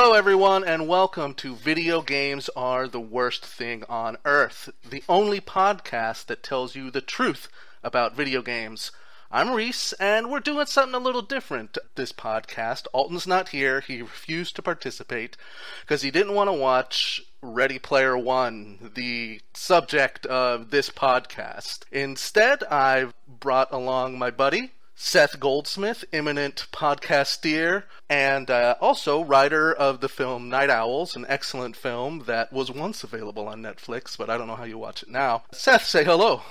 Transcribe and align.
Hello, 0.00 0.12
everyone, 0.12 0.62
and 0.62 0.86
welcome 0.86 1.34
to 1.34 1.56
Video 1.56 2.02
Games 2.02 2.48
Are 2.54 2.86
the 2.86 3.00
Worst 3.00 3.44
Thing 3.44 3.82
on 3.88 4.16
Earth, 4.24 4.70
the 4.88 5.02
only 5.08 5.40
podcast 5.40 6.26
that 6.26 6.44
tells 6.44 6.76
you 6.76 6.88
the 6.92 7.00
truth 7.00 7.48
about 7.82 8.14
video 8.14 8.40
games. 8.40 8.92
I'm 9.32 9.50
Reese, 9.50 9.92
and 9.94 10.30
we're 10.30 10.38
doing 10.38 10.66
something 10.66 10.94
a 10.94 11.02
little 11.02 11.20
different 11.20 11.78
this 11.96 12.12
podcast. 12.12 12.86
Alton's 12.92 13.26
not 13.26 13.48
here. 13.48 13.80
He 13.80 14.00
refused 14.00 14.54
to 14.54 14.62
participate 14.62 15.36
because 15.80 16.02
he 16.02 16.12
didn't 16.12 16.34
want 16.34 16.46
to 16.46 16.54
watch 16.54 17.20
Ready 17.42 17.80
Player 17.80 18.16
One, 18.16 18.92
the 18.94 19.40
subject 19.52 20.26
of 20.26 20.70
this 20.70 20.90
podcast. 20.90 21.80
Instead, 21.90 22.62
I've 22.62 23.14
brought 23.26 23.72
along 23.72 24.16
my 24.16 24.30
buddy, 24.30 24.70
Seth 25.00 25.38
Goldsmith, 25.38 26.04
eminent 26.12 26.66
podcaster, 26.72 27.84
and 28.10 28.50
uh, 28.50 28.74
also 28.80 29.22
writer 29.22 29.72
of 29.72 30.00
the 30.00 30.08
film 30.08 30.48
Night 30.48 30.70
Owls, 30.70 31.14
an 31.14 31.24
excellent 31.28 31.76
film 31.76 32.24
that 32.26 32.52
was 32.52 32.68
once 32.68 33.04
available 33.04 33.46
on 33.46 33.62
Netflix, 33.62 34.18
but 34.18 34.28
I 34.28 34.36
don't 34.36 34.48
know 34.48 34.56
how 34.56 34.64
you 34.64 34.76
watch 34.76 35.04
it 35.04 35.08
now. 35.08 35.44
Seth, 35.52 35.84
say 35.84 36.02
hello. 36.02 36.42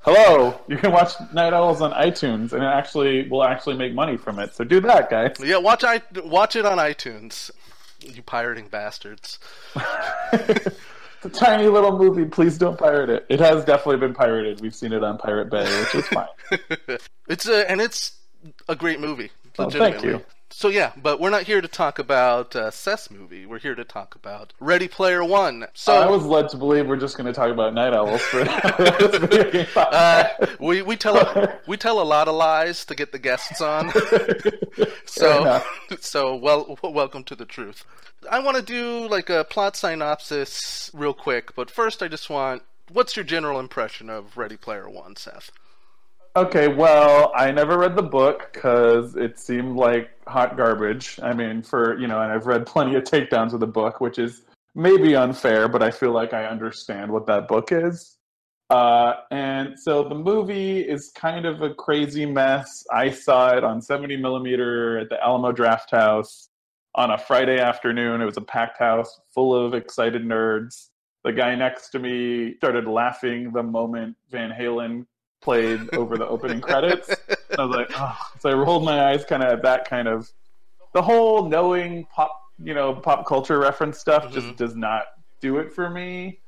Hello, 0.00 0.58
you 0.66 0.78
can 0.78 0.92
watch 0.92 1.12
Night 1.34 1.52
Owls 1.52 1.82
on 1.82 1.92
iTunes, 1.92 2.54
and 2.54 2.62
it 2.62 2.72
actually 2.72 3.28
will 3.28 3.44
actually 3.44 3.76
make 3.76 3.92
money 3.92 4.16
from 4.16 4.38
it. 4.38 4.54
So 4.54 4.64
do 4.64 4.80
that, 4.80 5.10
guys. 5.10 5.36
Yeah, 5.38 5.58
watch 5.58 5.84
I 5.84 6.00
watch 6.24 6.56
it 6.56 6.64
on 6.64 6.78
iTunes. 6.78 7.50
You 8.00 8.22
pirating 8.22 8.68
bastards. 8.68 9.38
It's 11.22 11.36
a 11.36 11.44
tiny 11.44 11.66
little 11.68 11.98
movie. 11.98 12.24
Please 12.24 12.56
don't 12.56 12.78
pirate 12.78 13.10
it. 13.10 13.26
It 13.28 13.40
has 13.40 13.64
definitely 13.64 13.98
been 13.98 14.14
pirated. 14.14 14.60
We've 14.60 14.74
seen 14.74 14.92
it 14.92 15.04
on 15.04 15.18
Pirate 15.18 15.50
Bay, 15.50 15.64
which 15.80 15.94
is 15.94 16.06
fine. 16.08 16.98
it's 17.28 17.46
a 17.46 17.70
and 17.70 17.80
it's 17.80 18.12
a 18.68 18.74
great 18.74 19.00
movie. 19.00 19.30
Oh, 19.58 19.68
thank 19.68 20.02
you. 20.02 20.22
So 20.52 20.68
yeah, 20.68 20.92
but 21.00 21.20
we're 21.20 21.30
not 21.30 21.42
here 21.42 21.60
to 21.60 21.68
talk 21.68 21.98
about 21.98 22.56
uh, 22.56 22.70
Seth's 22.70 23.10
movie. 23.10 23.46
We're 23.46 23.58
here 23.58 23.74
to 23.74 23.84
talk 23.84 24.14
about 24.14 24.52
Ready 24.58 24.88
Player 24.88 25.22
One. 25.22 25.66
So 25.74 25.92
I 25.92 26.08
was 26.08 26.24
led 26.24 26.48
to 26.50 26.56
believe 26.56 26.86
we're 26.88 26.96
just 26.96 27.16
going 27.16 27.26
to 27.26 27.32
talk 27.32 27.50
about 27.50 27.74
Night 27.74 27.92
Owls 27.92 28.22
for 28.22 28.40
uh, 29.76 30.28
we 30.58 30.82
we 30.82 30.96
tell 30.96 31.18
a, 31.18 31.58
we 31.66 31.76
tell 31.76 32.00
a 32.00 32.04
lot 32.04 32.28
of 32.28 32.34
lies 32.34 32.84
to 32.86 32.94
get 32.94 33.12
the 33.12 33.18
guests 33.18 33.60
on. 33.60 33.92
so 35.04 35.62
so 36.00 36.34
well 36.34 36.78
welcome 36.82 37.24
to 37.24 37.36
the 37.36 37.44
truth. 37.44 37.84
I 38.28 38.40
want 38.40 38.56
to 38.56 38.62
do 38.62 39.08
like 39.08 39.30
a 39.30 39.44
plot 39.44 39.76
synopsis 39.76 40.90
real 40.92 41.14
quick, 41.14 41.54
but 41.54 41.70
first 41.70 42.02
I 42.02 42.08
just 42.08 42.28
want 42.28 42.62
what's 42.92 43.16
your 43.16 43.24
general 43.24 43.60
impression 43.60 44.10
of 44.10 44.36
Ready 44.36 44.56
Player 44.56 44.88
One, 44.88 45.16
Seth? 45.16 45.50
Okay, 46.36 46.68
well, 46.68 47.32
I 47.34 47.50
never 47.50 47.76
read 47.76 47.96
the 47.96 48.02
book 48.02 48.50
because 48.52 49.16
it 49.16 49.38
seemed 49.38 49.76
like 49.76 50.10
hot 50.28 50.56
garbage. 50.56 51.18
I 51.20 51.32
mean, 51.34 51.62
for, 51.62 51.98
you 51.98 52.06
know, 52.06 52.20
and 52.20 52.30
I've 52.30 52.46
read 52.46 52.66
plenty 52.66 52.94
of 52.94 53.02
takedowns 53.02 53.52
of 53.52 53.58
the 53.58 53.66
book, 53.66 54.00
which 54.00 54.18
is 54.18 54.42
maybe 54.76 55.16
unfair, 55.16 55.66
but 55.66 55.82
I 55.82 55.90
feel 55.90 56.12
like 56.12 56.32
I 56.32 56.44
understand 56.44 57.10
what 57.10 57.26
that 57.26 57.48
book 57.48 57.72
is. 57.72 58.16
Uh, 58.70 59.14
and 59.32 59.76
so 59.76 60.08
the 60.08 60.14
movie 60.14 60.80
is 60.80 61.10
kind 61.16 61.46
of 61.46 61.62
a 61.62 61.74
crazy 61.74 62.24
mess. 62.24 62.84
I 62.92 63.10
saw 63.10 63.56
it 63.56 63.64
on 63.64 63.82
70 63.82 64.16
millimeter 64.18 64.98
at 64.98 65.08
the 65.08 65.20
Alamo 65.20 65.50
Drafthouse 65.50 66.49
on 66.94 67.10
a 67.10 67.18
Friday 67.18 67.58
afternoon. 67.58 68.20
It 68.20 68.24
was 68.24 68.36
a 68.36 68.42
packed 68.42 68.78
house 68.78 69.20
full 69.34 69.54
of 69.54 69.74
excited 69.74 70.24
nerds. 70.24 70.88
The 71.24 71.32
guy 71.32 71.54
next 71.54 71.90
to 71.90 71.98
me 71.98 72.54
started 72.56 72.86
laughing 72.86 73.52
the 73.52 73.62
moment 73.62 74.16
Van 74.30 74.50
Halen 74.50 75.06
played 75.42 75.94
over 75.94 76.16
the 76.16 76.26
opening 76.26 76.60
credits. 76.60 77.10
I 77.58 77.64
was 77.64 77.76
like, 77.76 77.90
oh. 77.94 78.16
so 78.40 78.50
I 78.50 78.54
rolled 78.54 78.84
my 78.84 79.10
eyes 79.10 79.24
kind 79.24 79.42
of 79.42 79.50
at 79.50 79.62
that 79.62 79.88
kind 79.88 80.08
of 80.08 80.30
the 80.92 81.02
whole 81.02 81.48
knowing 81.48 82.06
pop, 82.06 82.32
you 82.62 82.74
know, 82.74 82.94
pop 82.94 83.26
culture 83.26 83.58
reference 83.58 83.98
stuff 83.98 84.24
mm-hmm. 84.24 84.34
just 84.34 84.56
does 84.56 84.76
not 84.76 85.04
do 85.40 85.58
it 85.58 85.72
for 85.72 85.88
me. 85.90 86.40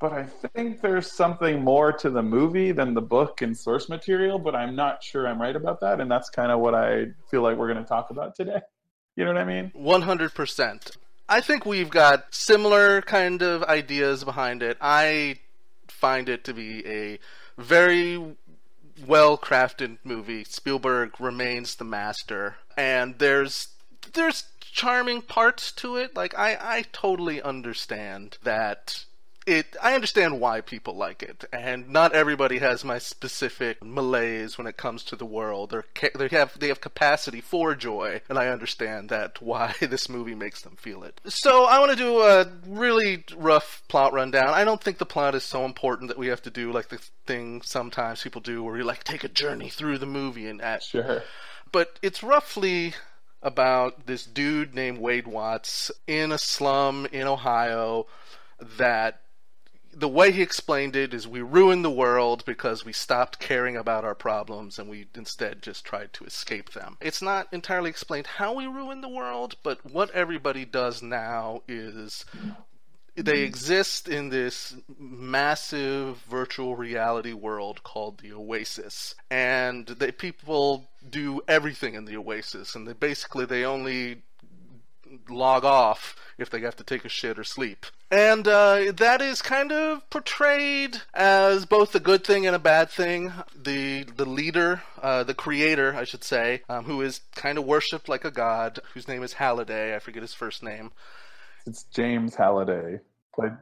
But 0.00 0.12
I 0.14 0.24
think 0.24 0.80
there's 0.80 1.12
something 1.12 1.62
more 1.62 1.92
to 1.92 2.08
the 2.08 2.22
movie 2.22 2.72
than 2.72 2.94
the 2.94 3.02
book 3.02 3.42
and 3.42 3.54
source 3.56 3.90
material, 3.90 4.38
but 4.38 4.54
I'm 4.54 4.74
not 4.74 5.02
sure 5.02 5.28
I'm 5.28 5.40
right 5.40 5.54
about 5.54 5.80
that. 5.80 6.00
And 6.00 6.10
that's 6.10 6.30
kind 6.30 6.50
of 6.50 6.60
what 6.60 6.74
I 6.74 7.08
feel 7.30 7.42
like 7.42 7.58
we're 7.58 7.70
going 7.70 7.84
to 7.84 7.88
talk 7.88 8.10
about 8.10 8.34
today. 8.34 8.60
You 9.20 9.26
know 9.26 9.34
what 9.34 9.42
I 9.42 9.44
mean? 9.44 9.70
100%. 9.76 10.96
I 11.28 11.42
think 11.42 11.66
we've 11.66 11.90
got 11.90 12.34
similar 12.34 13.02
kind 13.02 13.42
of 13.42 13.62
ideas 13.64 14.24
behind 14.24 14.62
it. 14.62 14.78
I 14.80 15.40
find 15.88 16.30
it 16.30 16.42
to 16.44 16.54
be 16.54 16.86
a 16.86 17.18
very 17.58 18.36
well 19.06 19.36
crafted 19.36 19.98
movie. 20.04 20.44
Spielberg 20.44 21.20
remains 21.20 21.74
the 21.74 21.84
master, 21.84 22.56
and 22.78 23.18
there's 23.18 23.68
there's 24.14 24.44
charming 24.62 25.20
parts 25.20 25.70
to 25.72 25.96
it. 25.96 26.16
Like 26.16 26.34
I 26.38 26.56
I 26.58 26.84
totally 26.90 27.42
understand 27.42 28.38
that 28.42 29.04
it 29.50 29.76
I 29.82 29.94
understand 29.94 30.40
why 30.40 30.60
people 30.60 30.94
like 30.94 31.22
it, 31.22 31.44
and 31.52 31.88
not 31.88 32.12
everybody 32.14 32.58
has 32.58 32.84
my 32.84 32.98
specific 32.98 33.82
malaise 33.84 34.56
when 34.56 34.66
it 34.66 34.76
comes 34.76 35.02
to 35.04 35.16
the 35.16 35.26
world. 35.26 35.70
They're, 35.70 35.84
they 36.14 36.28
have 36.28 36.58
they 36.58 36.68
have 36.68 36.80
capacity 36.80 37.40
for 37.40 37.74
joy, 37.74 38.22
and 38.28 38.38
I 38.38 38.48
understand 38.48 39.08
that 39.08 39.42
why 39.42 39.74
this 39.80 40.08
movie 40.08 40.34
makes 40.34 40.62
them 40.62 40.76
feel 40.76 41.02
it. 41.02 41.20
So 41.26 41.64
I 41.64 41.78
want 41.80 41.90
to 41.90 41.96
do 41.96 42.20
a 42.20 42.46
really 42.66 43.24
rough 43.36 43.82
plot 43.88 44.12
rundown. 44.12 44.48
I 44.50 44.64
don't 44.64 44.82
think 44.82 44.98
the 44.98 45.06
plot 45.06 45.34
is 45.34 45.44
so 45.44 45.64
important 45.64 46.08
that 46.08 46.18
we 46.18 46.28
have 46.28 46.42
to 46.42 46.50
do 46.50 46.72
like 46.72 46.88
the 46.88 47.00
thing 47.26 47.62
sometimes 47.62 48.22
people 48.22 48.40
do, 48.40 48.62
where 48.62 48.76
you 48.76 48.84
like 48.84 49.04
take 49.04 49.24
a 49.24 49.28
journey 49.28 49.68
through 49.68 49.98
the 49.98 50.06
movie 50.06 50.46
and 50.46 50.62
at. 50.62 50.82
Sure. 50.82 51.22
But 51.72 51.98
it's 52.02 52.22
roughly 52.22 52.94
about 53.42 54.06
this 54.06 54.24
dude 54.24 54.74
named 54.74 54.98
Wade 54.98 55.26
Watts 55.26 55.90
in 56.06 56.30
a 56.30 56.38
slum 56.38 57.06
in 57.10 57.26
Ohio 57.26 58.06
that 58.60 59.22
the 59.92 60.08
way 60.08 60.32
he 60.32 60.42
explained 60.42 60.96
it 60.96 61.12
is 61.12 61.26
we 61.26 61.40
ruined 61.40 61.84
the 61.84 61.90
world 61.90 62.44
because 62.44 62.84
we 62.84 62.92
stopped 62.92 63.38
caring 63.38 63.76
about 63.76 64.04
our 64.04 64.14
problems 64.14 64.78
and 64.78 64.88
we 64.88 65.06
instead 65.14 65.62
just 65.62 65.84
tried 65.84 66.12
to 66.14 66.24
escape 66.24 66.72
them. 66.72 66.96
It's 67.00 67.22
not 67.22 67.48
entirely 67.52 67.90
explained 67.90 68.26
how 68.26 68.54
we 68.54 68.66
ruined 68.66 69.02
the 69.02 69.08
world, 69.08 69.56
but 69.62 69.84
what 69.84 70.10
everybody 70.10 70.64
does 70.64 71.02
now 71.02 71.62
is 71.66 72.24
they 73.16 73.40
exist 73.40 74.08
in 74.08 74.28
this 74.28 74.76
massive 74.98 76.18
virtual 76.28 76.76
reality 76.76 77.32
world 77.32 77.82
called 77.82 78.20
the 78.20 78.32
Oasis, 78.32 79.14
and 79.30 79.86
they 79.86 80.12
people 80.12 80.88
do 81.08 81.40
everything 81.48 81.94
in 81.94 82.04
the 82.04 82.16
Oasis, 82.16 82.74
and 82.74 82.86
they 82.86 82.92
basically 82.92 83.44
they 83.44 83.64
only 83.64 84.22
log 85.28 85.64
off 85.64 86.16
if 86.38 86.50
they 86.50 86.60
have 86.60 86.76
to 86.76 86.84
take 86.84 87.04
a 87.04 87.08
shit 87.08 87.38
or 87.38 87.44
sleep. 87.44 87.86
And 88.10 88.46
uh, 88.48 88.92
that 88.96 89.20
is 89.22 89.40
kind 89.40 89.70
of 89.70 90.08
portrayed 90.10 91.00
as 91.14 91.64
both 91.64 91.94
a 91.94 92.00
good 92.00 92.24
thing 92.24 92.46
and 92.46 92.56
a 92.56 92.60
bad 92.60 92.90
thing. 92.90 93.32
The 93.54 94.02
the 94.02 94.24
leader, 94.24 94.82
uh, 95.00 95.22
the 95.22 95.34
creator, 95.34 95.94
I 95.94 96.04
should 96.04 96.24
say, 96.24 96.62
um, 96.68 96.84
who 96.84 97.02
is 97.02 97.20
kind 97.36 97.56
of 97.56 97.64
worshipped 97.64 98.08
like 98.08 98.24
a 98.24 98.30
god, 98.30 98.80
whose 98.94 99.06
name 99.06 99.22
is 99.22 99.34
Halliday. 99.34 99.94
I 99.94 100.00
forget 100.00 100.22
his 100.22 100.34
first 100.34 100.62
name. 100.62 100.90
It's 101.66 101.84
James 101.84 102.34
Halliday, 102.34 103.00
played 103.34 103.52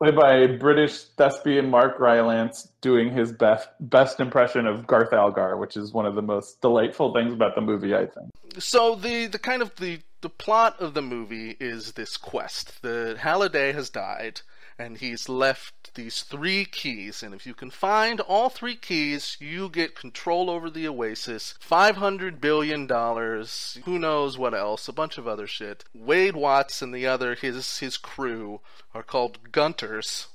played 0.00 0.16
by 0.16 0.46
British 0.46 1.04
thespian 1.16 1.70
Mark 1.70 1.98
Rylance, 1.98 2.68
doing 2.80 3.12
his 3.12 3.32
best 3.32 3.68
best 3.80 4.20
impression 4.20 4.66
of 4.66 4.86
Garth 4.86 5.12
Algar, 5.12 5.56
which 5.56 5.76
is 5.76 5.92
one 5.92 6.06
of 6.06 6.14
the 6.14 6.22
most 6.22 6.60
delightful 6.60 7.12
things 7.12 7.32
about 7.32 7.54
the 7.54 7.60
movie, 7.60 7.94
I 7.94 8.06
think. 8.06 8.30
So 8.58 8.94
the 8.94 9.26
the 9.26 9.38
kind 9.38 9.62
of 9.62 9.74
the 9.76 10.00
the 10.20 10.30
plot 10.30 10.80
of 10.80 10.94
the 10.94 11.02
movie 11.02 11.56
is 11.60 11.92
this 11.92 12.16
quest. 12.16 12.82
The 12.82 13.16
Halliday 13.20 13.72
has 13.72 13.90
died, 13.90 14.40
and 14.78 14.98
he's 14.98 15.28
left 15.28 15.94
these 15.94 16.22
three 16.22 16.64
keys. 16.64 17.22
And 17.22 17.34
if 17.34 17.46
you 17.46 17.54
can 17.54 17.70
find 17.70 18.20
all 18.20 18.48
three 18.48 18.76
keys, 18.76 19.36
you 19.40 19.68
get 19.68 19.94
control 19.94 20.50
over 20.50 20.70
the 20.70 20.88
Oasis. 20.88 21.54
Five 21.60 21.96
hundred 21.96 22.40
billion 22.40 22.86
dollars. 22.86 23.78
Who 23.84 23.98
knows 23.98 24.36
what 24.36 24.54
else? 24.54 24.88
A 24.88 24.92
bunch 24.92 25.18
of 25.18 25.28
other 25.28 25.46
shit. 25.46 25.84
Wade 25.94 26.36
Watts 26.36 26.82
and 26.82 26.94
the 26.94 27.06
other 27.06 27.34
his 27.34 27.78
his 27.78 27.96
crew 27.96 28.60
are 28.94 29.02
called 29.02 29.52
Gunters, 29.52 30.28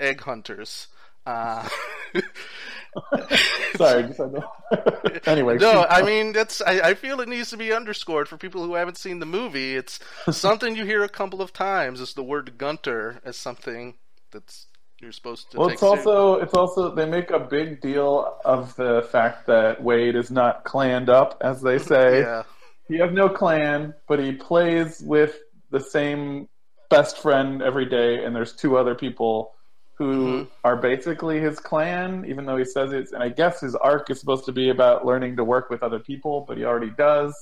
egg 0.00 0.22
hunters. 0.22 0.88
Uh, 1.26 1.68
Sorry. 3.76 4.12
anyway. 5.26 5.56
No, 5.58 5.86
I 5.88 6.02
mean 6.02 6.32
that's. 6.32 6.60
I, 6.60 6.80
I, 6.80 6.94
feel 6.94 7.20
it 7.20 7.28
needs 7.28 7.50
to 7.50 7.56
be 7.56 7.72
underscored 7.72 8.28
for 8.28 8.36
people 8.36 8.64
who 8.64 8.74
haven't 8.74 8.98
seen 8.98 9.18
the 9.18 9.26
movie. 9.26 9.76
It's 9.76 10.00
something 10.30 10.76
you 10.76 10.84
hear 10.84 11.02
a 11.02 11.08
couple 11.08 11.42
of 11.42 11.52
times. 11.52 12.00
Is 12.00 12.14
the 12.14 12.22
word 12.22 12.58
Gunter 12.58 13.20
as 13.24 13.36
something 13.36 13.94
that's 14.30 14.66
you're 15.00 15.12
supposed 15.12 15.50
to. 15.52 15.58
Well, 15.58 15.68
it's 15.68 15.82
also 15.82 16.36
it's 16.36 16.54
also 16.54 16.94
they 16.94 17.06
make 17.06 17.30
a 17.30 17.40
big 17.40 17.80
deal 17.80 18.38
of 18.44 18.74
the 18.76 19.06
fact 19.10 19.46
that 19.46 19.82
Wade 19.82 20.16
is 20.16 20.30
not 20.30 20.64
clanned 20.64 21.10
up, 21.10 21.38
as 21.40 21.60
they 21.60 21.78
say. 21.78 22.20
yeah. 22.20 22.42
He 22.88 22.98
has 22.98 23.12
no 23.12 23.28
clan, 23.28 23.94
but 24.06 24.20
he 24.20 24.32
plays 24.32 25.02
with 25.04 25.36
the 25.70 25.80
same 25.80 26.48
best 26.88 27.18
friend 27.18 27.60
every 27.60 27.86
day, 27.86 28.24
and 28.24 28.34
there's 28.34 28.54
two 28.54 28.76
other 28.76 28.94
people 28.94 29.55
who 29.96 30.26
mm-hmm. 30.26 30.50
are 30.62 30.76
basically 30.76 31.40
his 31.40 31.58
clan, 31.58 32.24
even 32.28 32.44
though 32.44 32.56
he 32.56 32.64
says 32.64 32.92
it's. 32.92 33.12
And 33.12 33.22
I 33.22 33.30
guess 33.30 33.60
his 33.60 33.74
arc 33.74 34.10
is 34.10 34.20
supposed 34.20 34.44
to 34.46 34.52
be 34.52 34.70
about 34.70 35.06
learning 35.06 35.36
to 35.36 35.44
work 35.44 35.70
with 35.70 35.82
other 35.82 35.98
people, 35.98 36.44
but 36.46 36.58
he 36.58 36.64
already 36.64 36.90
does. 36.90 37.34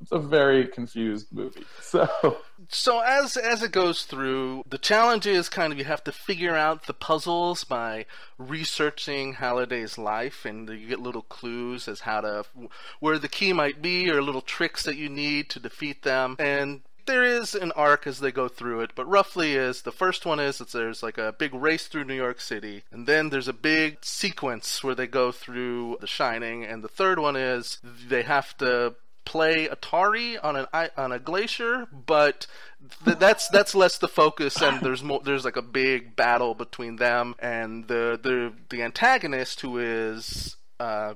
it's 0.00 0.12
a 0.12 0.18
very 0.18 0.66
confused 0.66 1.28
movie. 1.32 1.64
So 1.80 2.38
so 2.68 3.00
as 3.00 3.36
as 3.36 3.64
it 3.64 3.72
goes 3.72 4.04
through, 4.04 4.62
the 4.68 4.78
challenge 4.78 5.26
is 5.26 5.48
kind 5.48 5.72
of 5.72 5.78
you 5.78 5.84
have 5.84 6.04
to 6.04 6.12
figure 6.12 6.54
out 6.54 6.86
the 6.86 6.94
puzzles 6.94 7.64
by 7.64 8.06
researching 8.38 9.34
Halliday's 9.34 9.98
life, 9.98 10.44
and 10.44 10.68
you 10.68 10.86
get 10.86 11.00
little 11.00 11.22
clues 11.22 11.88
as 11.88 12.00
how 12.00 12.20
to 12.20 12.44
where 13.00 13.18
the 13.18 13.28
key 13.28 13.52
might 13.52 13.82
be, 13.82 14.08
or 14.08 14.22
little 14.22 14.42
tricks 14.42 14.84
that 14.84 14.96
you 14.96 15.08
need 15.08 15.50
to 15.50 15.58
defeat 15.58 16.02
them. 16.02 16.36
And 16.38 16.82
there 17.10 17.24
is 17.24 17.56
an 17.56 17.72
arc 17.72 18.06
as 18.06 18.20
they 18.20 18.30
go 18.30 18.46
through 18.46 18.80
it, 18.80 18.92
but 18.94 19.08
roughly 19.08 19.54
is 19.56 19.82
the 19.82 19.90
first 19.90 20.24
one 20.24 20.38
is 20.38 20.58
that 20.58 20.70
there's 20.70 21.02
like 21.02 21.18
a 21.18 21.34
big 21.36 21.52
race 21.52 21.88
through 21.88 22.04
New 22.04 22.14
York 22.14 22.40
City, 22.40 22.84
and 22.92 23.06
then 23.06 23.30
there's 23.30 23.48
a 23.48 23.52
big 23.52 23.98
sequence 24.04 24.84
where 24.84 24.94
they 24.94 25.08
go 25.08 25.32
through 25.32 25.98
The 26.00 26.06
Shining, 26.06 26.64
and 26.64 26.84
the 26.84 26.88
third 26.88 27.18
one 27.18 27.34
is 27.34 27.78
they 27.82 28.22
have 28.22 28.56
to 28.58 28.94
play 29.24 29.68
Atari 29.68 30.38
on 30.42 30.54
an 30.56 30.66
on 30.96 31.10
a 31.12 31.18
glacier, 31.18 31.86
but 31.92 32.46
th- 33.04 33.18
that's 33.18 33.48
that's 33.48 33.74
less 33.74 33.98
the 33.98 34.08
focus, 34.08 34.62
and 34.62 34.80
there's 34.82 35.02
more. 35.02 35.20
There's 35.24 35.44
like 35.44 35.56
a 35.56 35.62
big 35.62 36.14
battle 36.14 36.54
between 36.54 36.96
them 36.96 37.34
and 37.40 37.88
the 37.88 38.18
the 38.22 38.52
the 38.70 38.82
antagonist 38.82 39.60
who 39.60 39.78
is. 39.78 40.56
Uh, 40.78 41.14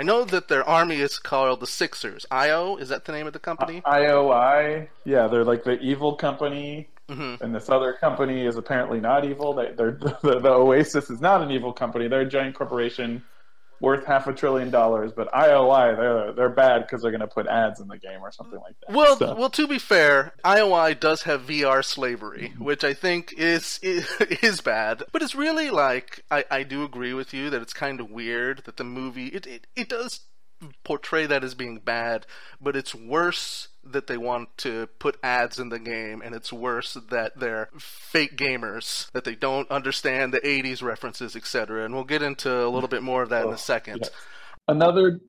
I 0.00 0.02
know 0.02 0.24
that 0.24 0.48
their 0.48 0.66
army 0.66 0.96
is 0.96 1.18
called 1.18 1.60
the 1.60 1.66
Sixers. 1.66 2.24
IO 2.30 2.76
is 2.76 2.88
that 2.88 3.04
the 3.04 3.12
name 3.12 3.26
of 3.26 3.34
the 3.34 3.38
company? 3.38 3.82
Uh, 3.84 3.96
IOI. 3.96 4.88
Yeah, 5.04 5.28
they're 5.28 5.44
like 5.44 5.62
the 5.62 5.78
evil 5.78 6.14
company. 6.16 6.88
Mm-hmm. 7.10 7.44
And 7.44 7.54
this 7.54 7.68
other 7.68 7.92
company 7.92 8.46
is 8.46 8.56
apparently 8.56 8.98
not 8.98 9.26
evil. 9.26 9.52
They, 9.52 9.72
they're, 9.72 9.90
the, 10.22 10.40
the 10.40 10.50
Oasis 10.50 11.10
is 11.10 11.20
not 11.20 11.42
an 11.42 11.50
evil 11.50 11.74
company. 11.74 12.08
They're 12.08 12.22
a 12.22 12.28
giant 12.28 12.54
corporation 12.54 13.22
worth 13.80 14.06
half 14.06 14.26
a 14.26 14.32
trillion 14.32 14.70
dollars, 14.70 15.12
but 15.12 15.30
IOI 15.32 15.96
they're 15.96 16.32
they're 16.32 16.48
bad 16.48 16.82
because 16.82 17.02
they're 17.02 17.10
going 17.10 17.20
to 17.20 17.26
put 17.26 17.46
ads 17.46 17.80
in 17.80 17.88
the 17.88 17.98
game 17.98 18.20
or 18.22 18.30
something 18.30 18.60
like 18.60 18.74
that. 18.80 18.94
Well, 18.94 19.16
so. 19.16 19.34
well, 19.34 19.50
to 19.50 19.66
be 19.66 19.78
fair, 19.78 20.34
IOI 20.44 20.98
does 20.98 21.22
have 21.22 21.42
VR 21.42 21.84
slavery, 21.84 22.52
mm-hmm. 22.52 22.64
which 22.64 22.84
I 22.84 22.94
think 22.94 23.32
is 23.36 23.80
is, 23.82 24.08
is 24.42 24.60
bad, 24.60 25.02
but 25.12 25.22
it's 25.22 25.34
really 25.34 25.70
like 25.70 26.24
I, 26.30 26.44
I 26.50 26.62
do 26.62 26.84
agree 26.84 27.14
with 27.14 27.32
you 27.32 27.50
that 27.50 27.62
it's 27.62 27.72
kind 27.72 28.00
of 28.00 28.10
weird 28.10 28.64
that 28.64 28.76
the 28.76 28.84
movie 28.84 29.28
it, 29.28 29.46
it, 29.46 29.66
it 29.74 29.88
does 29.88 30.20
portray 30.84 31.26
that 31.26 31.44
as 31.44 31.54
being 31.54 31.78
bad, 31.78 32.26
but 32.60 32.76
it's 32.76 32.94
worse 32.94 33.68
that 33.82 34.06
they 34.06 34.16
want 34.16 34.56
to 34.58 34.88
put 34.98 35.18
ads 35.22 35.58
in 35.58 35.70
the 35.70 35.78
game, 35.78 36.22
and 36.22 36.34
it's 36.34 36.52
worse 36.52 36.94
that 36.94 37.38
they're 37.38 37.70
fake 37.78 38.36
gamers, 38.36 39.10
that 39.12 39.24
they 39.24 39.34
don't 39.34 39.70
understand 39.70 40.32
the 40.32 40.40
80s 40.40 40.82
references, 40.82 41.34
etc. 41.34 41.84
And 41.84 41.94
we'll 41.94 42.04
get 42.04 42.22
into 42.22 42.64
a 42.64 42.68
little 42.68 42.88
bit 42.88 43.02
more 43.02 43.22
of 43.22 43.30
that 43.30 43.44
oh, 43.44 43.48
in 43.48 43.54
a 43.54 43.58
second. 43.58 44.00
Yes. 44.02 44.10
Another 44.68 45.20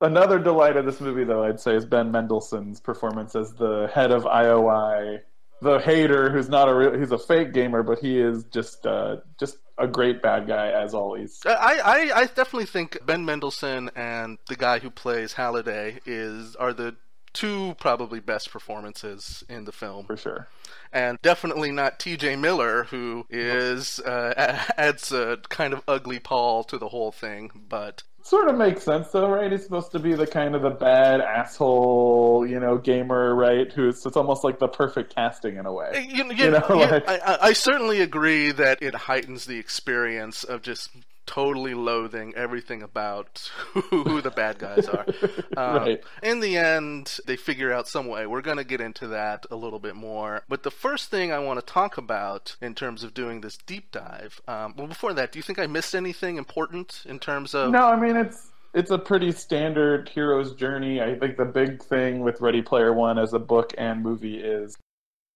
another 0.00 0.38
delight 0.38 0.76
of 0.76 0.84
this 0.84 1.00
movie, 1.00 1.24
though, 1.24 1.44
I'd 1.44 1.60
say, 1.60 1.74
is 1.74 1.86
Ben 1.86 2.10
Mendelsohn's 2.10 2.80
performance 2.80 3.34
as 3.36 3.52
the 3.54 3.88
head 3.92 4.10
of 4.10 4.24
IOI, 4.24 5.20
the 5.60 5.78
hater 5.78 6.30
who's 6.30 6.48
not 6.48 6.68
a 6.68 6.74
real, 6.74 6.98
he's 6.98 7.12
a 7.12 7.18
fake 7.18 7.52
gamer, 7.52 7.82
but 7.82 7.98
he 7.98 8.18
is 8.18 8.44
just 8.44 8.86
uh, 8.86 9.16
just 9.38 9.58
a 9.78 9.86
great 9.86 10.22
bad 10.22 10.46
guy 10.46 10.68
as 10.68 10.94
always. 10.94 11.40
I, 11.46 11.80
I, 11.84 12.20
I 12.20 12.24
definitely 12.26 12.66
think 12.66 12.98
Ben 13.04 13.24
Mendelsohn 13.24 13.90
and 13.96 14.38
the 14.48 14.56
guy 14.56 14.78
who 14.78 14.90
plays 14.90 15.34
Halliday 15.34 16.00
is 16.06 16.56
are 16.56 16.72
the 16.72 16.96
two 17.32 17.74
probably 17.78 18.20
best 18.20 18.50
performances 18.50 19.42
in 19.48 19.64
the 19.64 19.72
film 19.72 20.06
for 20.06 20.16
sure 20.16 20.48
and 20.92 21.18
definitely 21.22 21.70
not 21.70 21.98
tj 21.98 22.38
miller 22.38 22.84
who 22.84 23.24
is 23.30 24.00
uh, 24.00 24.34
adds 24.76 25.12
a 25.12 25.38
kind 25.48 25.72
of 25.72 25.82
ugly 25.88 26.18
pall 26.18 26.62
to 26.62 26.76
the 26.76 26.88
whole 26.88 27.12
thing 27.12 27.50
but 27.68 28.02
sort 28.22 28.48
of 28.48 28.56
makes 28.56 28.82
sense 28.82 29.08
though 29.08 29.28
right? 29.28 29.50
He's 29.50 29.62
supposed 29.64 29.92
to 29.92 29.98
be 29.98 30.14
the 30.14 30.26
kind 30.26 30.54
of 30.54 30.62
the 30.62 30.70
bad 30.70 31.20
asshole 31.20 32.46
you 32.48 32.60
know 32.60 32.78
gamer 32.78 33.34
right? 33.34 33.70
Who's 33.72 34.04
it's 34.04 34.16
almost 34.16 34.44
like 34.44 34.58
the 34.58 34.68
perfect 34.68 35.14
casting 35.14 35.56
in 35.56 35.66
a 35.66 35.72
way. 35.72 36.06
You, 36.08 36.24
you, 36.24 36.34
you 36.34 36.50
know, 36.50 36.66
like... 36.70 37.08
I, 37.08 37.38
I 37.40 37.52
certainly 37.52 38.00
agree 38.00 38.52
that 38.52 38.82
it 38.82 38.94
heightens 38.94 39.46
the 39.46 39.58
experience 39.58 40.44
of 40.44 40.62
just 40.62 40.90
totally 41.26 41.74
loathing 41.74 42.34
everything 42.36 42.82
about 42.82 43.50
who 43.72 44.20
the 44.20 44.30
bad 44.30 44.58
guys 44.58 44.88
are. 44.88 45.06
Um, 45.56 45.76
right. 45.76 46.04
In 46.22 46.40
the 46.40 46.56
end, 46.56 47.18
they 47.26 47.36
figure 47.36 47.72
out 47.72 47.86
some 47.86 48.06
way. 48.06 48.26
We're 48.26 48.40
going 48.40 48.56
to 48.56 48.64
get 48.64 48.80
into 48.80 49.08
that 49.08 49.44
a 49.50 49.56
little 49.56 49.78
bit 49.78 49.94
more. 49.94 50.44
But 50.48 50.62
the 50.62 50.70
first 50.70 51.10
thing 51.10 51.30
I 51.30 51.38
want 51.40 51.60
to 51.60 51.66
talk 51.66 51.98
about 51.98 52.56
in 52.62 52.74
terms 52.74 53.04
of 53.04 53.12
doing 53.12 53.42
this 53.42 53.58
deep 53.58 53.90
dive, 53.90 54.40
um, 54.48 54.74
well, 54.76 54.86
before 54.86 55.12
that, 55.14 55.30
do 55.30 55.38
you 55.38 55.42
think 55.42 55.58
I 55.58 55.66
missed 55.66 55.94
anything 55.94 56.38
important 56.38 57.02
in 57.06 57.18
terms 57.18 57.54
of? 57.54 57.70
No, 57.70 57.86
I 57.86 58.00
mean 58.00 58.16
it's 58.16 58.50
it's 58.74 58.90
a 58.90 58.98
pretty 58.98 59.32
standard 59.32 60.08
hero's 60.08 60.54
journey. 60.54 61.02
I 61.02 61.18
think 61.18 61.36
the 61.36 61.44
big 61.44 61.82
thing 61.82 62.20
with 62.20 62.40
Ready 62.40 62.62
Player 62.62 62.92
One 62.92 63.18
as 63.18 63.34
a 63.34 63.38
book 63.38 63.74
and 63.76 64.02
movie 64.02 64.38
is 64.38 64.76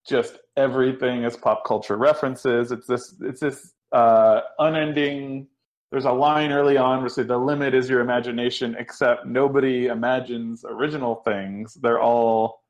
just 0.09 0.39
everything 0.57 1.25
is 1.25 1.37
pop 1.37 1.65
culture 1.65 1.97
references. 1.97 2.73
It's 2.73 2.87
this 2.87 3.15
it's 3.21 3.41
this 3.41 3.75
uh, 3.93 4.41
unending 4.59 5.49
there's 5.91 6.05
a 6.05 6.13
line 6.13 6.53
early 6.53 6.77
on 6.77 7.01
where 7.01 7.09
say 7.09 7.23
the 7.23 7.39
limit 7.39 7.75
is 7.75 7.89
your 7.89 8.01
imagination, 8.01 8.77
except 8.79 9.27
nobody 9.27 9.87
imagines 9.87 10.65
original 10.69 11.17
things. 11.17 11.75
They're 11.75 12.01
all 12.01 12.61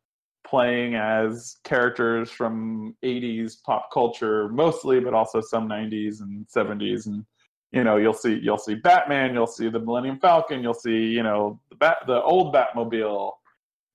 playing 0.46 0.94
as 0.94 1.56
characters 1.64 2.30
from 2.30 2.94
80s 3.02 3.62
pop 3.64 3.90
culture 3.92 4.48
mostly, 4.48 5.00
but 5.00 5.14
also 5.14 5.40
some 5.40 5.68
90s 5.68 6.20
and 6.20 6.46
70s. 6.46 7.06
And 7.06 7.24
you 7.72 7.84
know, 7.84 7.96
you'll 7.96 8.12
see 8.12 8.38
you'll 8.42 8.58
see 8.58 8.74
Batman, 8.74 9.34
you'll 9.34 9.46
see 9.46 9.68
the 9.68 9.80
Millennium 9.80 10.18
Falcon, 10.20 10.62
you'll 10.62 10.74
see 10.74 11.06
you 11.06 11.22
know 11.22 11.58
the 11.70 11.76
bat 11.76 11.98
the 12.06 12.22
old 12.22 12.54
Batmobile, 12.54 13.32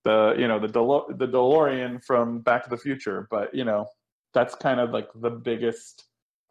the 0.04 0.34
you 0.36 0.48
know 0.48 0.58
the 0.58 0.68
DeLo- 0.68 1.16
the 1.18 1.28
DeLorean 1.28 2.04
from 2.04 2.40
Back 2.40 2.64
to 2.64 2.70
the 2.70 2.76
Future. 2.76 3.28
But 3.30 3.54
you 3.54 3.64
know, 3.64 3.86
that's 4.34 4.54
kind 4.54 4.80
of 4.80 4.90
like 4.90 5.08
the 5.14 5.30
biggest 5.30 6.04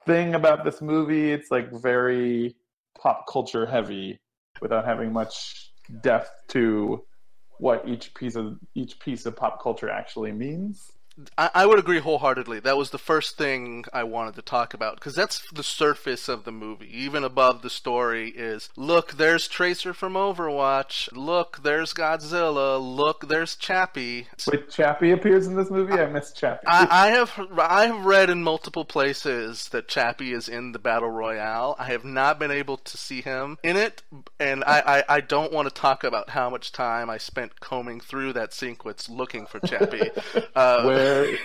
thing 0.06 0.35
about 0.35 0.63
this 0.63 0.81
movie. 0.81 1.31
It's 1.31 1.51
like 1.51 1.71
very 1.71 2.56
pop 2.97 3.25
culture 3.27 3.65
heavy 3.65 4.19
without 4.61 4.85
having 4.85 5.11
much 5.11 5.71
depth 6.01 6.31
to 6.49 7.03
what 7.60 7.88
each 7.88 8.13
piece 8.15 8.36
of 8.36 8.57
each 8.75 9.00
piece 9.00 9.25
of 9.25 9.36
pop 9.36 9.62
culture 9.62 9.89
actually 9.89 10.31
means. 10.31 10.91
I, 11.38 11.50
I 11.53 11.65
would 11.65 11.80
agree 11.80 12.00
wholeheartedly. 12.00 12.62
That 12.62 12.77
was 12.77 12.89
the 12.89 12.98
first 12.98 13.38
thing 13.38 13.86
I 13.94 14.03
wanted 14.03 14.36
to 14.36 14.41
talk 14.41 14.74
about 14.74 14.96
because 14.96 15.15
that's 15.15 15.44
the 15.51 15.63
surface 15.63 16.30
of 16.30 16.44
the 16.44 16.51
movie. 16.51 16.89
Even 16.91 17.24
above 17.24 17.62
the 17.62 17.70
story 17.70 18.30
is 18.30 18.70
look, 18.75 19.13
there's 19.13 19.48
Tracer 19.48 19.94
from 19.94 20.13
Overwatch. 20.13 21.10
Look, 21.13 21.63
there's 21.63 21.94
Godzilla. 21.94 22.80
Look, 22.80 23.27
there's 23.27 23.56
Chappie. 23.56 24.27
Wait, 24.48 24.70
Chappie 24.70 25.12
appears 25.12 25.48
in 25.48 25.56
this 25.56 25.70
movie. 25.70 25.94
I, 25.94 26.03
I 26.03 26.08
missed 26.08 26.38
Chappie. 26.38 26.65
I, 26.68 26.88
I 26.89 27.08
have 27.10 27.39
I 27.58 27.88
have 27.88 28.06
read 28.06 28.30
in 28.30 28.44
multiple 28.44 28.86
places 28.86 29.70
that 29.70 29.88
Chappie 29.88 30.34
is 30.34 30.48
in 30.48 30.72
the 30.72 30.80
battle 30.80 31.10
royale. 31.10 31.75
I 31.77 31.86
have 31.86 32.06
not 32.06 32.39
been 32.39 32.51
able 32.51 32.77
to 32.77 32.98
see 32.98 33.22
him 33.22 33.58
in 33.63 33.77
it, 33.77 34.01
and 34.39 34.63
I, 34.63 35.03
I, 35.10 35.15
I 35.18 35.22
don't 35.22 35.51
want 35.51 35.68
to 35.68 35.74
talk 35.74 36.03
about 36.03 36.30
how 36.30 36.50
much 36.50 36.72
time 36.72 37.10
I 37.10 37.18
spent 37.18 37.60
combing 37.60 38.00
through 38.00 38.34
that 38.34 38.53
sequence 38.53 39.10
looking 39.10 39.46
for 39.46 39.60
Chappie. 39.60 40.10
Uh, 40.56 40.84
Where 41.01 41.36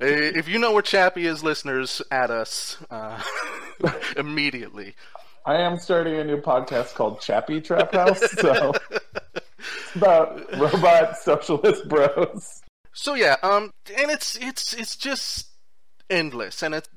if 0.00 0.48
you 0.48 0.58
know 0.58 0.72
where 0.72 0.82
Chappie 0.82 1.26
is, 1.26 1.44
listeners, 1.44 2.02
at 2.10 2.28
us 2.28 2.76
uh, 2.90 3.22
immediately. 4.16 4.96
I 5.44 5.58
am 5.58 5.78
starting 5.78 6.16
a 6.16 6.24
new 6.24 6.40
podcast 6.40 6.94
called 6.94 7.20
Chappie 7.20 7.60
Trap 7.60 7.94
House, 7.94 8.18
so 8.32 8.72
it's 8.90 9.94
about 9.94 10.58
robot 10.58 11.16
socialist 11.18 11.88
bros. 11.88 12.62
So 12.92 13.14
yeah, 13.14 13.36
um, 13.44 13.70
and 13.96 14.10
it's 14.10 14.36
it's 14.38 14.74
it's 14.74 14.96
just 14.96 15.46
endless, 16.10 16.64
and 16.64 16.74
it's 16.74 16.88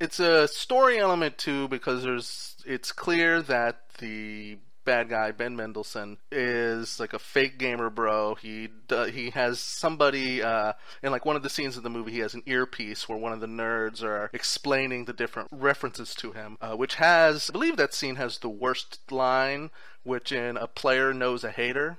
it's 0.00 0.20
a 0.20 0.48
story 0.48 0.98
element 0.98 1.36
too 1.36 1.68
because 1.68 2.02
there's 2.02 2.56
it's 2.64 2.92
clear 2.92 3.42
that 3.42 3.80
the 3.98 4.56
bad 4.84 5.08
guy 5.08 5.30
Ben 5.30 5.56
Mendelsohn 5.56 6.18
is 6.30 6.98
like 6.98 7.12
a 7.12 7.18
fake 7.18 7.58
gamer 7.58 7.90
bro. 7.90 8.34
He 8.34 8.68
he 9.10 9.30
has 9.30 9.60
somebody 9.60 10.42
uh, 10.42 10.74
in 11.02 11.12
like 11.12 11.24
one 11.24 11.36
of 11.36 11.42
the 11.42 11.50
scenes 11.50 11.76
of 11.76 11.82
the 11.82 11.90
movie. 11.90 12.12
He 12.12 12.18
has 12.20 12.34
an 12.34 12.42
earpiece 12.46 13.08
where 13.08 13.18
one 13.18 13.32
of 13.32 13.40
the 13.40 13.46
nerds 13.46 14.02
are 14.02 14.30
explaining 14.32 15.04
the 15.04 15.12
different 15.12 15.48
references 15.52 16.14
to 16.16 16.32
him, 16.32 16.58
uh, 16.60 16.74
which 16.74 16.96
has 16.96 17.50
I 17.50 17.52
believe 17.52 17.76
that 17.76 17.94
scene 17.94 18.16
has 18.16 18.38
the 18.38 18.48
worst 18.48 19.10
line, 19.10 19.70
which 20.02 20.32
in 20.32 20.56
a 20.56 20.66
player 20.66 21.12
knows 21.12 21.44
a 21.44 21.50
hater 21.50 21.98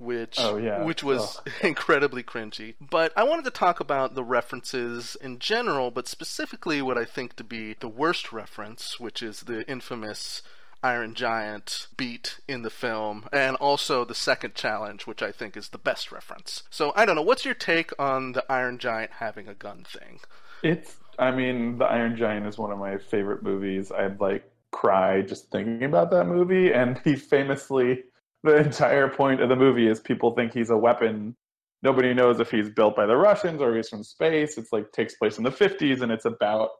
which 0.00 0.36
oh, 0.38 0.56
yeah. 0.56 0.82
which 0.82 1.04
was 1.04 1.38
oh. 1.46 1.52
incredibly 1.66 2.22
cringy. 2.22 2.74
But 2.80 3.12
I 3.16 3.22
wanted 3.22 3.44
to 3.44 3.50
talk 3.50 3.80
about 3.80 4.14
the 4.14 4.24
references 4.24 5.16
in 5.20 5.38
general, 5.38 5.90
but 5.90 6.08
specifically 6.08 6.80
what 6.80 6.96
I 6.96 7.04
think 7.04 7.36
to 7.36 7.44
be 7.44 7.76
the 7.78 7.88
worst 7.88 8.32
reference, 8.32 8.98
which 8.98 9.22
is 9.22 9.40
the 9.40 9.68
infamous 9.70 10.42
Iron 10.82 11.14
Giant 11.14 11.88
beat 11.96 12.40
in 12.48 12.62
the 12.62 12.70
film, 12.70 13.28
and 13.32 13.56
also 13.56 14.04
the 14.04 14.14
second 14.14 14.54
challenge, 14.54 15.06
which 15.06 15.22
I 15.22 15.32
think 15.32 15.56
is 15.56 15.68
the 15.68 15.78
best 15.78 16.10
reference. 16.10 16.62
So 16.70 16.92
I 16.96 17.04
don't 17.04 17.16
know. 17.16 17.22
What's 17.22 17.44
your 17.44 17.54
take 17.54 17.92
on 17.98 18.32
the 18.32 18.44
Iron 18.50 18.78
Giant 18.78 19.12
having 19.12 19.48
a 19.48 19.54
gun 19.54 19.84
thing? 19.84 20.20
It's. 20.62 20.96
I 21.18 21.32
mean, 21.32 21.78
the 21.78 21.84
Iron 21.84 22.16
Giant 22.16 22.46
is 22.46 22.56
one 22.56 22.70
of 22.70 22.78
my 22.78 22.96
favorite 22.96 23.42
movies. 23.42 23.92
I'd 23.92 24.20
like 24.20 24.50
cry 24.72 25.20
just 25.20 25.50
thinking 25.50 25.84
about 25.84 26.10
that 26.12 26.24
movie, 26.26 26.72
and 26.72 26.98
he 27.04 27.16
famously 27.16 28.04
the 28.42 28.56
entire 28.56 29.08
point 29.08 29.42
of 29.42 29.48
the 29.48 29.56
movie 29.56 29.86
is 29.86 30.00
people 30.00 30.34
think 30.34 30.52
he's 30.52 30.70
a 30.70 30.76
weapon. 30.76 31.36
Nobody 31.82 32.14
knows 32.14 32.40
if 32.40 32.50
he's 32.50 32.70
built 32.70 32.96
by 32.96 33.06
the 33.06 33.16
Russians 33.16 33.60
or 33.60 33.76
he's 33.76 33.88
from 33.88 34.04
space. 34.04 34.58
It's 34.58 34.72
like 34.72 34.92
takes 34.92 35.14
place 35.14 35.38
in 35.38 35.44
the 35.44 35.50
50s 35.50 36.02
and 36.02 36.12
it's 36.12 36.24
about 36.24 36.70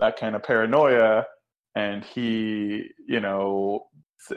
that 0.00 0.18
kind 0.18 0.34
of 0.34 0.42
paranoia. 0.42 1.24
And 1.74 2.04
he, 2.04 2.90
you 3.06 3.20
know, 3.20 3.86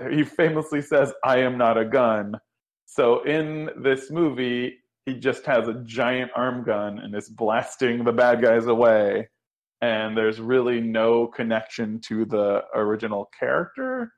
he 0.10 0.24
famously 0.24 0.82
says, 0.82 1.14
I 1.24 1.40
am 1.40 1.58
not 1.58 1.78
a 1.78 1.86
gun. 1.86 2.40
So 2.86 3.24
in 3.24 3.70
this 3.78 4.10
movie, 4.10 4.78
he 5.06 5.14
just 5.14 5.46
has 5.46 5.68
a 5.68 5.82
giant 5.86 6.32
arm 6.36 6.64
gun 6.64 7.00
and 7.00 7.16
is 7.16 7.30
blasting 7.30 8.04
the 8.04 8.12
bad 8.12 8.42
guys 8.42 8.66
away. 8.66 9.30
And 9.82 10.18
there's 10.18 10.40
really 10.40 10.82
no 10.82 11.28
connection 11.28 12.00
to 12.02 12.26
the 12.26 12.64
original 12.74 13.30
character 13.40 14.12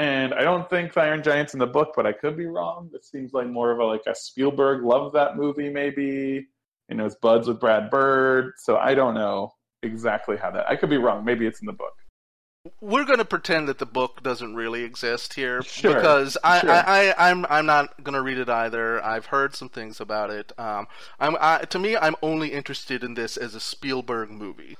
and 0.00 0.32
I 0.32 0.40
don't 0.40 0.68
think 0.70 0.94
the 0.94 1.02
Iron 1.02 1.22
Giant's 1.22 1.52
in 1.52 1.60
the 1.60 1.66
book, 1.66 1.92
but 1.94 2.06
I 2.06 2.12
could 2.12 2.34
be 2.34 2.46
wrong. 2.46 2.90
It 2.94 3.04
seems 3.04 3.34
like 3.34 3.46
more 3.46 3.70
of 3.70 3.80
a 3.80 3.84
like 3.84 4.00
a 4.06 4.14
Spielberg 4.14 4.82
loved 4.82 5.14
that 5.14 5.36
movie, 5.36 5.68
maybe. 5.68 6.46
You 6.88 6.96
know, 6.96 7.04
it's 7.04 7.16
buds 7.16 7.48
with 7.48 7.60
Brad 7.60 7.90
Bird. 7.90 8.54
So 8.56 8.78
I 8.78 8.94
don't 8.94 9.12
know 9.12 9.52
exactly 9.82 10.38
how 10.38 10.52
that. 10.52 10.66
I 10.70 10.76
could 10.76 10.88
be 10.88 10.96
wrong. 10.96 11.22
Maybe 11.22 11.46
it's 11.46 11.60
in 11.60 11.66
the 11.66 11.74
book. 11.74 11.92
We're 12.82 13.06
going 13.06 13.18
to 13.18 13.24
pretend 13.24 13.68
that 13.68 13.78
the 13.78 13.86
book 13.86 14.22
doesn't 14.22 14.54
really 14.54 14.82
exist 14.82 15.32
here 15.32 15.62
Sure, 15.62 15.94
because 15.94 16.36
I, 16.44 16.60
sure. 16.60 16.70
I, 16.70 16.82
I, 17.08 17.30
I'm 17.30 17.46
I'm 17.48 17.64
not 17.64 18.04
going 18.04 18.12
to 18.14 18.20
read 18.20 18.36
it 18.36 18.50
either. 18.50 19.02
I've 19.02 19.26
heard 19.26 19.56
some 19.56 19.70
things 19.70 19.98
about 19.98 20.28
it. 20.30 20.52
Um, 20.58 20.86
I'm 21.18 21.36
I, 21.40 21.60
to 21.60 21.78
me, 21.78 21.96
I'm 21.96 22.16
only 22.22 22.52
interested 22.52 23.02
in 23.02 23.14
this 23.14 23.38
as 23.38 23.54
a 23.54 23.60
Spielberg 23.60 24.30
movie. 24.30 24.76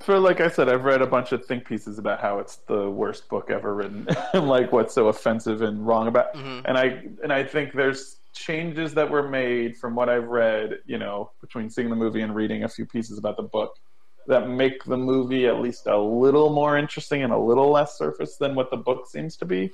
For 0.00 0.18
like 0.18 0.42
I 0.42 0.48
said, 0.48 0.68
I've 0.68 0.84
read 0.84 1.00
a 1.00 1.06
bunch 1.06 1.32
of 1.32 1.46
think 1.46 1.66
pieces 1.66 1.98
about 1.98 2.20
how 2.20 2.40
it's 2.40 2.56
the 2.68 2.90
worst 2.90 3.28
book 3.30 3.50
ever 3.50 3.74
written, 3.74 4.06
and 4.34 4.46
like 4.46 4.70
what's 4.70 4.92
so 4.92 5.08
offensive 5.08 5.62
and 5.62 5.86
wrong 5.86 6.08
about. 6.08 6.34
And 6.34 6.76
I 6.76 7.06
and 7.22 7.32
I 7.32 7.42
think 7.42 7.72
there's 7.72 8.16
changes 8.34 8.92
that 8.94 9.08
were 9.08 9.26
made 9.26 9.78
from 9.78 9.94
what 9.94 10.10
I've 10.10 10.26
read, 10.26 10.80
you 10.84 10.98
know, 10.98 11.30
between 11.40 11.70
seeing 11.70 11.88
the 11.88 11.96
movie 11.96 12.20
and 12.20 12.34
reading 12.34 12.64
a 12.64 12.68
few 12.68 12.84
pieces 12.84 13.16
about 13.16 13.38
the 13.38 13.44
book 13.44 13.78
that 14.26 14.48
make 14.48 14.84
the 14.84 14.96
movie 14.96 15.46
at 15.46 15.60
least 15.60 15.86
a 15.86 15.98
little 15.98 16.50
more 16.50 16.76
interesting 16.78 17.22
and 17.22 17.32
a 17.32 17.38
little 17.38 17.70
less 17.70 17.98
surface 17.98 18.36
than 18.36 18.54
what 18.54 18.70
the 18.70 18.76
book 18.76 19.06
seems 19.08 19.36
to 19.36 19.44
be. 19.44 19.72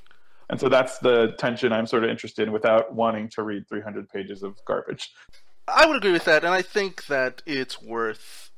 And 0.49 0.59
so 0.59 0.69
that's 0.69 0.99
the 0.99 1.35
tension 1.39 1.73
I'm 1.73 1.87
sort 1.87 2.03
of 2.03 2.11
interested 2.11 2.49
in 2.49 2.53
without 2.53 2.93
wanting 2.93 3.29
to 3.31 3.43
read 3.43 3.69
300 3.69 4.09
pages 4.09 4.43
of 4.43 4.57
garbage. 4.65 5.13
I 5.69 5.87
would 5.87 5.97
agree 5.97 6.13
with 6.13 6.25
that, 6.25 6.45
and 6.45 6.53
I 6.53 6.63
think 6.63 7.07
that 7.07 7.43
it's 7.47 7.81
worth, 7.81 8.51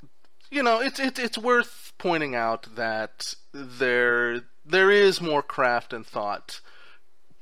you 0.50 0.62
know, 0.62 0.80
it's 0.80 0.98
it's 0.98 1.18
it's 1.18 1.36
worth 1.36 1.92
pointing 1.98 2.34
out 2.34 2.74
that 2.76 3.34
there 3.52 4.40
there 4.64 4.90
is 4.90 5.20
more 5.20 5.42
craft 5.42 5.92
and 5.92 6.06
thought 6.06 6.60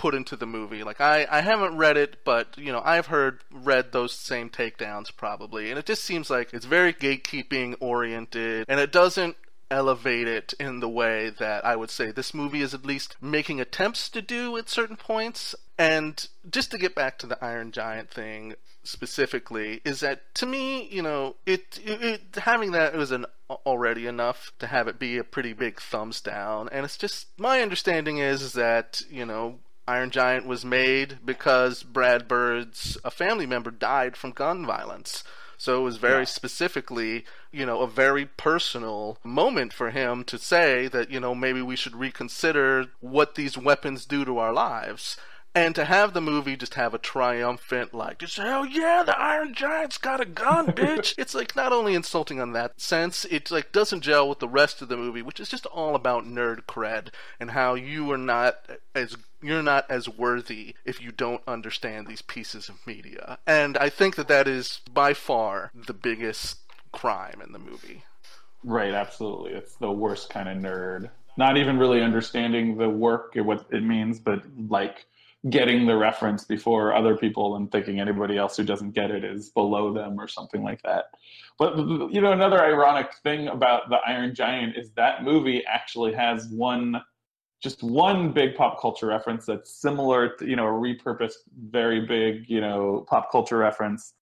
put 0.00 0.14
into 0.14 0.34
the 0.34 0.46
movie. 0.46 0.82
Like 0.82 1.00
I 1.00 1.26
I 1.30 1.42
haven't 1.42 1.76
read 1.76 1.98
it, 1.98 2.24
but 2.24 2.56
you 2.56 2.72
know 2.72 2.80
I've 2.82 3.06
heard 3.06 3.40
read 3.52 3.92
those 3.92 4.12
same 4.12 4.48
takedowns 4.48 5.14
probably, 5.14 5.68
and 5.68 5.78
it 5.78 5.84
just 5.84 6.02
seems 6.02 6.30
like 6.30 6.54
it's 6.54 6.64
very 6.64 6.94
gatekeeping 6.94 7.76
oriented, 7.80 8.64
and 8.66 8.80
it 8.80 8.90
doesn't 8.90 9.36
elevate 9.70 10.26
it 10.26 10.54
in 10.58 10.80
the 10.80 10.88
way 10.88 11.30
that 11.38 11.64
I 11.64 11.76
would 11.76 11.90
say 11.90 12.10
this 12.10 12.34
movie 12.34 12.62
is 12.62 12.72
at 12.74 12.84
least 12.84 13.16
making 13.20 13.60
attempts 13.60 14.08
to 14.08 14.22
do 14.22 14.56
at 14.56 14.70
certain 14.70 14.96
points. 14.96 15.54
And 15.78 16.26
just 16.50 16.70
to 16.72 16.78
get 16.78 16.94
back 16.94 17.18
to 17.18 17.26
the 17.26 17.42
Iron 17.44 17.70
Giant 17.70 18.10
thing 18.10 18.54
specifically, 18.82 19.82
is 19.84 20.00
that 20.00 20.34
to 20.36 20.46
me, 20.46 20.88
you 20.88 21.02
know, 21.02 21.36
it, 21.44 21.78
it, 21.84 22.02
it 22.02 22.22
having 22.36 22.72
that 22.72 22.94
was 22.94 23.12
an 23.12 23.26
already 23.66 24.06
enough 24.06 24.52
to 24.60 24.66
have 24.66 24.88
it 24.88 24.98
be 24.98 25.18
a 25.18 25.24
pretty 25.24 25.52
big 25.52 25.78
thumbs 25.78 26.20
down. 26.22 26.68
And 26.72 26.84
it's 26.84 26.96
just 26.96 27.26
my 27.38 27.60
understanding 27.60 28.18
is, 28.18 28.40
is 28.40 28.54
that 28.54 29.02
you 29.10 29.26
know 29.26 29.58
Iron 29.88 30.10
Giant 30.10 30.46
was 30.46 30.64
made 30.64 31.18
because 31.24 31.82
Brad 31.82 32.28
Bird's 32.28 32.96
a 33.04 33.10
family 33.10 33.46
member 33.46 33.70
died 33.70 34.16
from 34.16 34.30
gun 34.32 34.64
violence. 34.66 35.24
So 35.58 35.80
it 35.80 35.84
was 35.84 35.96
very 35.98 36.20
Yeah. 36.20 36.24
specifically, 36.24 37.24
you 37.52 37.66
know, 37.66 37.80
a 37.80 37.86
very 37.86 38.24
personal 38.24 39.18
moment 39.22 39.72
for 39.74 39.90
him 39.90 40.24
to 40.24 40.38
say 40.38 40.88
that, 40.88 41.10
you 41.10 41.20
know, 41.20 41.34
maybe 41.34 41.60
we 41.60 41.76
should 41.76 41.94
reconsider 41.96 42.86
what 43.00 43.34
these 43.34 43.58
weapons 43.58 44.06
do 44.06 44.24
to 44.24 44.38
our 44.38 44.52
lives. 44.52 45.16
And 45.52 45.74
to 45.74 45.84
have 45.84 46.14
the 46.14 46.20
movie 46.20 46.56
just 46.56 46.74
have 46.74 46.94
a 46.94 46.98
triumphant, 46.98 47.92
like, 47.92 48.18
just 48.20 48.36
hell 48.36 48.64
yeah, 48.64 49.02
the 49.04 49.18
Iron 49.20 49.52
Giant's 49.52 49.98
got 49.98 50.20
a 50.20 50.24
gun, 50.24 50.66
bitch. 50.72 51.12
it's 51.18 51.34
like 51.34 51.56
not 51.56 51.72
only 51.72 51.94
insulting 51.94 52.40
on 52.40 52.52
that 52.52 52.80
sense, 52.80 53.24
it 53.26 53.50
like 53.50 53.72
doesn't 53.72 54.02
gel 54.02 54.28
with 54.28 54.38
the 54.38 54.48
rest 54.48 54.80
of 54.80 54.88
the 54.88 54.96
movie, 54.96 55.22
which 55.22 55.40
is 55.40 55.48
just 55.48 55.66
all 55.66 55.94
about 55.96 56.24
nerd 56.24 56.62
cred 56.66 57.08
and 57.40 57.50
how 57.50 57.74
you 57.74 58.10
are 58.12 58.16
not 58.16 58.64
as 58.94 59.16
you're 59.42 59.62
not 59.62 59.90
as 59.90 60.08
worthy 60.08 60.74
if 60.84 61.00
you 61.00 61.12
don't 61.12 61.42
understand 61.46 62.06
these 62.06 62.22
pieces 62.22 62.68
of 62.68 62.86
media. 62.86 63.38
And 63.46 63.76
I 63.78 63.88
think 63.88 64.16
that 64.16 64.28
that 64.28 64.46
is 64.46 64.80
by 64.92 65.14
far 65.14 65.70
the 65.74 65.94
biggest 65.94 66.58
crime 66.92 67.40
in 67.44 67.52
the 67.52 67.58
movie. 67.58 68.02
Right, 68.62 68.92
absolutely. 68.92 69.52
It's 69.52 69.74
the 69.76 69.90
worst 69.90 70.30
kind 70.30 70.48
of 70.48 70.58
nerd. 70.58 71.10
Not 71.36 71.56
even 71.56 71.78
really 71.78 72.02
understanding 72.02 72.76
the 72.76 72.88
work 72.88 73.36
and 73.36 73.46
what 73.46 73.66
it 73.70 73.82
means, 73.82 74.18
but 74.18 74.42
like 74.68 75.06
getting 75.48 75.86
the 75.86 75.96
reference 75.96 76.44
before 76.44 76.94
other 76.94 77.16
people 77.16 77.56
and 77.56 77.72
thinking 77.72 77.98
anybody 77.98 78.36
else 78.36 78.58
who 78.58 78.64
doesn't 78.64 78.90
get 78.90 79.10
it 79.10 79.24
is 79.24 79.48
below 79.48 79.92
them 79.92 80.20
or 80.20 80.28
something 80.28 80.62
like 80.62 80.82
that. 80.82 81.04
But 81.58 81.78
you 81.78 82.20
know, 82.20 82.32
another 82.32 82.62
ironic 82.62 83.14
thing 83.22 83.48
about 83.48 83.88
the 83.88 83.96
Iron 84.06 84.34
Giant 84.34 84.76
is 84.76 84.90
that 84.92 85.24
movie 85.24 85.64
actually 85.64 86.12
has 86.12 86.48
one 86.48 87.00
just 87.62 87.82
one 87.82 88.32
big 88.32 88.54
pop 88.54 88.80
culture 88.80 89.06
reference 89.06 89.46
that's 89.46 89.80
similar 89.80 90.30
to, 90.36 90.48
you 90.48 90.56
know, 90.56 90.66
a 90.66 90.70
repurposed 90.70 91.34
very 91.70 92.06
big, 92.06 92.48
you 92.48 92.60
know, 92.60 93.04
pop 93.08 93.30
culture 93.30 93.58
reference 93.58 94.14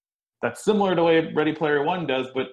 that's 0.42 0.64
similar 0.64 0.90
to 0.90 0.96
the 0.96 1.04
way 1.04 1.32
Ready 1.32 1.52
Player 1.52 1.84
One 1.84 2.06
does, 2.06 2.26
but 2.34 2.48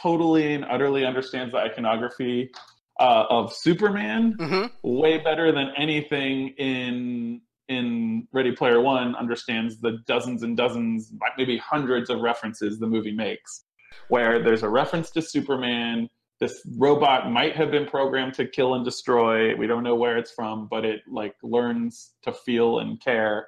totally 0.00 0.54
and 0.54 0.64
utterly 0.64 1.04
understands 1.04 1.52
the 1.52 1.58
iconography 1.58 2.50
uh, 2.98 3.24
of 3.30 3.52
Superman 3.52 4.36
hmm 4.38 4.66
way 4.82 5.18
better 5.18 5.52
than 5.52 5.72
anything 5.76 6.48
in 6.56 7.40
in 7.68 8.26
Ready 8.32 8.52
Player 8.52 8.80
One 8.80 9.14
understands 9.14 9.78
the 9.80 9.98
dozens 10.06 10.42
and 10.42 10.56
dozens, 10.56 11.12
maybe 11.36 11.58
hundreds 11.58 12.10
of 12.10 12.20
references 12.20 12.78
the 12.78 12.86
movie 12.86 13.12
makes. 13.12 13.64
Where 14.08 14.42
there's 14.42 14.62
a 14.62 14.68
reference 14.68 15.10
to 15.12 15.22
Superman, 15.22 16.08
this 16.40 16.62
robot 16.78 17.30
might 17.30 17.54
have 17.54 17.70
been 17.70 17.86
programmed 17.86 18.34
to 18.34 18.46
kill 18.46 18.74
and 18.74 18.84
destroy. 18.84 19.54
We 19.56 19.66
don't 19.66 19.84
know 19.84 19.94
where 19.94 20.16
it's 20.16 20.32
from, 20.32 20.68
but 20.70 20.84
it 20.84 21.02
like 21.06 21.34
learns 21.42 22.12
to 22.22 22.32
feel 22.32 22.78
and 22.78 23.00
care, 23.00 23.46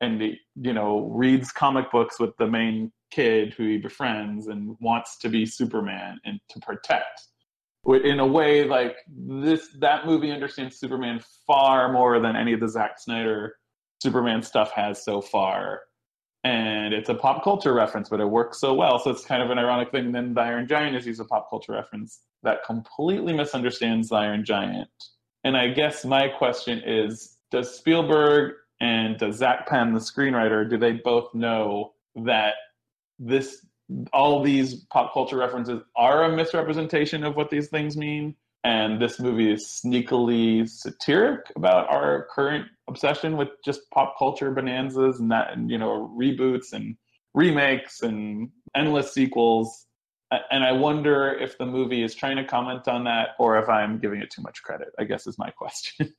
and 0.00 0.20
it, 0.20 0.38
you 0.56 0.72
know 0.72 1.10
reads 1.14 1.52
comic 1.52 1.90
books 1.92 2.18
with 2.18 2.36
the 2.38 2.48
main 2.48 2.92
kid 3.10 3.54
who 3.54 3.68
he 3.68 3.78
befriends 3.78 4.48
and 4.48 4.76
wants 4.80 5.18
to 5.18 5.28
be 5.28 5.46
Superman 5.46 6.18
and 6.24 6.40
to 6.50 6.58
protect. 6.60 7.28
In 7.86 8.18
a 8.18 8.26
way 8.26 8.64
like 8.64 8.96
this 9.08 9.68
that 9.78 10.06
movie 10.06 10.32
understands 10.32 10.78
superman 10.78 11.20
far 11.46 11.92
more 11.92 12.18
than 12.18 12.34
any 12.34 12.52
of 12.52 12.60
the 12.60 12.68
Zack 12.68 12.98
snyder 12.98 13.56
superman 14.02 14.42
stuff 14.42 14.72
has 14.72 15.04
so 15.04 15.20
far 15.20 15.80
and 16.44 16.92
it's 16.92 17.08
a 17.08 17.14
pop 17.14 17.42
culture 17.42 17.72
reference 17.72 18.08
but 18.08 18.20
it 18.20 18.26
works 18.26 18.60
so 18.60 18.74
well. 18.74 18.98
So 18.98 19.10
it's 19.10 19.24
kind 19.24 19.42
of 19.42 19.50
an 19.50 19.58
ironic 19.58 19.90
thing. 19.90 20.12
Then 20.12 20.34
the 20.34 20.40
iron 20.40 20.68
giant 20.68 20.96
is 20.96 21.06
used 21.06 21.20
a 21.20 21.24
pop 21.24 21.48
culture 21.50 21.72
reference 21.72 22.20
that 22.42 22.64
completely 22.64 23.32
misunderstands 23.32 24.10
the 24.10 24.16
iron 24.16 24.44
giant. 24.44 24.88
And 25.44 25.56
i 25.56 25.68
guess 25.68 26.04
my 26.04 26.28
question 26.28 26.82
is 26.84 27.36
does 27.50 27.74
spielberg 27.74 28.54
and 28.80 29.18
does 29.18 29.36
Zak 29.36 29.66
Penn 29.66 29.92
the 29.92 30.00
screenwriter 30.00 30.68
do 30.68 30.76
they 30.76 30.92
both 30.92 31.34
know 31.34 31.92
that 32.16 32.54
this 33.18 33.64
all 34.12 34.42
these 34.42 34.86
pop 34.86 35.12
culture 35.12 35.36
references 35.36 35.82
are 35.96 36.24
a 36.24 36.34
misrepresentation 36.34 37.24
of 37.24 37.36
what 37.36 37.50
these 37.50 37.68
things 37.68 37.96
mean. 37.96 38.34
And 38.64 39.00
this 39.00 39.20
movie 39.20 39.52
is 39.52 39.66
sneakily 39.84 40.66
satiric 40.66 41.52
about 41.54 41.88
our 41.92 42.26
current 42.34 42.66
obsession 42.88 43.36
with 43.36 43.48
just 43.62 43.82
pop 43.92 44.16
culture 44.18 44.50
bonanzas 44.50 45.20
and 45.20 45.30
that, 45.30 45.52
and 45.52 45.70
you 45.70 45.76
know, 45.76 46.10
reboots 46.18 46.72
and 46.72 46.96
remakes 47.34 48.00
and 48.00 48.48
endless 48.74 49.12
sequels. 49.12 49.86
And 50.50 50.64
I 50.64 50.72
wonder 50.72 51.32
if 51.32 51.58
the 51.58 51.66
movie 51.66 52.02
is 52.02 52.14
trying 52.14 52.36
to 52.36 52.44
comment 52.44 52.88
on 52.88 53.04
that 53.04 53.30
or 53.38 53.58
if 53.58 53.68
I'm 53.68 53.98
giving 53.98 54.20
it 54.22 54.30
too 54.30 54.42
much 54.42 54.62
credit, 54.62 54.88
I 54.98 55.04
guess 55.04 55.26
is 55.26 55.38
my 55.38 55.50
question. 55.58 56.14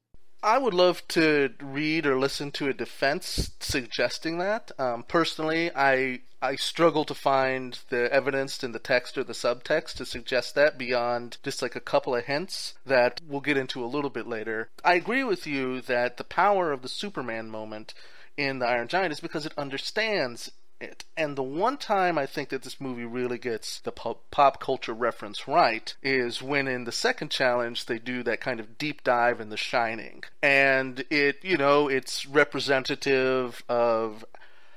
I 0.45 0.59
would 0.59 0.75
love 0.75 1.01
to 1.07 1.49
read 1.59 2.05
or 2.05 2.19
listen 2.19 2.51
to 2.51 2.69
a 2.69 2.73
defense 2.73 3.49
suggesting 3.59 4.37
that. 4.37 4.71
Um, 4.77 5.01
personally, 5.01 5.71
I 5.75 6.21
I 6.39 6.55
struggle 6.55 7.03
to 7.05 7.15
find 7.15 7.79
the 7.89 8.13
evidence 8.13 8.63
in 8.63 8.71
the 8.71 8.77
text 8.77 9.17
or 9.17 9.23
the 9.23 9.33
subtext 9.33 9.95
to 9.95 10.05
suggest 10.05 10.53
that 10.53 10.77
beyond 10.77 11.37
just 11.41 11.63
like 11.63 11.75
a 11.75 11.79
couple 11.79 12.13
of 12.13 12.25
hints 12.25 12.75
that 12.85 13.21
we'll 13.27 13.41
get 13.41 13.57
into 13.57 13.83
a 13.83 13.87
little 13.87 14.11
bit 14.11 14.27
later. 14.27 14.69
I 14.83 14.93
agree 14.93 15.23
with 15.23 15.47
you 15.47 15.81
that 15.81 16.17
the 16.17 16.23
power 16.23 16.71
of 16.71 16.83
the 16.83 16.89
Superman 16.89 17.49
moment 17.49 17.95
in 18.37 18.59
the 18.59 18.67
Iron 18.67 18.87
Giant 18.87 19.13
is 19.13 19.19
because 19.19 19.47
it 19.47 19.53
understands 19.57 20.51
it. 20.79 21.05
And 21.17 21.35
the 21.35 21.43
one 21.43 21.77
time 21.77 22.17
I 22.17 22.25
think 22.25 22.49
that 22.49 22.63
this 22.63 22.81
movie 22.81 23.05
really 23.05 23.37
gets 23.37 23.79
the 23.79 23.91
pop, 23.91 24.29
pop 24.31 24.59
culture 24.59 24.93
reference 24.93 25.47
right 25.47 25.95
is 26.03 26.41
when 26.41 26.67
in 26.67 26.83
the 26.83 26.91
second 26.91 27.31
challenge 27.31 27.85
they 27.85 27.99
do 27.99 28.23
that 28.23 28.41
kind 28.41 28.59
of 28.59 28.77
deep 28.77 29.03
dive 29.03 29.39
in 29.39 29.49
The 29.49 29.57
Shining. 29.57 30.23
And 30.41 31.05
it, 31.09 31.37
you 31.43 31.57
know, 31.57 31.87
it's 31.87 32.25
representative 32.25 33.63
of 33.69 34.25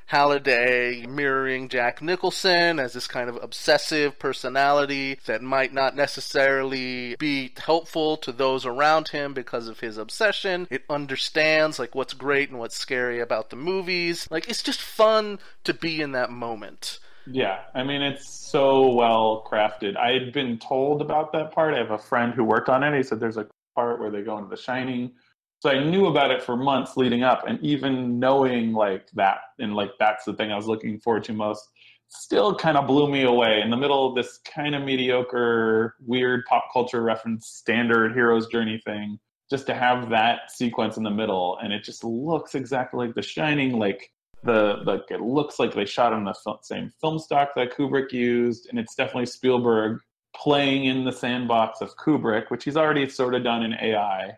Halliday 0.09 1.05
mirroring 1.07 1.69
Jack 1.69 2.01
Nicholson 2.01 2.81
as 2.81 2.95
this 2.95 3.07
kind 3.07 3.29
of 3.29 3.39
obsessive 3.43 4.19
personality 4.19 5.19
that 5.27 5.43
might 5.43 5.75
not 5.75 5.95
necessarily 5.95 7.15
be 7.17 7.53
helpful 7.59 8.17
to 8.17 8.33
those 8.33 8.65
around 8.65 9.09
him 9.09 9.35
because 9.35 9.69
of 9.69 9.81
his 9.81 9.99
obsession. 9.99 10.67
It 10.71 10.85
understands 10.89 11.79
like 11.79 11.95
what's 11.95 12.15
great 12.15 12.49
and 12.49 12.59
what's 12.59 12.79
scary 12.79 13.21
about 13.21 13.51
the 13.51 13.57
movies. 13.57 14.27
Like 14.31 14.49
it's 14.49 14.63
just 14.63 14.81
fun 14.81 15.41
to 15.65 15.75
be 15.75 16.01
in 16.01 16.13
that 16.13 16.31
moment. 16.31 17.01
Yeah, 17.27 17.59
I 17.75 17.85
mean 17.85 18.01
it's 18.01 18.27
so 18.51 18.95
well 18.95 19.47
crafted. 19.47 19.99
I 19.99 20.13
had 20.13 20.33
been 20.33 20.59
told 20.59 21.03
about 21.03 21.33
that 21.33 21.53
part. 21.53 21.75
I 21.75 21.79
have 21.79 21.91
a 21.91 21.99
friend 21.99 22.33
who 22.33 22.45
worked 22.45 22.71
on 22.71 22.83
it. 22.83 22.97
He 22.97 23.03
said 23.03 23.21
there's 23.21 23.37
a 23.37 23.47
part 23.75 24.01
where 24.01 24.11
they 24.11 24.23
go 24.23 24.39
into 24.39 24.49
The 24.49 24.57
Shining 24.57 25.13
so 25.61 25.71
I 25.71 25.83
knew 25.83 26.07
about 26.07 26.31
it 26.31 26.43
for 26.43 26.57
months 26.57 26.97
leading 26.97 27.23
up, 27.23 27.45
and 27.47 27.61
even 27.63 28.19
knowing 28.19 28.73
like 28.73 29.11
that, 29.15 29.39
and 29.59 29.75
like 29.75 29.91
that's 29.99 30.25
the 30.25 30.35
thing 30.35 30.53
I 30.53 30.57
was 30.57 30.67
looking 30.67 31.01
forward 31.01 31.25
to 31.25 31.33
most, 31.33 31.69
still 32.09 32.55
kind 32.55 32.77
of 32.77 32.87
blew 32.87 33.11
me 33.11 33.25
away 33.25 33.61
in 33.63 33.71
the 33.71 33.77
middle 33.77 34.09
of 34.09 34.15
this 34.15 34.39
kind 34.39 34.75
of 34.75 34.83
mediocre, 34.83 35.97
weird 36.07 36.45
pop 36.47 36.67
culture 36.73 37.03
reference, 37.03 37.49
standard 37.49 38.13
hero's 38.13 38.47
journey 38.47 38.81
thing. 38.85 39.19
Just 39.51 39.67
to 39.67 39.75
have 39.75 40.11
that 40.11 40.51
sequence 40.51 40.99
in 40.99 41.03
the 41.03 41.11
middle, 41.11 41.59
and 41.63 41.73
it 41.73 41.83
just 41.83 42.05
looks 42.05 42.55
exactly 42.55 43.07
like 43.07 43.15
The 43.15 43.23
Shining, 43.23 43.79
like 43.79 44.13
the 44.45 44.77
like 44.85 45.11
it 45.11 45.21
looks 45.21 45.59
like 45.59 45.75
they 45.75 45.87
shot 45.87 46.13
on 46.13 46.25
the 46.25 46.35
same 46.63 46.93
film 47.01 47.19
stock 47.19 47.51
that 47.57 47.73
Kubrick 47.75 48.13
used, 48.13 48.69
and 48.69 48.79
it's 48.79 48.95
definitely 48.95 49.27
Spielberg 49.27 50.01
playing 50.37 50.85
in 50.85 51.05
the 51.05 51.13
sandbox 51.13 51.81
of 51.81 51.97
Kubrick, 51.97 52.51
which 52.51 52.63
he's 52.63 52.77
already 52.77 53.09
sort 53.09 53.35
of 53.35 53.43
done 53.43 53.63
in 53.63 53.73
AI 53.73 54.37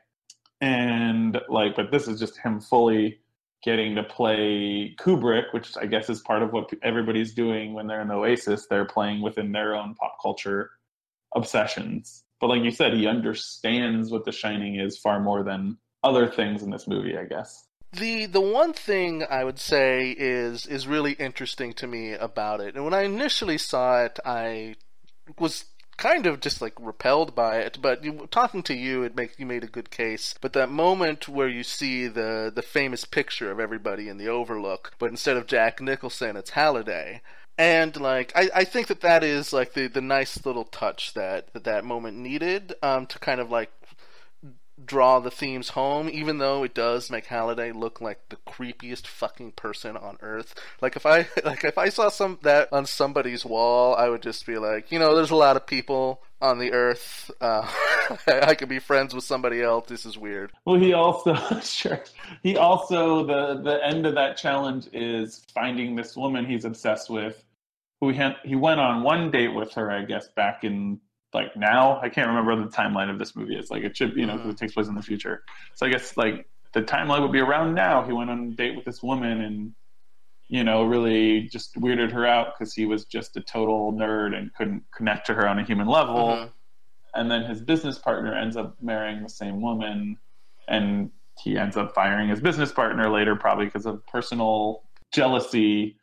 and 0.60 1.40
like 1.48 1.76
but 1.76 1.90
this 1.90 2.06
is 2.06 2.18
just 2.18 2.38
him 2.38 2.60
fully 2.60 3.18
getting 3.62 3.94
to 3.94 4.02
play 4.02 4.94
Kubrick, 4.98 5.52
which 5.52 5.76
I 5.76 5.86
guess 5.86 6.08
is 6.08 6.20
part 6.20 6.42
of 6.42 6.52
what 6.52 6.70
everybody's 6.82 7.34
doing 7.34 7.74
when 7.74 7.86
they're 7.86 8.00
in 8.00 8.10
Oasis. 8.10 8.66
They're 8.66 8.86
playing 8.86 9.20
within 9.20 9.52
their 9.52 9.74
own 9.74 9.94
pop 9.94 10.16
culture 10.22 10.70
obsessions. 11.34 12.24
But 12.40 12.48
like 12.48 12.62
you 12.62 12.70
said, 12.70 12.94
he 12.94 13.06
understands 13.06 14.10
what 14.10 14.24
The 14.24 14.32
Shining 14.32 14.76
is 14.76 14.98
far 14.98 15.20
more 15.20 15.42
than 15.42 15.76
other 16.02 16.26
things 16.26 16.62
in 16.62 16.70
this 16.70 16.88
movie, 16.88 17.18
I 17.18 17.24
guess. 17.24 17.66
The 17.92 18.26
the 18.26 18.40
one 18.40 18.72
thing 18.72 19.24
I 19.28 19.44
would 19.44 19.58
say 19.58 20.14
is 20.16 20.64
is 20.66 20.86
really 20.86 21.12
interesting 21.12 21.72
to 21.74 21.86
me 21.86 22.12
about 22.12 22.60
it, 22.60 22.76
and 22.76 22.84
when 22.84 22.94
I 22.94 23.02
initially 23.02 23.58
saw 23.58 24.04
it, 24.04 24.18
I 24.24 24.76
was 25.38 25.64
kind 26.00 26.26
of 26.26 26.40
just 26.40 26.60
like 26.60 26.72
repelled 26.80 27.34
by 27.34 27.58
it. 27.58 27.78
But 27.80 28.02
you, 28.02 28.26
talking 28.30 28.62
to 28.64 28.74
you, 28.74 29.04
it 29.04 29.14
makes 29.14 29.38
you 29.38 29.46
made 29.46 29.62
a 29.62 29.68
good 29.68 29.90
case. 29.90 30.34
But 30.40 30.54
that 30.54 30.70
moment 30.70 31.28
where 31.28 31.48
you 31.48 31.62
see 31.62 32.08
the 32.08 32.50
the 32.52 32.62
famous 32.62 33.04
picture 33.04 33.52
of 33.52 33.60
everybody 33.60 34.08
in 34.08 34.18
the 34.18 34.28
Overlook, 34.28 34.92
but 34.98 35.10
instead 35.10 35.36
of 35.36 35.46
Jack 35.46 35.80
Nicholson, 35.80 36.36
it's 36.36 36.50
Halliday. 36.50 37.20
And 37.58 37.94
like 38.00 38.32
I, 38.34 38.48
I 38.54 38.64
think 38.64 38.86
that 38.86 39.02
that 39.02 39.22
is 39.22 39.52
like 39.52 39.74
the, 39.74 39.86
the 39.86 40.00
nice 40.00 40.44
little 40.46 40.64
touch 40.64 41.12
that 41.14 41.52
that, 41.52 41.64
that 41.64 41.84
moment 41.84 42.16
needed 42.16 42.74
um, 42.82 43.06
to 43.06 43.18
kind 43.18 43.40
of 43.40 43.50
like 43.50 43.70
draw 44.84 45.20
the 45.20 45.30
themes 45.30 45.70
home, 45.70 46.08
even 46.08 46.38
though 46.38 46.62
it 46.62 46.74
does 46.74 47.10
make 47.10 47.26
Halliday 47.26 47.72
look 47.72 48.00
like 48.00 48.28
the 48.28 48.36
creepiest 48.36 49.06
fucking 49.06 49.52
person 49.52 49.96
on 49.96 50.18
earth. 50.20 50.54
Like 50.80 50.96
if 50.96 51.06
I 51.06 51.28
like 51.44 51.64
if 51.64 51.78
I 51.78 51.88
saw 51.88 52.08
some 52.08 52.38
that 52.42 52.72
on 52.72 52.86
somebody's 52.86 53.44
wall, 53.44 53.94
I 53.94 54.08
would 54.08 54.22
just 54.22 54.46
be 54.46 54.58
like, 54.58 54.90
you 54.90 54.98
know, 54.98 55.14
there's 55.14 55.30
a 55.30 55.36
lot 55.36 55.56
of 55.56 55.66
people 55.66 56.22
on 56.40 56.58
the 56.58 56.72
earth. 56.72 57.30
Uh, 57.40 57.70
I 58.26 58.54
could 58.54 58.68
be 58.68 58.78
friends 58.78 59.14
with 59.14 59.24
somebody 59.24 59.62
else. 59.62 59.86
This 59.88 60.06
is 60.06 60.16
weird. 60.16 60.52
Well, 60.64 60.80
he 60.80 60.92
also 60.92 61.34
sure 61.62 62.02
he 62.42 62.56
also 62.56 63.24
the 63.24 63.60
the 63.62 63.84
end 63.84 64.06
of 64.06 64.14
that 64.14 64.36
challenge 64.36 64.88
is 64.92 65.44
finding 65.54 65.94
this 65.94 66.16
woman 66.16 66.46
he's 66.46 66.64
obsessed 66.64 67.10
with. 67.10 67.42
Who 68.00 68.08
he, 68.08 68.30
he 68.44 68.56
went 68.56 68.80
on 68.80 69.02
one 69.02 69.30
date 69.30 69.54
with 69.54 69.74
her, 69.74 69.90
I 69.90 70.06
guess, 70.06 70.28
back 70.28 70.64
in 70.64 71.00
like 71.32 71.56
now. 71.56 72.00
I 72.00 72.08
can't 72.08 72.28
remember 72.28 72.56
the 72.56 72.70
timeline 72.70 73.10
of 73.10 73.18
this 73.18 73.36
movie. 73.36 73.56
It's 73.56 73.70
like 73.70 73.82
it 73.82 73.96
should, 73.96 74.16
you 74.16 74.26
know, 74.26 74.36
mm-hmm. 74.36 74.50
it 74.50 74.56
takes 74.56 74.74
place 74.74 74.88
in 74.88 74.94
the 74.94 75.02
future. 75.02 75.44
So 75.74 75.86
I 75.86 75.90
guess 75.90 76.16
like 76.16 76.48
the 76.72 76.82
timeline 76.82 77.22
would 77.22 77.32
be 77.32 77.40
around 77.40 77.74
now. 77.74 78.04
He 78.04 78.12
went 78.12 78.30
on 78.30 78.40
a 78.40 78.50
date 78.50 78.76
with 78.76 78.84
this 78.84 79.02
woman 79.02 79.40
and 79.40 79.74
you 80.48 80.64
know 80.64 80.84
really 80.84 81.42
just 81.42 81.74
weirded 81.76 82.10
her 82.12 82.26
out 82.26 82.58
because 82.58 82.74
he 82.74 82.86
was 82.86 83.04
just 83.04 83.36
a 83.36 83.40
total 83.40 83.92
nerd 83.92 84.34
and 84.36 84.52
couldn't 84.54 84.82
connect 84.94 85.26
to 85.26 85.34
her 85.34 85.48
on 85.48 85.58
a 85.58 85.64
human 85.64 85.86
level. 85.86 86.28
Mm-hmm. 86.28 86.48
And 87.14 87.30
then 87.30 87.44
his 87.44 87.60
business 87.60 87.98
partner 87.98 88.34
ends 88.34 88.56
up 88.56 88.76
marrying 88.80 89.22
the 89.22 89.28
same 89.28 89.60
woman, 89.60 90.16
and 90.68 91.10
he 91.42 91.58
ends 91.58 91.76
up 91.76 91.94
firing 91.94 92.28
his 92.28 92.40
business 92.40 92.70
partner 92.70 93.10
later, 93.10 93.34
probably 93.34 93.64
because 93.64 93.86
of 93.86 94.06
personal 94.06 94.84
jealousy. 95.12 95.96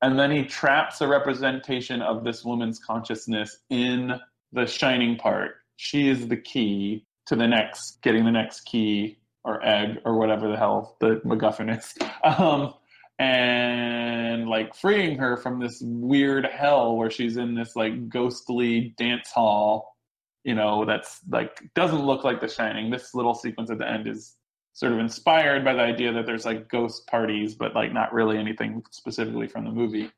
And 0.00 0.18
then 0.18 0.30
he 0.30 0.44
traps 0.44 1.00
a 1.00 1.08
representation 1.08 2.00
of 2.00 2.24
this 2.24 2.44
woman's 2.44 2.78
consciousness 2.78 3.58
in 3.68 4.18
the 4.52 4.66
shining 4.66 5.16
part. 5.16 5.56
She 5.76 6.08
is 6.08 6.28
the 6.28 6.36
key 6.36 7.06
to 7.26 7.36
the 7.36 7.46
next, 7.46 8.00
getting 8.02 8.24
the 8.24 8.30
next 8.30 8.62
key 8.62 9.18
or 9.44 9.64
egg 9.64 9.98
or 10.04 10.18
whatever 10.18 10.48
the 10.48 10.56
hell 10.56 10.96
the 11.00 11.20
MacGuffin 11.24 11.76
is. 11.76 11.94
Um, 12.24 12.74
and 13.20 14.48
like 14.48 14.74
freeing 14.74 15.18
her 15.18 15.36
from 15.36 15.60
this 15.60 15.80
weird 15.82 16.46
hell 16.46 16.96
where 16.96 17.10
she's 17.10 17.36
in 17.36 17.54
this 17.54 17.74
like 17.74 18.08
ghostly 18.08 18.94
dance 18.96 19.30
hall, 19.30 19.96
you 20.44 20.54
know, 20.54 20.84
that's 20.84 21.20
like 21.28 21.60
doesn't 21.74 22.04
look 22.04 22.24
like 22.24 22.40
The 22.40 22.48
Shining. 22.48 22.90
This 22.90 23.14
little 23.14 23.34
sequence 23.34 23.70
at 23.70 23.78
the 23.78 23.88
end 23.88 24.06
is 24.08 24.36
sort 24.72 24.92
of 24.92 25.00
inspired 25.00 25.64
by 25.64 25.74
the 25.74 25.80
idea 25.80 26.12
that 26.12 26.26
there's 26.26 26.44
like 26.44 26.68
ghost 26.68 27.06
parties, 27.08 27.54
but 27.54 27.74
like 27.74 27.92
not 27.92 28.12
really 28.12 28.38
anything 28.38 28.84
specifically 28.90 29.48
from 29.48 29.64
the 29.64 29.72
movie. 29.72 30.10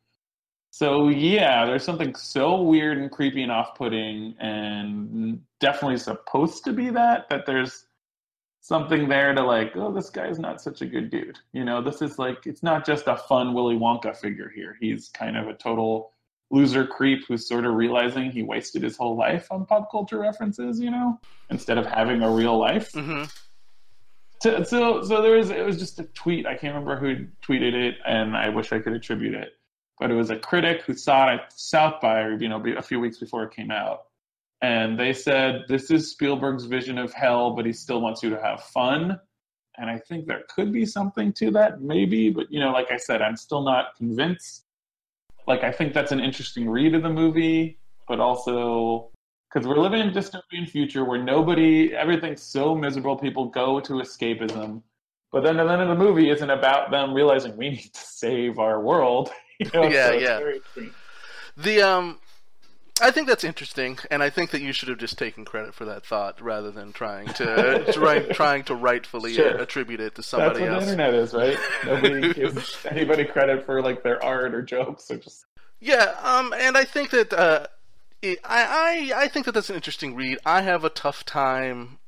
So 0.73 1.09
yeah, 1.09 1.67
there's 1.67 1.85
something 1.85 2.15
so 2.15 2.63
weird 2.63 2.99
and 2.99 3.11
creepy 3.11 3.43
and 3.43 3.51
off-putting, 3.51 4.37
and 4.39 5.41
definitely 5.59 5.99
supposed 5.99 6.65
to 6.65 6.73
be 6.73 6.91
that. 6.91 7.29
That 7.29 7.45
there's 7.45 7.87
something 8.61 9.09
there 9.09 9.35
to 9.35 9.43
like, 9.43 9.73
oh, 9.77 9.93
this 9.93 10.11
guy's 10.11 10.39
not 10.39 10.61
such 10.61 10.81
a 10.81 10.87
good 10.87 11.11
dude. 11.11 11.39
You 11.53 11.65
know, 11.65 11.83
this 11.83 12.03
is 12.03 12.19
like, 12.19 12.47
it's 12.47 12.63
not 12.63 12.87
just 12.87 13.09
a 13.09 13.17
fun 13.17 13.53
Willy 13.53 13.75
Wonka 13.77 14.17
figure 14.17 14.51
here. 14.55 14.77
He's 14.81 15.09
kind 15.09 15.37
of 15.37 15.49
a 15.49 15.55
total 15.55 16.13
loser 16.51 16.87
creep 16.87 17.27
who's 17.27 17.49
sort 17.49 17.65
of 17.65 17.75
realizing 17.75 18.31
he 18.31 18.43
wasted 18.43 18.83
his 18.83 18.97
whole 18.97 19.17
life 19.17 19.49
on 19.51 19.67
pop 19.67 19.91
culture 19.91 20.21
references. 20.21 20.79
You 20.79 20.93
know, 20.93 21.21
instead 21.51 21.79
of 21.79 21.87
having 21.87 22.23
a 22.23 22.31
real 22.31 22.57
life. 22.57 22.93
Mm-hmm. 22.93 23.25
So, 24.41 24.63
so, 24.63 25.03
so 25.03 25.21
there 25.21 25.37
was. 25.37 25.51
It 25.51 25.67
was 25.67 25.79
just 25.79 25.99
a 25.99 26.05
tweet. 26.05 26.47
I 26.47 26.55
can't 26.55 26.75
remember 26.75 26.97
who 26.97 27.27
tweeted 27.43 27.75
it, 27.75 27.97
and 28.07 28.37
I 28.37 28.49
wish 28.51 28.73
I 28.73 28.79
could 28.79 28.93
attribute 28.93 29.35
it 29.35 29.55
but 30.01 30.11
it 30.11 30.15
was 30.15 30.31
a 30.31 30.39
critic 30.39 30.83
who 30.83 30.95
saw 30.95 31.29
it 31.31 31.35
at 31.35 31.53
South 31.53 32.01
by, 32.01 32.27
you 32.31 32.49
know, 32.49 32.61
a 32.77 32.83
few 32.83 32.99
weeks 32.99 33.19
before 33.19 33.45
it 33.45 33.55
came 33.55 33.71
out. 33.71 34.05
And 34.63 34.99
they 34.99 35.13
said, 35.13 35.65
this 35.69 35.91
is 35.91 36.11
Spielberg's 36.11 36.65
vision 36.65 36.97
of 36.97 37.13
hell, 37.13 37.51
but 37.51 37.67
he 37.67 37.73
still 37.73 38.01
wants 38.01 38.23
you 38.23 38.31
to 38.31 38.41
have 38.41 38.63
fun. 38.65 39.21
And 39.77 39.91
I 39.91 39.99
think 39.99 40.27
there 40.27 40.43
could 40.55 40.73
be 40.73 40.87
something 40.87 41.35
to 41.35 41.51
that, 41.53 41.83
maybe. 41.83 42.31
But, 42.31 42.51
you 42.51 42.61
know, 42.61 42.73
like 42.73 42.91
I 42.91 42.97
said, 42.97 43.21
I'm 43.21 43.37
still 43.37 43.63
not 43.63 43.95
convinced. 43.97 44.65
Like, 45.47 45.65
I 45.65 45.71
think 45.71 45.93
that's 45.93 46.13
an 46.13 46.21
interesting 46.21 46.69
read 46.69 46.95
of 46.95 47.03
the 47.03 47.11
movie, 47.11 47.79
but 48.09 48.21
also 48.21 49.11
because 49.53 49.67
we're 49.67 49.79
living 49.79 50.01
in 50.01 50.09
a 50.09 50.13
dystopian 50.13 50.69
future 50.69 51.05
where 51.05 51.23
nobody, 51.23 51.95
everything's 51.95 52.43
so 52.43 52.75
miserable, 52.75 53.17
people 53.17 53.47
go 53.47 53.81
to 53.81 53.95
escapism. 53.95 54.83
But 55.33 55.43
then 55.45 55.57
the 55.57 55.65
end 55.65 55.83
of 55.83 55.89
the 55.89 55.95
movie 55.95 56.31
isn't 56.31 56.51
about 56.51 56.91
them 56.91 57.13
realizing 57.13 57.57
we 57.57 57.71
need 57.71 57.93
to 57.93 58.01
save 58.01 58.59
our 58.59 58.81
world. 58.81 59.31
You 59.65 59.71
know, 59.75 59.89
yeah, 59.89 60.07
so 60.07 60.13
yeah. 60.15 60.89
The 61.57 61.83
um, 61.83 62.19
I 63.03 63.11
think 63.11 63.29
that's 63.29 63.45
interesting, 63.45 63.99
and 64.11 64.23
I 64.23 64.31
think 64.31 64.51
that 64.51 64.61
you 64.61 64.73
should 64.73 64.89
have 64.89 64.99
just 64.99 65.19
taken 65.19 65.45
credit 65.45 65.75
for 65.75 65.85
that 65.87 66.05
thought 66.05 66.41
rather 66.41 66.71
than 66.71 66.93
trying 66.93 67.29
to 67.35 67.93
trying 67.93 68.29
trying 68.33 68.65
to 68.65 68.75
rightfully 68.75 69.35
sure. 69.35 69.57
attribute 69.57 70.01
it 70.01 70.15
to 70.17 70.23
somebody 70.23 70.61
that's 70.61 70.71
what 70.71 70.75
else. 70.75 70.85
The 70.85 70.93
internet 70.93 71.15
is 71.15 71.35
right. 71.35 71.59
Nobody 71.85 72.35
gives 72.41 72.87
anybody 72.87 73.25
credit 73.25 73.65
for 73.65 73.83
like 73.83 74.03
their 74.03 74.23
art 74.23 74.55
or 74.55 74.63
jokes 74.63 75.11
or 75.11 75.17
just. 75.17 75.45
Yeah, 75.81 76.15
um, 76.23 76.53
and 76.53 76.77
I 76.77 76.85
think 76.85 77.11
that 77.11 77.33
uh, 77.33 77.67
it, 78.21 78.39
I, 78.45 79.13
I 79.15 79.23
I 79.23 79.29
think 79.29 79.47
that 79.47 79.53
that's 79.53 79.71
an 79.71 79.77
interesting 79.77 80.15
read. 80.15 80.39
I 80.45 80.63
have 80.63 80.85
a 80.85 80.91
tough 80.91 81.25
time 81.25 81.99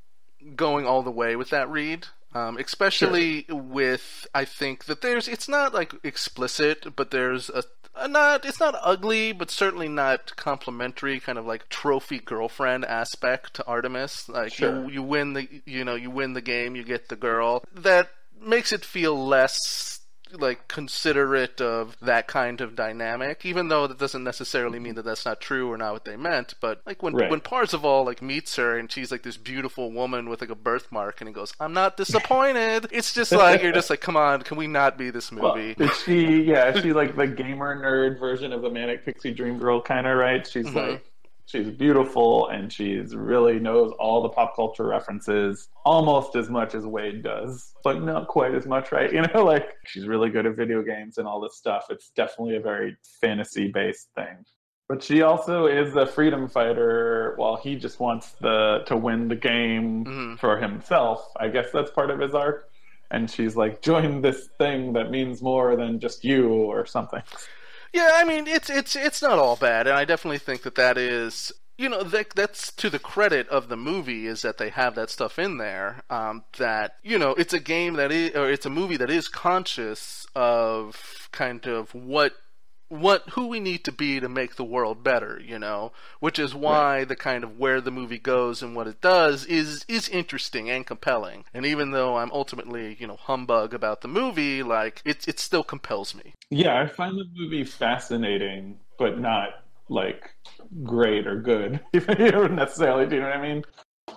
going 0.57 0.87
all 0.87 1.03
the 1.03 1.11
way 1.11 1.37
with 1.37 1.51
that 1.51 1.71
read. 1.71 2.09
Um, 2.35 2.57
especially 2.57 3.45
sure. 3.45 3.57
with 3.57 4.27
I 4.35 4.45
think 4.45 4.85
that 4.85 5.03
there's 5.03 5.29
it's 5.29 5.49
not 5.49 5.75
like 5.75 5.95
explicit, 6.03 6.97
but 6.97 7.11
there's 7.11 7.51
a, 7.51 7.63
a, 7.95 8.09
not 8.09 8.45
it's 8.45 8.61
not 8.61 8.75
ugly, 8.81 9.33
but 9.33 9.51
certainly 9.51 9.89
not 9.89 10.35
complimentary 10.37 11.21
kind 11.21 11.39
of 11.39 11.45
like 11.45 11.69
trophy 11.69 12.19
girlfriend 12.19 12.85
aspect 12.87 13.55
to 13.55 13.67
Artemis. 13.67 14.29
Like 14.29 14.55
sure. 14.55 14.85
you 14.85 14.91
you 14.91 15.03
win 15.03 15.35
the 15.35 15.49
you 15.67 15.85
know 15.85 15.95
you 15.95 16.11
win 16.11 16.33
the 16.33 16.41
game, 16.41 16.75
you 16.75 16.85
get 16.85 17.09
the 17.09 17.17
girl. 17.17 17.65
That 17.75 18.09
makes 18.41 18.73
it 18.73 18.85
feel 18.85 19.27
less 19.27 20.01
like 20.39 20.69
considerate 20.69 21.61
of 21.61 21.97
that 22.01 22.27
kind 22.27 22.61
of 22.61 22.75
dynamic, 22.77 23.45
even 23.45 23.69
though 23.69 23.87
that 23.87 23.99
doesn't 23.99 24.25
necessarily 24.25 24.79
mean 24.79 24.95
that 24.95 25.05
that's 25.05 25.25
not 25.25 25.41
true 25.41 25.71
or 25.71 25.77
not 25.77 25.93
what 25.93 26.05
they 26.05 26.17
meant. 26.17 26.55
But 26.61 26.81
like 26.87 27.03
when 27.03 27.15
Right. 27.15 27.31
when 27.31 27.41
Parzival 27.41 28.05
like 28.05 28.23
meets 28.23 28.57
her 28.57 28.79
and 28.79 28.91
she's 28.91 29.11
like 29.11 29.23
this 29.23 29.37
beautiful 29.37 29.93
woman 29.93 30.29
with 30.29 30.41
like 30.41 30.51
a 30.51 30.55
birthmark, 30.55 31.21
and 31.21 31.29
he 31.29 31.35
goes, 31.35 31.53
"I'm 31.61 31.73
not 31.73 31.97
disappointed." 31.97 32.89
it's 32.93 33.13
just 33.15 33.33
like 33.33 33.63
you're 33.63 33.73
just 33.73 33.91
like, 33.91 34.01
come 34.01 34.17
on, 34.17 34.43
can 34.43 34.57
we 34.57 34.67
not 34.67 34.97
be 34.99 35.11
this 35.11 35.31
Well, 35.33 35.57
movie? 35.57 35.75
is 35.83 35.97
she 36.05 36.43
yeah, 36.43 36.69
is 36.75 36.83
she 36.83 36.93
like 36.93 37.17
the 37.17 37.27
gamer 37.43 37.81
nerd 37.83 38.19
version 38.19 38.53
of 38.53 38.63
the 38.63 38.71
manic 38.71 39.05
pixie 39.05 39.33
dream 39.33 39.59
girl 39.59 39.81
kind 39.81 40.07
of 40.07 40.17
right? 40.17 40.47
She's 40.47 40.67
Mhm. 40.67 40.75
like 40.75 41.05
she's 41.47 41.71
beautiful 41.71 42.49
and 42.49 42.73
she's 42.73 43.15
really 43.15 43.59
knows 43.59 43.93
all 43.99 44.23
the 44.23 44.29
pop 44.29 44.55
culture 44.57 44.87
references 44.87 45.69
almost 45.85 46.37
as 46.37 46.49
much 46.49 46.75
as 46.75 46.87
Wade 46.87 47.23
does, 47.23 47.73
but 47.85 48.03
not 48.03 48.29
quite 48.29 48.55
as 48.55 48.67
much, 48.67 48.93
right? 48.93 49.13
You 49.13 49.23
know, 49.23 49.45
like 49.45 49.75
she's 49.87 50.07
really 50.07 50.31
good 50.31 50.47
at 50.47 50.57
video 50.57 50.83
games 50.83 51.19
and 51.19 51.27
all 51.27 51.41
this 51.41 51.57
stuff. 51.57 51.87
It's 51.91 52.11
definitely 52.11 52.57
a 52.57 52.61
very 52.61 52.97
fantasy 53.21 53.69
based 53.71 54.09
thing. 54.15 54.45
But 54.89 55.03
she 55.03 55.23
also 55.23 55.67
is 55.67 55.97
a 55.97 56.07
freedom 56.07 56.49
fighter 56.49 57.33
while 57.37 57.57
he 57.57 57.77
just 57.77 57.99
wants 58.01 58.33
the 58.41 58.83
to 58.87 58.97
win 58.97 59.29
the 59.29 59.37
game 59.37 60.05
Mhm. 60.05 60.39
for 60.39 60.59
himself. 60.59 61.27
I 61.39 61.49
guess 61.49 61.71
that's 61.73 61.91
part 61.91 62.11
of 62.11 62.19
his 62.21 62.35
arc. 62.35 62.69
And 63.11 63.31
she's 63.31 63.57
like, 63.57 63.83
join 63.83 64.23
this 64.23 64.49
thing 64.59 64.93
that 64.95 65.11
means 65.11 65.43
more 65.43 65.77
than 65.77 66.01
just 66.01 66.25
you 66.25 66.49
or 66.51 66.85
something. 66.87 67.23
Yeah, 67.93 68.13
I 68.15 68.25
mean 68.25 68.47
it's 68.47 68.71
it's 68.71 68.97
it's 68.97 69.21
not 69.23 69.39
all 69.39 69.57
bad, 69.57 69.87
and 69.87 69.97
I 69.97 70.05
definitely 70.05 70.39
think 70.39 70.63
that 70.63 70.77
that 70.77 70.97
is 70.97 71.53
you 71.77 71.89
know 71.89 72.03
that 72.03 72.31
that's 72.35 72.73
to 72.73 72.89
the 72.89 72.99
credit 72.99 73.49
of 73.49 73.69
the 73.69 73.77
movie 73.77 74.27
is 74.27 74.43
that 74.43 74.59
they 74.59 74.71
have 74.71 74.95
that 74.95 75.11
stuff 75.11 75.39
in 75.39 75.59
there. 75.59 76.03
Um, 76.09 76.45
that 76.59 76.97
you 77.03 77.19
know 77.19 77.31
it's 77.35 77.53
a 77.53 77.61
game 77.61 77.95
that 77.95 78.11
is 78.11 78.35
or 78.35 78.51
it's 78.51 78.67
a 78.67 78.71
movie 78.71 78.97
that 78.97 79.11
is 79.11 79.29
conscious 79.29 80.27
of 80.35 81.29
kind 81.33 81.67
of 81.67 81.95
what 81.95 82.33
what 82.93 83.27
who 83.31 83.47
we 83.47 83.59
need 83.59 83.85
to 83.85 83.93
be 83.93 84.21
to 84.21 84.29
make 84.29 84.57
the 84.57 84.65
world 84.65 85.03
better, 85.03 85.41
you 85.43 85.59
know, 85.59 85.93
which 86.21 86.39
is 86.39 86.55
why 86.55 87.05
the 87.05 87.17
kind 87.17 87.43
of 87.43 87.59
where 87.59 87.81
the 87.81 87.91
movie 87.91 88.19
goes 88.19 88.63
and 88.63 88.77
what 88.77 88.87
it 88.87 89.01
does 89.01 89.47
is 89.47 89.87
is 89.89 90.11
interesting 90.11 90.69
and 90.69 90.87
compelling. 90.87 91.45
And 91.55 91.65
even 91.65 91.93
though 91.93 92.19
I'm 92.19 92.31
ultimately, 92.33 92.99
you 93.01 93.07
know, 93.07 93.17
humbug 93.17 93.73
about 93.73 94.03
the 94.03 94.09
movie, 94.09 94.63
like 94.63 95.01
it 95.07 95.27
it 95.27 95.41
still 95.41 95.65
compels 95.65 96.15
me. 96.15 96.35
Yeah, 96.51 96.79
I 96.79 96.87
find 96.87 97.17
the 97.17 97.25
movie 97.35 97.65
fascinating, 97.65 98.79
but 98.99 99.19
not 99.19 99.65
like 99.89 100.31
great 100.85 101.27
or 101.27 101.41
good. 101.41 101.81
Even 101.95 102.57
necessarily, 102.57 103.07
do 103.07 103.17
you 103.17 103.23
know 103.23 103.29
what 103.29 103.39
I 103.39 103.43
mean? 103.43 103.65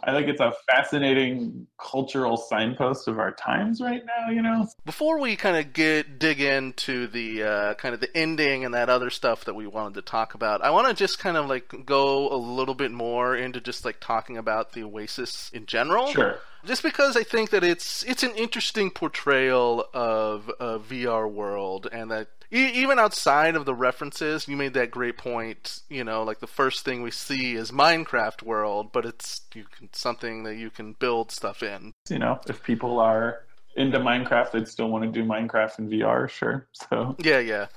I 0.03 0.13
think 0.13 0.27
it's 0.27 0.41
a 0.41 0.53
fascinating 0.67 1.67
cultural 1.79 2.37
signpost 2.37 3.07
of 3.07 3.19
our 3.19 3.31
times 3.31 3.81
right 3.81 4.03
now. 4.05 4.31
You 4.31 4.41
know, 4.41 4.67
Before 4.85 5.19
we 5.19 5.35
kind 5.35 5.57
of 5.57 5.73
get 5.73 6.19
dig 6.19 6.41
into 6.41 7.07
the 7.07 7.43
uh, 7.43 7.73
kind 7.75 7.93
of 7.93 8.01
the 8.01 8.15
ending 8.15 8.65
and 8.65 8.73
that 8.73 8.89
other 8.89 9.09
stuff 9.09 9.45
that 9.45 9.53
we 9.53 9.67
wanted 9.67 9.95
to 9.95 10.01
talk 10.01 10.33
about, 10.33 10.63
I 10.63 10.71
want 10.71 10.87
to 10.87 10.93
just 10.93 11.19
kind 11.19 11.37
of 11.37 11.47
like 11.47 11.85
go 11.85 12.33
a 12.33 12.37
little 12.37 12.75
bit 12.75 12.91
more 12.91 13.35
into 13.35 13.61
just 13.61 13.85
like 13.85 13.99
talking 13.99 14.37
about 14.37 14.73
the 14.73 14.83
Oasis 14.83 15.49
in 15.53 15.65
general. 15.65 16.07
sure. 16.07 16.39
Just 16.65 16.81
because 16.81 17.15
I 17.15 17.21
think 17.21 17.51
that 17.51 17.63
it's 17.63 18.01
it's 18.03 18.23
an 18.23 18.33
interesting 18.35 18.89
portrayal 18.89 19.85
of 19.93 20.49
a 20.59 20.79
VR 20.79 21.31
world, 21.31 21.87
and 21.91 22.09
that 22.09 22.27
even 22.51 22.99
outside 22.99 23.55
of 23.55 23.65
the 23.65 23.73
references, 23.73 24.47
you 24.47 24.55
made 24.55 24.73
that 24.73 24.91
great 24.91 25.17
point. 25.17 25.81
You 25.89 26.03
know, 26.03 26.23
like 26.23 26.39
the 26.39 26.47
first 26.47 26.85
thing 26.85 27.01
we 27.01 27.11
see 27.11 27.55
is 27.55 27.71
Minecraft 27.71 28.43
world, 28.43 28.91
but 28.91 29.05
it's 29.05 29.41
you 29.53 29.65
can, 29.65 29.89
something 29.93 30.43
that 30.43 30.55
you 30.55 30.69
can 30.69 30.93
build 30.93 31.31
stuff 31.31 31.63
in. 31.63 31.93
You 32.09 32.19
know, 32.19 32.39
if 32.47 32.63
people 32.63 32.99
are 32.99 33.41
into 33.75 33.99
Minecraft, 33.99 34.51
they'd 34.51 34.67
still 34.67 34.89
want 34.89 35.03
to 35.03 35.11
do 35.11 35.25
Minecraft 35.27 35.79
in 35.79 35.89
VR. 35.89 36.29
Sure. 36.29 36.67
So 36.89 37.15
Yeah, 37.19 37.39
yeah. 37.39 37.67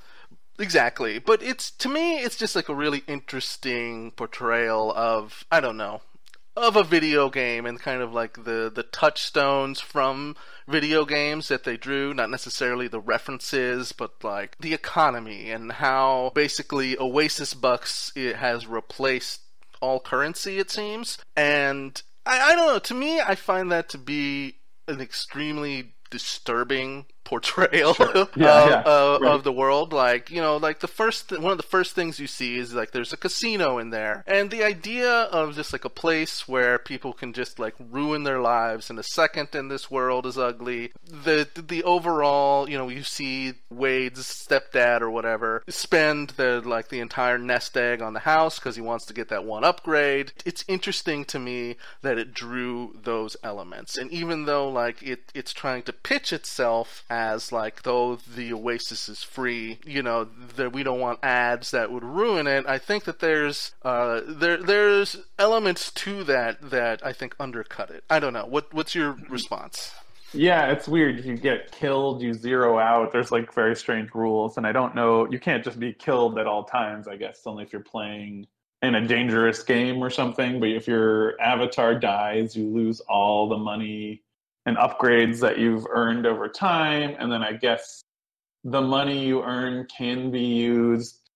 Exactly. 0.59 1.19
But 1.19 1.43
it's 1.43 1.71
to 1.73 1.89
me 1.89 2.19
it's 2.19 2.37
just 2.37 2.57
like 2.57 2.69
a 2.69 2.75
really 2.75 3.05
interesting 3.07 4.11
portrayal 4.13 4.93
of 4.93 5.45
I 5.53 5.61
don't 5.61 5.77
know 5.77 6.03
of 6.59 6.77
a 6.77 6.85
video 6.85 7.31
game 7.31 7.67
and 7.67 7.81
kind 7.81 8.03
of 8.03 8.13
like 8.13 8.45
the 8.45 8.71
the 8.75 8.83
touchstones 8.83 9.81
from 9.81 10.37
video 10.67 11.05
games 11.05 11.49
that 11.49 11.65
they 11.65 11.77
drew, 11.77 12.13
not 12.13 12.31
necessarily 12.31 12.89
the 12.89 13.01
references, 13.01 13.93
but 13.93 14.23
like 14.23 14.57
the 14.59 14.75
economy 14.75 15.51
and 15.51 15.73
how 15.73 16.33
basically 16.35 16.99
Oasis 16.99 17.55
bucks 17.55 18.13
it 18.15 18.37
has 18.37 18.67
replaced 18.67 19.41
all 19.81 20.01
currency 20.01 20.59
it 20.59 20.71
seems. 20.71 21.19
And 21.37 22.01
I, 22.27 22.53
I 22.53 22.55
don't 22.55 22.67
know, 22.67 22.79
to 22.79 22.95
me 22.95 23.21
I 23.21 23.35
find 23.35 23.73
that 23.73 23.89
to 23.91 23.99
be 23.99 24.57
an 24.87 25.01
extremely 25.01 25.95
disturbing 26.11 27.07
portrayal 27.29 27.93
Sure. 27.95 28.09
of, 28.17 28.31
Yeah, 28.37 28.69
yeah. 28.69 28.83
of, 28.87 29.21
Right. 29.21 29.35
of 29.35 29.45
the 29.45 29.53
world. 29.53 29.93
Like 29.93 30.31
you 30.31 30.41
know, 30.41 30.57
like 30.57 30.81
the 30.81 30.89
first 31.01 31.31
one 31.31 31.53
of 31.53 31.59
the 31.59 31.63
first 31.77 31.95
things 31.95 32.19
you 32.19 32.27
see 32.27 32.57
is 32.59 32.75
like 32.75 32.91
there's 32.93 33.13
a 33.13 33.17
casino 33.19 33.79
in 33.79 33.91
there, 33.91 34.25
and 34.27 34.51
the 34.51 34.65
idea 34.65 35.11
of 35.39 35.55
just 35.55 35.73
like 35.73 35.85
a 35.85 35.91
place 36.05 36.49
where 36.49 36.79
people 36.79 37.13
can 37.13 37.33
just 37.35 37.59
like 37.59 37.75
ruin 37.79 38.23
their 38.25 38.41
lives 38.41 38.89
in 38.91 38.99
a 38.99 39.03
second, 39.03 39.49
and 39.55 39.71
this 39.71 39.91
world 39.91 40.25
is 40.27 40.39
ugly. 40.39 40.93
The 41.07 41.47
the 41.55 41.85
overall, 41.85 42.69
you 42.71 42.79
know, 42.79 42.89
you 42.89 43.03
see 43.03 43.55
Wade's 43.71 44.25
stepdad 44.25 45.01
or 45.03 45.11
whatever 45.11 45.63
spend 45.69 46.31
the 46.41 46.63
like 46.65 46.89
the 46.89 47.01
entire 47.01 47.39
nest 47.39 47.77
egg 47.77 48.01
on 48.01 48.15
the 48.15 48.21
house 48.35 48.59
because 48.59 48.77
he 48.77 48.83
wants 48.91 49.05
to 49.07 49.15
get 49.15 49.29
that 49.29 49.45
one 49.45 49.65
upgrade. 49.65 50.33
It's 50.47 50.65
interesting 50.67 51.25
to 51.27 51.39
me 51.39 51.77
that 52.03 52.17
it 52.19 52.33
drew 52.33 52.97
those 53.03 53.37
elements, 53.45 53.99
and 53.99 54.11
even 54.11 54.47
though 54.47 54.69
like 54.83 55.03
it 55.03 55.31
it's 55.35 55.53
trying 55.53 55.83
to 55.83 55.93
pitch 55.93 56.33
itself 56.33 57.05
as 57.11 57.18
like 57.53 57.83
though 57.83 58.17
the 58.17 58.53
Oasis 58.53 59.09
is 59.09 59.23
free, 59.23 59.79
you 59.85 60.03
know, 60.03 60.29
that 60.57 60.73
we 60.73 60.83
don't 60.83 61.01
want 61.01 61.21
ads 61.23 61.71
that 61.73 61.91
would 61.91 62.05
ruin 62.05 62.47
it. 62.47 62.67
I 62.67 62.79
think 62.79 63.05
that 63.05 63.21
there's 63.21 63.73
uh 63.83 64.21
there 64.27 64.57
there's 64.57 65.17
elements 65.39 65.91
to 65.93 66.25
that 66.25 66.71
that 66.71 67.05
I 67.05 67.13
think 67.13 67.35
undercut 67.39 67.91
it. 67.91 68.05
I 68.11 68.21
don't 68.21 68.33
know. 68.33 68.47
What 68.47 68.73
what's 68.73 68.95
your 68.95 69.17
response? 69.29 69.93
Yeah, 70.35 70.71
it's 70.73 70.87
weird. 70.87 71.25
You 71.25 71.37
get 71.37 71.73
killed, 71.73 72.21
you 72.21 72.35
zero 72.35 72.79
out. 72.79 73.13
There's 73.13 73.33
like 73.33 73.55
very 73.55 73.75
strange 73.75 74.15
rules, 74.15 74.59
and 74.59 74.67
I 74.67 74.73
don't 74.73 74.95
know. 74.95 75.27
You 75.31 75.41
can't 75.41 75.65
just 75.65 75.81
be 75.81 75.93
killed 75.93 76.39
at 76.39 76.47
all 76.47 76.65
times. 76.65 77.09
I 77.09 77.17
guess 77.17 77.41
only 77.47 77.65
if 77.65 77.73
you're 77.73 77.83
playing 77.83 78.47
in 78.83 78.95
a 78.95 79.07
dangerous 79.07 79.63
game 79.63 80.03
or 80.03 80.11
something. 80.11 80.61
But 80.61 80.69
if 80.69 80.87
your 80.87 81.41
avatar 81.41 81.95
dies, 81.95 82.57
you 82.57 82.69
lose 82.69 83.01
all 83.01 83.49
the 83.49 83.57
money 83.57 84.23
and 84.69 84.77
upgrades 84.77 85.41
that 85.41 85.59
you've 85.59 85.87
earned 85.91 86.27
over 86.27 86.47
time. 86.47 87.17
And 87.19 87.33
then 87.33 87.43
I 87.43 87.55
guess 87.55 88.03
the 88.65 88.83
money 88.83 89.25
you 89.25 89.43
earn 89.43 89.87
can 89.87 90.31
be 90.31 90.43
used 90.43 91.31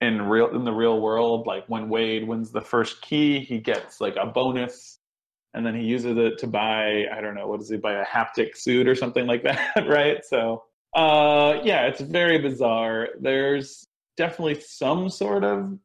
in 0.00 0.22
real 0.22 0.48
in 0.54 0.64
the 0.64 0.72
real 0.72 1.00
world. 1.00 1.46
Like 1.46 1.64
when 1.68 1.88
Wade 1.88 2.26
wins 2.26 2.50
the 2.50 2.60
first 2.60 3.00
key, 3.00 3.38
he 3.38 3.58
gets 3.58 4.00
like 4.00 4.16
a 4.16 4.26
bonus 4.26 4.98
and 5.54 5.64
then 5.64 5.76
he 5.76 5.84
uses 5.84 6.18
it 6.18 6.38
to 6.38 6.48
buy 6.48 7.04
I 7.16 7.20
don't 7.20 7.36
know 7.36 7.46
what 7.46 7.60
does 7.60 7.68
he 7.68 7.76
buy 7.76 7.92
a 7.92 8.04
haptic 8.04 8.56
suit 8.56 8.88
or 8.88 8.96
something 8.96 9.26
like 9.26 9.42
that, 9.44 9.86
right? 9.86 10.24
So 10.24 10.64
uh, 10.96 11.60
yeah, 11.62 11.86
it's 11.86 12.00
very 12.00 12.38
bizarre. 12.38 13.10
There's 13.20 13.86
definitely 14.16 14.60
some 14.60 15.08
sort 15.08 15.44
of 15.44 15.78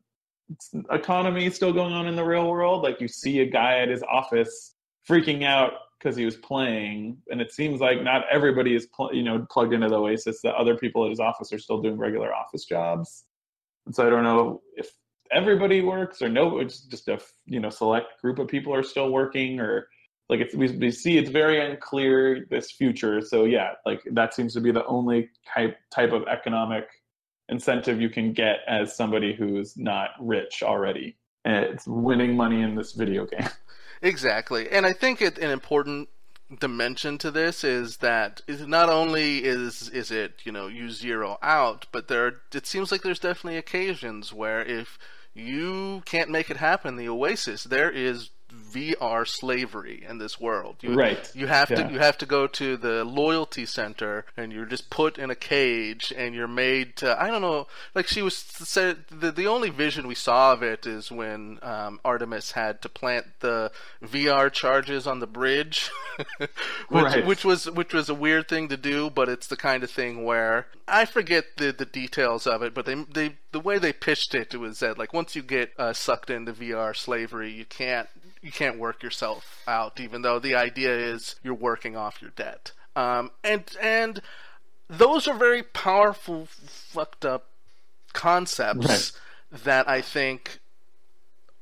economy 0.90 1.52
still 1.52 1.72
going 1.72 1.94
on 1.94 2.08
in 2.08 2.16
the 2.16 2.26
real 2.26 2.50
world. 2.50 2.82
Like 2.82 3.00
you 3.00 3.08
see 3.08 3.42
a 3.42 3.46
guy 3.46 3.78
at 3.78 3.90
his 3.90 4.02
office 4.02 4.74
freaking 5.08 5.44
out 5.44 5.74
because 6.00 6.16
he 6.16 6.26
was 6.26 6.38
playing, 6.38 7.18
and 7.30 7.42
it 7.42 7.52
seems 7.52 7.82
like 7.82 8.02
not 8.02 8.24
everybody 8.32 8.76
is 8.76 8.88
pl- 8.88 9.14
you 9.14 9.24
know 9.24 9.46
plugged 9.52 9.74
into 9.74 9.90
the 9.90 10.00
Oasis. 10.00 10.42
That 10.42 10.56
other 10.56 10.76
people 10.76 11.04
at 11.06 11.10
his 11.10 11.20
office 11.20 11.52
are 11.54 11.60
still 11.60 11.82
doing 11.82 11.98
regular 11.98 12.34
office 12.34 12.66
jobs, 12.66 13.26
and 13.86 13.96
so 13.96 14.06
I 14.06 14.10
don't 14.10 14.24
know 14.24 14.62
if 14.76 14.92
everybody 15.32 15.82
works 15.82 16.22
or 16.22 16.30
no, 16.30 16.60
it's 16.60 16.82
just 16.82 17.08
a 17.08 17.20
you 17.46 17.60
know 17.60 17.70
select 17.70 18.22
group 18.22 18.40
of 18.40 18.48
people 18.48 18.74
are 18.74 18.84
still 18.84 19.12
working 19.12 19.60
or 19.60 19.88
like 20.30 20.42
it's, 20.42 20.54
we, 20.54 20.72
we 20.78 20.92
see 20.92 21.18
it's 21.18 21.30
very 21.30 21.60
unclear 21.60 22.46
this 22.50 22.72
future. 22.72 23.22
So 23.22 23.46
yeah, 23.46 23.74
like 23.86 24.02
that 24.12 24.34
seems 24.34 24.54
to 24.54 24.62
be 24.62 24.72
the 24.72 24.86
only 24.86 25.30
type 25.54 25.78
type 25.92 26.12
of 26.12 26.28
economic 26.28 26.88
incentive 27.50 28.00
you 28.00 28.10
can 28.10 28.32
get 28.32 28.60
as 28.68 28.96
somebody 28.96 29.34
who's 29.34 29.76
not 29.76 30.12
rich 30.20 30.62
already. 30.64 31.18
And 31.46 31.66
it's 31.66 31.88
winning 31.88 32.36
money 32.36 32.62
in 32.62 32.76
this 32.76 32.94
video 32.94 33.26
game. 33.26 33.50
Exactly, 34.02 34.70
and 34.70 34.86
I 34.86 34.94
think 34.94 35.22
it, 35.22 35.38
an 35.38 35.50
important 35.52 36.10
dimension 36.60 37.18
to 37.20 37.30
this 37.30 37.64
is 37.64 37.98
that 37.98 38.42
not 38.50 38.90
only 38.90 39.44
is 39.44 39.88
is 39.90 40.10
it 40.10 40.42
you 40.44 40.52
know 40.52 40.68
you 40.68 40.90
zero 40.90 41.38
out, 41.42 41.86
but 41.92 42.08
there 42.08 42.42
it 42.54 42.66
seems 42.66 42.92
like 42.92 43.02
there's 43.02 43.20
definitely 43.20 43.58
occasions 43.58 44.34
where 44.34 44.62
if 44.64 44.98
you 45.34 46.02
can't 46.06 46.30
make 46.30 46.50
it 46.50 46.58
happen, 46.58 46.96
the 46.96 47.10
Oasis 47.10 47.66
there 47.66 47.92
is 47.92 48.32
VR 48.54 49.28
slavery 49.28 50.06
in 50.08 50.18
this 50.20 50.40
world. 50.40 50.78
You, 50.82 50.94
Right. 50.94 51.30
You 51.36 51.48
have 51.48 51.70
Yeah. 51.70 51.88
to 51.88 51.94
you 51.94 52.00
have 52.00 52.18
to 52.20 52.26
go 52.26 52.46
to 52.48 52.78
the 52.78 53.04
loyalty 53.04 53.66
center 53.66 54.26
and 54.38 54.52
you're 54.54 54.66
just 54.66 54.90
put 54.90 55.18
in 55.18 55.30
a 55.32 55.36
cage 55.36 56.14
and 56.16 56.36
you're 56.36 56.48
made 56.48 56.96
to 56.98 57.22
I 57.22 57.30
don't 57.32 57.42
know 57.42 57.68
like 57.96 58.08
she 58.08 58.22
was 58.22 58.36
said 58.38 59.06
the 59.10 59.32
the 59.32 59.48
only 59.48 59.70
vision 59.70 60.08
we 60.08 60.16
saw 60.16 60.54
of 60.54 60.62
it 60.64 60.86
is 60.86 61.12
when 61.12 61.60
um, 61.62 62.00
Artemis 62.06 62.52
had 62.52 62.82
to 62.84 62.90
plant 62.90 63.26
the 63.40 63.72
VR 64.04 64.52
charges 64.52 65.08
on 65.08 65.20
the 65.20 65.28
bridge, 65.28 65.90
which, 66.38 66.50
Right. 66.92 67.26
which 67.26 67.44
was 67.46 67.70
which 67.70 67.94
was 67.94 68.10
a 68.10 68.14
weird 68.14 68.48
thing 68.48 68.68
to 68.70 68.78
do, 68.78 69.10
but 69.10 69.30
it's 69.30 69.48
the 69.48 69.58
kind 69.58 69.84
of 69.84 69.92
thing 69.92 70.24
where 70.24 70.68
I 70.88 71.06
forget 71.06 71.46
the 71.58 71.72
the 71.72 71.86
details 71.86 72.46
of 72.48 72.62
it, 72.62 72.74
but 72.74 72.86
they 72.86 72.96
they 72.96 73.38
the 73.52 73.60
way 73.60 73.78
they 73.80 73.94
pitched 73.94 74.36
it 74.36 74.54
was 74.56 74.80
that 74.80 74.98
like 74.98 75.14
once 75.14 75.36
you 75.36 75.42
get 75.42 75.72
uh, 75.78 75.94
sucked 75.94 76.30
into 76.30 76.54
VR 76.54 76.96
slavery, 76.96 77.52
you 77.52 77.66
can't 77.66 78.08
you 78.42 78.52
can't 78.52 78.78
work 78.78 79.04
yourself 79.04 79.64
out, 79.68 80.00
even 80.00 80.22
though 80.22 80.40
the 80.40 80.56
idea 80.56 80.96
is 80.96 81.36
you're 81.44 81.54
working 81.54 81.96
off 81.96 82.22
your 82.22 82.32
debt. 82.32 82.72
Um, 82.96 83.32
and 83.44 83.64
and 83.82 84.22
those 84.90 85.28
are 85.28 85.38
very 85.38 85.64
powerful, 85.64 86.48
fucked 86.50 87.26
up 87.26 87.46
concepts 88.14 89.14
that 89.52 89.88
I 89.88 90.02
think 90.02 90.60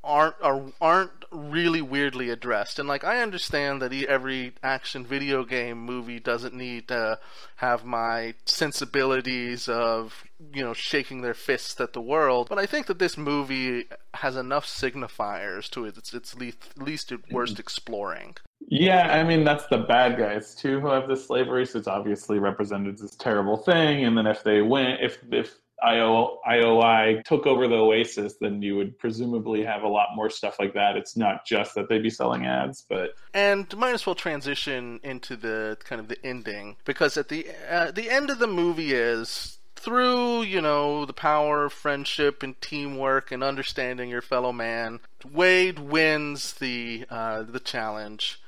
aren't 0.04 0.36
are, 0.42 0.62
aren't 0.80 1.17
really 1.32 1.82
weirdly 1.82 2.30
addressed. 2.30 2.80
And 2.80 2.88
like 2.88 3.04
I 3.04 3.22
understand 3.22 3.82
that 3.82 3.94
every 3.94 4.54
action 4.64 5.06
video 5.06 5.44
game 5.44 5.80
movie 5.80 6.20
doesn't 6.20 6.54
need 6.54 6.88
to 6.90 7.20
have 7.58 7.86
my 7.86 8.36
sensibilities 8.46 9.68
of 9.68 10.24
you 10.54 10.64
know 10.64 10.74
shaking 10.74 11.22
their 11.22 11.34
fists 11.34 11.80
at 11.82 11.94
the 11.94 12.02
world, 12.02 12.48
but 12.50 12.60
I 12.60 12.66
think 12.66 12.88
that 12.88 13.00
this 13.00 13.18
movie 13.18 13.86
has 14.14 14.36
enough 14.36 14.66
signifiers 14.66 15.70
to 15.72 15.86
it. 15.86 15.98
It's 15.98 16.14
it's 16.14 16.36
least 16.36 16.78
least 16.78 17.12
worst 17.32 17.56
mm. 17.56 17.60
exploring. 17.60 18.38
Yeah, 18.70 19.14
I 19.14 19.24
mean 19.24 19.44
that's 19.44 19.68
the 19.68 19.80
bad 19.80 20.18
guys 20.18 20.56
too 20.56 20.80
who 20.80 20.88
have 20.88 21.08
this 21.08 21.26
slavery, 21.26 21.66
so 21.66 21.80
it's 21.80 21.88
obviously 21.88 22.40
represented 22.40 22.96
as 22.96 23.02
this 23.02 23.16
terrible 23.16 23.58
thing. 23.58 24.06
And 24.06 24.18
then 24.18 24.28
if 24.28 24.44
they 24.44 24.62
win, 24.62 24.98
if 25.02 25.20
if 25.32 25.56
IO, 25.84 26.40
IOI 26.48 27.24
took 27.24 27.46
over 27.46 27.68
the 27.68 27.76
Oasis, 27.76 28.36
then 28.42 28.62
you 28.62 28.76
would 28.76 28.98
presumably 28.98 29.64
have 29.64 29.84
a 29.84 29.88
lot 29.88 30.10
more 30.16 30.30
stuff 30.30 30.58
like 30.60 30.74
that. 30.74 30.98
It's 30.98 31.16
not 31.16 31.46
just 31.46 31.76
that 31.76 31.88
they'd 31.88 32.02
be 32.02 32.10
selling 32.10 32.46
ads, 32.46 32.86
but 32.90 33.12
And 33.34 33.76
might 33.78 33.94
as 33.94 34.06
well 34.06 34.16
transition 34.16 35.00
into 35.04 35.36
the 35.36 35.78
kind 35.84 36.00
of 36.00 36.08
the 36.08 36.24
ending 36.26 36.78
because 36.86 37.16
at 37.18 37.30
the 37.30 37.48
uh, 37.70 37.92
the 37.92 38.10
end 38.10 38.30
of 38.30 38.40
the 38.40 38.48
movie 38.48 38.94
is 38.94 39.60
through 39.76 40.42
you 40.42 40.60
know 40.60 41.06
the 41.06 41.14
power 41.14 41.66
of 41.66 41.74
friendship 41.74 42.42
and 42.42 42.60
teamwork 42.60 43.32
and 43.32 43.44
understanding 43.44 44.10
your 44.10 44.22
fellow 44.22 44.52
man. 44.52 45.00
Wade 45.32 45.80
wins 45.80 46.54
the 46.54 47.06
uh, 47.10 47.44
the 47.44 47.60
challenge 47.60 48.42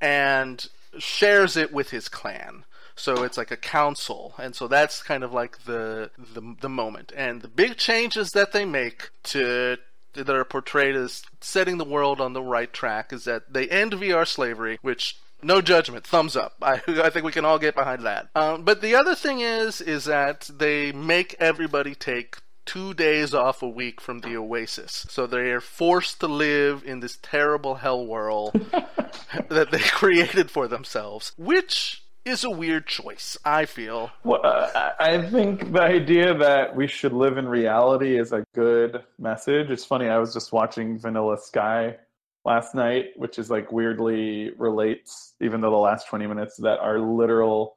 and 0.00 0.68
shares 0.98 1.56
it 1.56 1.72
with 1.72 1.90
his 1.90 2.08
clan. 2.08 2.64
So 3.02 3.24
it's 3.24 3.36
like 3.36 3.50
a 3.50 3.56
council, 3.56 4.32
and 4.38 4.54
so 4.54 4.68
that's 4.68 5.02
kind 5.02 5.24
of 5.24 5.32
like 5.32 5.64
the 5.64 6.12
the, 6.16 6.54
the 6.60 6.68
moment. 6.68 7.12
And 7.16 7.42
the 7.42 7.48
big 7.48 7.76
changes 7.76 8.30
that 8.30 8.52
they 8.52 8.64
make 8.64 9.10
to 9.24 9.78
that 10.12 10.30
are 10.30 10.44
portrayed 10.44 10.94
as 10.94 11.24
setting 11.40 11.78
the 11.78 11.84
world 11.84 12.20
on 12.20 12.32
the 12.32 12.40
right 12.40 12.72
track 12.72 13.12
is 13.12 13.24
that 13.24 13.52
they 13.52 13.68
end 13.68 13.94
VR 13.94 14.24
slavery, 14.24 14.78
which 14.82 15.18
no 15.42 15.60
judgment, 15.60 16.06
thumbs 16.06 16.36
up. 16.36 16.54
I, 16.62 16.80
I 16.86 17.10
think 17.10 17.24
we 17.24 17.32
can 17.32 17.44
all 17.44 17.58
get 17.58 17.74
behind 17.74 18.02
that. 18.02 18.28
Um, 18.36 18.62
but 18.62 18.80
the 18.80 18.94
other 18.94 19.16
thing 19.16 19.40
is, 19.40 19.80
is 19.80 20.04
that 20.04 20.48
they 20.56 20.92
make 20.92 21.34
everybody 21.40 21.96
take 21.96 22.36
two 22.66 22.94
days 22.94 23.34
off 23.34 23.62
a 23.62 23.68
week 23.68 24.00
from 24.00 24.20
the 24.20 24.36
Oasis, 24.36 25.06
so 25.10 25.26
they 25.26 25.50
are 25.50 25.60
forced 25.60 26.20
to 26.20 26.28
live 26.28 26.84
in 26.86 27.00
this 27.00 27.18
terrible 27.20 27.74
hell 27.74 28.06
world 28.06 28.52
that 29.48 29.72
they 29.72 29.80
created 29.80 30.52
for 30.52 30.68
themselves, 30.68 31.32
which 31.36 32.01
is 32.24 32.44
a 32.44 32.50
weird 32.50 32.86
choice. 32.86 33.36
I 33.44 33.64
feel. 33.64 34.10
Well, 34.24 34.40
uh, 34.44 34.90
I 34.98 35.22
think 35.30 35.72
the 35.72 35.82
idea 35.82 36.36
that 36.38 36.74
we 36.74 36.86
should 36.86 37.12
live 37.12 37.38
in 37.38 37.48
reality 37.48 38.18
is 38.18 38.32
a 38.32 38.44
good 38.54 39.02
message. 39.18 39.70
It's 39.70 39.84
funny. 39.84 40.08
I 40.08 40.18
was 40.18 40.32
just 40.32 40.52
watching 40.52 40.98
Vanilla 40.98 41.38
Sky 41.38 41.96
last 42.44 42.74
night, 42.74 43.06
which 43.16 43.38
is 43.38 43.50
like 43.50 43.72
weirdly 43.72 44.50
relates, 44.58 45.34
even 45.40 45.60
though 45.60 45.70
the 45.70 45.76
last 45.76 46.08
20 46.08 46.26
minutes 46.26 46.56
that 46.58 46.78
are 46.78 46.98
literal 46.98 47.76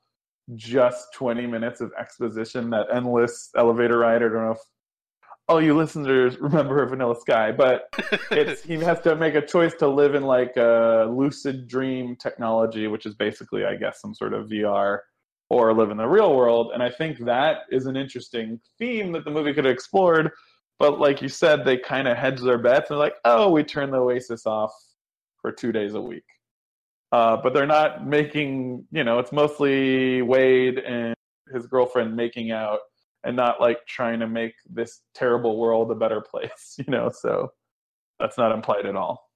just 0.54 1.12
20 1.14 1.48
minutes 1.48 1.82
of 1.82 1.92
exposition, 2.00 2.70
that 2.70 2.86
endless 2.94 3.50
elevator 3.58 4.00
ride. 4.00 4.18
I 4.18 4.20
don't 4.20 4.34
know 4.34 4.52
if 4.52 4.60
all 5.48 5.62
you 5.62 5.76
listeners 5.76 6.38
remember 6.40 6.86
Vanilla 6.86 7.16
Sky, 7.20 7.52
but 7.52 7.90
it's 8.32 8.64
he 8.64 8.76
has 8.76 9.00
to 9.02 9.16
make 9.16 9.36
a 9.36 9.46
choice 9.46 9.74
to 9.76 9.88
live 9.88 10.16
in 10.16 10.24
like 10.24 10.56
a 10.58 11.08
lucid 11.10 11.68
dream 11.68 12.16
technology, 12.16 12.88
which 12.88 13.06
is 13.06 13.16
basically, 13.16 13.66
I 13.66 13.76
guess, 13.76 14.02
some 14.02 14.14
sort 14.14 14.34
of 14.34 14.48
VR, 14.48 15.00
or 15.50 15.74
live 15.74 15.92
in 15.92 15.98
the 15.98 16.08
real 16.08 16.36
world. 16.36 16.72
And 16.74 16.82
I 16.82 16.90
think 16.90 17.20
that 17.26 17.60
is 17.72 17.86
an 17.86 17.96
interesting 17.96 18.60
theme 18.80 19.12
that 19.12 19.26
the 19.26 19.32
movie 19.32 19.54
could 19.54 19.66
have 19.66 19.74
explored. 19.74 20.32
But 20.80 21.00
like 21.00 21.22
you 21.22 21.30
said, 21.30 21.64
they 21.64 21.78
kind 21.78 22.08
of 22.08 22.18
hedge 22.18 22.42
their 22.42 22.58
bets 22.58 22.90
and 22.90 23.00
like, 23.00 23.16
oh, 23.24 23.50
we 23.50 23.64
turn 23.64 23.92
the 23.92 23.98
Oasis 23.98 24.46
off 24.46 24.74
for 25.42 25.52
two 25.52 25.72
days 25.72 25.94
a 25.94 26.02
week. 26.02 26.26
Uh, 27.12 27.38
but 27.38 27.54
they're 27.54 27.68
not 27.68 28.06
making, 28.06 28.86
you 28.92 29.04
know, 29.04 29.20
it's 29.20 29.32
mostly 29.32 30.22
Wade 30.22 30.80
and 30.80 31.14
his 31.54 31.66
girlfriend 31.68 32.16
making 32.16 32.52
out 32.52 32.80
and 33.26 33.36
not 33.36 33.60
like 33.60 33.86
trying 33.88 34.20
to 34.20 34.28
make 34.28 34.54
this 34.70 35.02
terrible 35.14 35.58
world 35.58 35.92
a 35.92 35.96
better 35.96 36.22
place, 36.22 36.76
you 36.78 36.86
know. 36.88 37.10
So 37.10 37.52
that's 38.20 38.38
not 38.38 38.54
implied 38.54 38.86
at 38.86 38.96
all. 38.96 39.30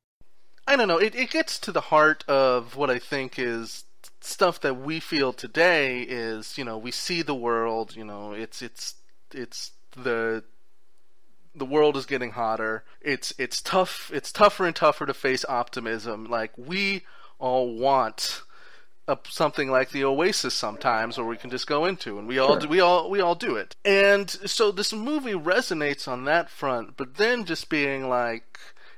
I 0.68 0.76
don't 0.76 0.88
know. 0.88 1.00
It 1.00 1.16
it 1.16 1.32
gets 1.32 1.60
to 1.60 1.72
the 1.72 1.82
heart 1.82 2.24
of 2.28 2.76
what 2.76 2.90
I 2.90 3.00
think 3.00 3.38
is 3.38 3.84
stuff 4.22 4.62
that 4.62 4.80
we 4.80 5.00
feel 5.00 5.34
today 5.34 6.02
is, 6.02 6.58
you 6.58 6.64
know, 6.64 6.78
we 6.78 6.92
see 6.92 7.22
the 7.22 7.36
world, 7.36 7.96
you 7.96 8.06
know, 8.06 8.32
it's 8.32 8.62
it's 8.62 8.96
it's 9.34 9.72
the 9.96 10.44
the 11.56 11.66
world 11.66 11.98
is 11.98 12.06
getting 12.06 12.32
hotter. 12.32 12.84
It's 13.02 13.34
it's 13.40 13.62
tough. 13.62 14.12
It's 14.14 14.32
tougher 14.32 14.66
and 14.66 14.76
tougher 14.76 15.08
to 15.08 15.14
face 15.14 15.44
optimism. 15.50 16.26
Like 16.26 16.52
we 16.58 17.04
all 17.40 17.76
want 17.76 18.44
a, 19.10 19.18
something 19.30 19.70
like 19.70 19.90
the 19.90 20.04
Oasis 20.06 20.54
sometimes, 20.54 21.18
where 21.18 21.28
we 21.28 21.38
can 21.38 21.50
just 21.50 21.68
go 21.68 21.86
into, 21.86 22.18
and 22.20 22.28
we 22.28 22.38
all 22.38 22.52
Sure. 22.52 22.60
do, 22.60 22.68
we 22.70 22.80
all 22.80 23.10
we 23.10 23.20
all 23.20 23.36
do 23.36 23.56
it. 23.56 23.76
And 23.84 24.30
so 24.30 24.72
this 24.72 24.94
movie 24.94 25.34
resonates 25.34 26.08
on 26.08 26.26
that 26.26 26.50
front, 26.50 26.96
but 26.96 27.16
then 27.16 27.46
just 27.46 27.70
being 27.70 28.08
like. 28.08 28.46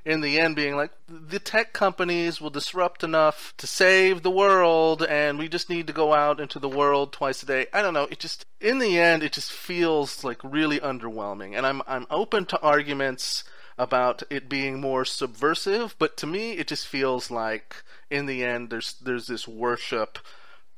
In 0.04 0.20
the 0.20 0.40
end, 0.40 0.56
being 0.56 0.74
like, 0.74 0.90
the 1.08 1.38
tech 1.38 1.72
companies 1.72 2.40
will 2.40 2.50
disrupt 2.50 3.04
enough 3.04 3.54
to 3.58 3.68
save 3.68 4.24
the 4.24 4.32
world, 4.32 5.04
and 5.04 5.38
we 5.38 5.48
just 5.48 5.70
need 5.70 5.86
to 5.86 5.92
go 5.92 6.12
out 6.12 6.40
into 6.40 6.58
the 6.58 6.68
world 6.68 7.12
twice 7.12 7.40
a 7.44 7.46
day. 7.46 7.66
I 7.72 7.82
don't 7.82 7.94
know. 7.94 8.08
It 8.10 8.18
just, 8.18 8.44
in 8.60 8.80
the 8.80 8.98
end, 8.98 9.22
it 9.22 9.30
just 9.30 9.52
feels 9.52 10.24
like 10.24 10.40
really 10.42 10.80
underwhelming. 10.80 11.56
And 11.56 11.64
I'm, 11.64 11.82
I'm 11.86 12.08
open 12.10 12.46
to 12.46 12.60
arguments 12.62 13.44
about 13.78 14.22
it 14.30 14.48
being 14.48 14.80
more 14.80 15.04
subversive, 15.04 15.96
but 15.98 16.16
to 16.18 16.26
me, 16.26 16.52
it 16.52 16.68
just 16.68 16.86
feels 16.86 17.30
like, 17.30 17.82
in 18.10 18.26
the 18.26 18.44
end, 18.44 18.70
there's, 18.70 18.94
there's 18.94 19.26
this 19.26 19.48
worship 19.48 20.18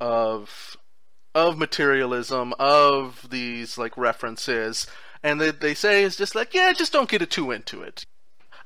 of 0.01 0.77
of 1.35 1.59
materialism, 1.59 2.55
of 2.59 3.27
these 3.29 3.77
like 3.77 3.97
references, 3.97 4.87
and 5.23 5.41
they 5.41 5.51
they 5.51 5.75
say 5.75 6.05
it's 6.05 6.17
just 6.17 6.35
like, 6.35 6.55
yeah, 6.55 6.73
just 6.73 6.93
don't 6.93 7.09
get 7.09 7.23
it 7.23 7.31
too 7.31 7.51
into 7.51 7.83
it. 7.83 8.07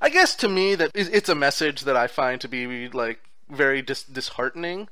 I 0.01 0.11
guess 0.11 0.35
to 0.37 0.49
me 0.49 0.75
that 0.75 0.93
it's 0.95 1.29
a 1.29 1.35
message 1.35 1.83
that 1.83 1.97
I 1.97 2.07
find 2.07 2.41
to 2.41 2.49
be 2.49 2.89
like 2.89 3.21
very 3.49 3.83
dis- 3.83 4.05
disheartening 4.05 4.89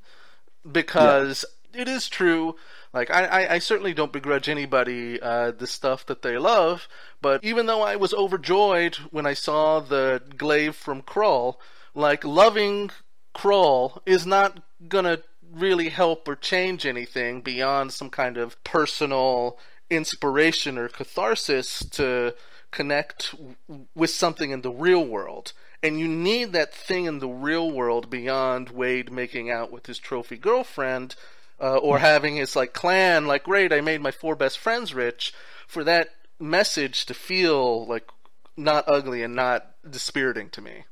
because 0.71 1.45
it 1.75 1.89
is 1.89 2.09
true. 2.09 2.57
Like 2.97 3.11
I, 3.11 3.27
I, 3.27 3.53
I 3.55 3.59
certainly 3.59 3.93
don't 3.93 4.11
begrudge 4.11 4.49
anybody 4.49 5.21
uh, 5.21 5.51
the 5.51 5.67
stuff 5.67 6.07
that 6.07 6.23
they 6.23 6.39
love, 6.39 6.89
but 7.21 7.45
even 7.45 7.67
though 7.67 7.83
I 7.83 7.97
was 7.97 8.15
overjoyed 8.15 8.95
when 9.11 9.27
I 9.27 9.35
saw 9.35 9.81
the 9.81 10.23
glaive 10.39 10.75
from 10.75 11.03
Krull, 11.03 11.57
like 11.95 12.25
loving 12.25 12.91
Krull 13.35 14.01
is 14.07 14.25
not 14.25 14.63
gonna 14.89 15.19
really 15.53 15.91
help 15.91 16.27
or 16.27 16.37
change 16.37 16.87
anything 16.87 17.43
beyond 17.43 17.93
some 17.93 18.09
kind 18.09 18.39
of 18.39 18.65
personal 18.65 19.59
inspiration 19.91 20.79
or 20.79 20.89
catharsis 20.89 21.85
to 21.91 22.35
connect 22.71 23.33
w- 23.33 23.87
with 23.95 24.09
something 24.09 24.53
in 24.53 24.63
the 24.63 24.71
real 24.71 25.05
world. 25.05 25.53
And 25.83 26.01
you 26.01 26.09
need 26.09 26.55
that 26.55 26.73
thing 26.73 27.05
in 27.05 27.19
the 27.19 27.29
real 27.29 27.71
world 27.71 28.09
beyond 28.09 28.71
Wade 28.71 29.13
making 29.13 29.51
out 29.51 29.71
with 29.71 29.85
his 29.85 29.99
trophy 29.99 30.39
girlfriend 30.39 31.15
uh, 31.61 31.77
or 31.77 31.99
having 31.99 32.37
his 32.37 32.55
like 32.55 32.73
clan 32.73 33.27
like 33.27 33.45
great 33.45 33.73
I 33.73 33.81
made 33.81 34.01
my 34.01 34.11
four 34.11 34.37
best 34.37 34.59
friends 34.59 34.95
rich 34.95 35.33
for 35.67 35.85
that 35.85 36.11
message 36.39 37.07
to 37.07 37.15
feel 37.15 37.87
like 37.87 38.09
not 38.57 38.85
ugly 38.87 39.23
and 39.23 39.35
not 39.35 39.75
dispiriting 39.89 40.51
to 40.51 40.61
me. 40.61 40.85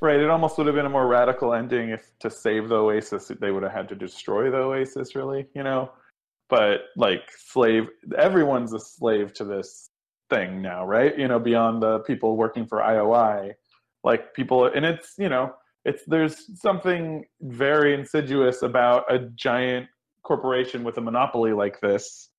Right. 0.00 0.18
It 0.18 0.30
almost 0.30 0.58
would 0.58 0.66
have 0.66 0.74
been 0.74 0.86
a 0.86 0.90
more 0.90 1.06
radical 1.06 1.54
ending 1.54 1.90
if 1.90 2.10
to 2.20 2.30
save 2.30 2.68
the 2.68 2.74
Oasis 2.74 3.30
they 3.40 3.52
would 3.52 3.62
have 3.62 3.72
had 3.72 3.88
to 3.90 3.94
destroy 3.94 4.50
the 4.50 4.56
Oasis, 4.56 5.14
really, 5.14 5.46
you 5.54 5.62
know. 5.62 5.92
But 6.48 6.86
like 6.96 7.22
slave, 7.38 7.88
everyone's 8.18 8.72
a 8.72 8.80
slave 8.80 9.32
to 9.34 9.44
this 9.44 9.90
thing 10.28 10.60
now, 10.60 10.84
right? 10.84 11.16
You 11.16 11.28
know, 11.28 11.38
beyond 11.38 11.82
the 11.82 12.00
people 12.00 12.36
working 12.36 12.66
for 12.66 12.78
IOI, 12.78 13.52
like 14.02 14.34
people, 14.34 14.66
and 14.66 14.84
it's 14.84 15.14
you 15.18 15.28
know, 15.28 15.54
it's 15.84 16.02
there's 16.06 16.50
something 16.60 17.24
very 17.40 17.94
insidious 17.94 18.62
about 18.62 19.04
a 19.08 19.20
giant 19.36 19.86
corporation 20.22 20.84
with 20.84 20.98
a 20.98 21.00
monopoly 21.00 21.52
like 21.52 21.80
this 21.80 22.30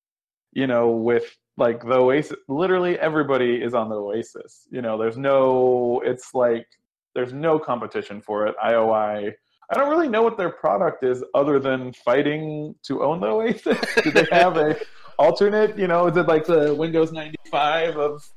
you 0.54 0.68
know 0.68 0.92
with 0.92 1.36
like 1.58 1.82
the 1.82 1.94
oasis 1.94 2.38
literally 2.48 2.98
everybody 3.00 3.56
is 3.56 3.74
on 3.74 3.90
the 3.90 3.96
oasis 3.96 4.68
you 4.72 4.82
know 4.82 4.98
there's 4.98 5.18
no 5.18 6.02
it's 6.06 6.34
like 6.34 6.68
there's 7.14 7.34
no 7.34 7.60
competition 7.60 8.22
for 8.22 8.48
it 8.48 8.56
ioi 8.64 9.32
i 9.70 9.76
don't 9.76 9.90
really 9.90 10.08
know 10.08 10.22
what 10.22 10.38
their 10.38 10.50
product 10.50 11.04
is 11.04 11.24
other 11.36 11.60
than 11.60 11.94
fighting 11.94 12.74
to 12.84 13.04
own 13.04 13.20
the 13.20 13.28
oasis. 13.28 13.78
Do 14.04 14.12
they 14.12 14.28
have 14.32 14.58
a 14.58 14.78
alternate 15.20 15.78
you 15.78 15.88
know 15.88 16.08
is 16.08 16.18
it 16.18 16.28
like 16.28 16.46
the 16.46 16.74
windows 16.74 17.12
95 17.12 17.98
of 17.98 18.28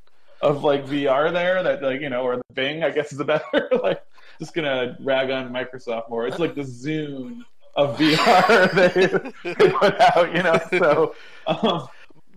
of 0.42 0.62
like 0.62 0.84
vr 0.84 1.32
there 1.32 1.62
that 1.62 1.82
like 1.82 2.00
you 2.02 2.10
know 2.10 2.22
or 2.22 2.36
the 2.36 2.42
bing 2.52 2.82
i 2.82 2.90
guess 2.90 3.12
is 3.12 3.20
a 3.20 3.24
better? 3.24 3.70
Like 3.82 4.02
just 4.38 4.54
gonna 4.54 4.96
rag 5.00 5.30
on 5.30 5.52
Microsoft 5.52 6.10
more. 6.10 6.26
It's 6.26 6.38
like 6.38 6.54
the 6.54 6.62
Zune 6.62 7.42
of 7.76 7.98
VR 7.98 8.72
they, 9.42 9.52
they 9.52 9.70
put 9.70 10.00
out, 10.00 10.34
you 10.34 10.42
know. 10.42 10.58
So, 10.70 11.14
um, 11.46 11.88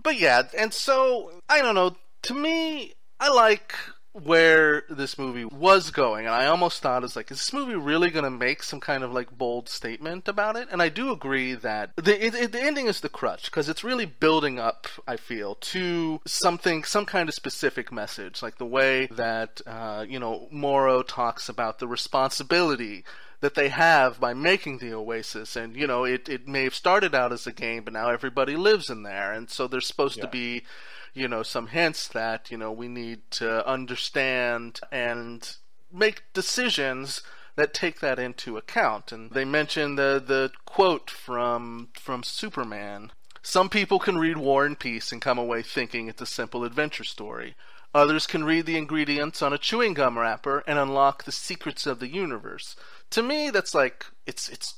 but 0.03 0.19
yeah, 0.19 0.43
and 0.57 0.73
so 0.73 1.31
I 1.49 1.61
don't 1.61 1.75
know. 1.75 1.95
To 2.23 2.33
me, 2.33 2.93
I 3.19 3.29
like 3.29 3.73
where 4.13 4.83
this 4.89 5.17
movie 5.17 5.45
was 5.45 5.91
going, 5.91 6.25
and 6.25 6.35
I 6.35 6.47
almost 6.47 6.81
thought 6.81 7.03
it's 7.03 7.15
like, 7.15 7.31
is 7.31 7.37
this 7.37 7.53
movie 7.53 7.75
really 7.75 8.09
going 8.09 8.23
to 8.23 8.29
make 8.29 8.63
some 8.63 8.79
kind 8.79 9.03
of 9.03 9.13
like 9.13 9.37
bold 9.37 9.69
statement 9.69 10.27
about 10.27 10.55
it? 10.55 10.67
And 10.71 10.81
I 10.81 10.89
do 10.89 11.11
agree 11.11 11.53
that 11.55 11.91
the 11.95 12.25
it, 12.25 12.35
it, 12.35 12.51
the 12.51 12.61
ending 12.61 12.87
is 12.87 13.01
the 13.01 13.09
crutch 13.09 13.45
because 13.45 13.69
it's 13.69 13.83
really 13.83 14.05
building 14.05 14.59
up. 14.59 14.87
I 15.07 15.15
feel 15.15 15.55
to 15.55 16.19
something, 16.25 16.83
some 16.83 17.05
kind 17.05 17.29
of 17.29 17.35
specific 17.35 17.91
message, 17.91 18.41
like 18.41 18.57
the 18.57 18.65
way 18.65 19.07
that 19.11 19.61
uh, 19.65 20.05
you 20.07 20.19
know 20.19 20.47
Morrow 20.51 21.01
talks 21.01 21.47
about 21.47 21.79
the 21.79 21.87
responsibility 21.87 23.05
that 23.41 23.55
they 23.55 23.69
have 23.69 24.19
by 24.19 24.33
making 24.33 24.77
the 24.79 24.93
oasis 24.93 25.55
and 25.55 25.75
you 25.75 25.87
know 25.87 26.03
it, 26.03 26.27
it 26.27 26.47
may 26.47 26.63
have 26.63 26.75
started 26.75 27.15
out 27.15 27.31
as 27.31 27.47
a 27.47 27.51
game 27.51 27.83
but 27.83 27.93
now 27.93 28.09
everybody 28.09 28.55
lives 28.55 28.89
in 28.89 29.03
there 29.03 29.31
and 29.31 29.49
so 29.49 29.67
there's 29.67 29.87
supposed 29.87 30.17
yeah. 30.17 30.23
to 30.25 30.29
be 30.29 30.63
you 31.13 31.27
know, 31.27 31.43
some 31.43 31.67
hints 31.67 32.07
that, 32.09 32.51
you 32.51 32.57
know, 32.57 32.71
we 32.71 32.87
need 32.87 33.19
to 33.31 33.67
understand 33.67 34.79
and 34.91 35.57
make 35.91 36.23
decisions 36.33 37.21
that 37.55 37.73
take 37.73 37.99
that 37.99 38.19
into 38.19 38.57
account. 38.57 39.11
And 39.11 39.31
they 39.31 39.45
mentioned 39.45 39.97
the 39.97 40.23
the 40.25 40.51
quote 40.65 41.09
from 41.09 41.89
from 41.93 42.23
Superman. 42.23 43.11
Some 43.41 43.69
people 43.69 43.99
can 43.99 44.17
read 44.17 44.37
War 44.37 44.65
and 44.65 44.77
Peace 44.77 45.11
and 45.11 45.21
come 45.21 45.37
away 45.37 45.61
thinking 45.61 46.07
it's 46.07 46.21
a 46.21 46.25
simple 46.25 46.63
adventure 46.63 47.03
story. 47.03 47.55
Others 47.93 48.27
can 48.27 48.43
read 48.43 48.67
the 48.67 48.77
ingredients 48.77 49.41
on 49.41 49.51
a 49.51 49.57
chewing 49.57 49.95
gum 49.95 50.19
wrapper 50.19 50.63
and 50.67 50.77
unlock 50.77 51.23
the 51.23 51.31
secrets 51.31 51.87
of 51.87 51.99
the 51.99 52.07
universe. 52.07 52.75
To 53.11 53.23
me, 53.23 53.49
that's 53.49 53.73
like 53.73 54.05
it's 54.25 54.49
it's 54.49 54.75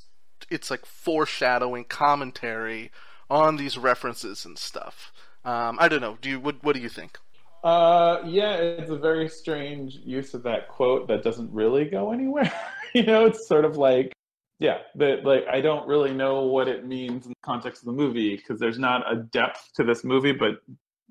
it's 0.50 0.70
like 0.70 0.86
foreshadowing 0.86 1.84
commentary 1.84 2.90
on 3.30 3.56
these 3.56 3.78
references 3.78 4.44
and 4.44 4.58
stuff. 4.58 5.12
Um, 5.44 5.78
I 5.80 5.88
don't 5.88 6.00
know. 6.00 6.18
Do 6.20 6.28
you 6.28 6.40
what, 6.40 6.62
what 6.62 6.74
do 6.74 6.82
you 6.82 6.88
think? 6.88 7.18
Uh, 7.64 8.22
yeah, 8.26 8.54
it's 8.54 8.90
a 8.90 8.96
very 8.96 9.28
strange 9.28 9.94
use 10.04 10.34
of 10.34 10.42
that 10.42 10.68
quote 10.68 11.06
that 11.08 11.22
doesn't 11.22 11.50
really 11.52 11.84
go 11.84 12.12
anywhere. 12.12 12.52
you 12.94 13.04
know, 13.04 13.24
it's 13.24 13.46
sort 13.46 13.64
of 13.64 13.76
like, 13.76 14.12
yeah, 14.58 14.78
that 14.96 15.24
like 15.24 15.44
I 15.50 15.60
don't 15.60 15.86
really 15.86 16.12
know 16.12 16.42
what 16.42 16.68
it 16.68 16.86
means 16.86 17.26
in 17.26 17.30
the 17.30 17.36
context 17.42 17.82
of 17.82 17.86
the 17.86 17.92
movie 17.92 18.36
because 18.36 18.58
there's 18.58 18.78
not 18.78 19.10
a 19.10 19.16
depth 19.16 19.70
to 19.76 19.84
this 19.84 20.04
movie, 20.04 20.32
but 20.32 20.56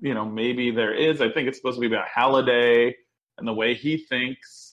you 0.00 0.14
know, 0.14 0.24
maybe 0.24 0.70
there 0.70 0.94
is. 0.94 1.20
I 1.20 1.30
think 1.30 1.48
it's 1.48 1.58
supposed 1.58 1.76
to 1.76 1.80
be 1.80 1.86
about 1.86 2.08
Halliday 2.12 2.94
and 3.38 3.48
the 3.48 3.54
way 3.54 3.74
he 3.74 3.96
thinks. 3.96 4.71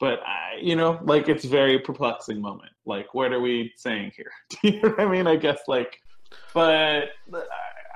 But 0.00 0.20
I, 0.20 0.58
you 0.60 0.76
know, 0.76 0.98
like 1.04 1.28
it's 1.28 1.44
very 1.44 1.78
perplexing 1.78 2.40
moment. 2.40 2.72
Like, 2.84 3.14
what 3.14 3.32
are 3.32 3.40
we 3.40 3.72
saying 3.76 4.12
here? 4.16 4.30
Do 4.50 4.68
you 4.68 4.82
know 4.82 4.88
what 4.90 5.00
I 5.00 5.06
mean? 5.06 5.26
I 5.26 5.36
guess 5.36 5.60
like, 5.68 6.00
but 6.52 7.10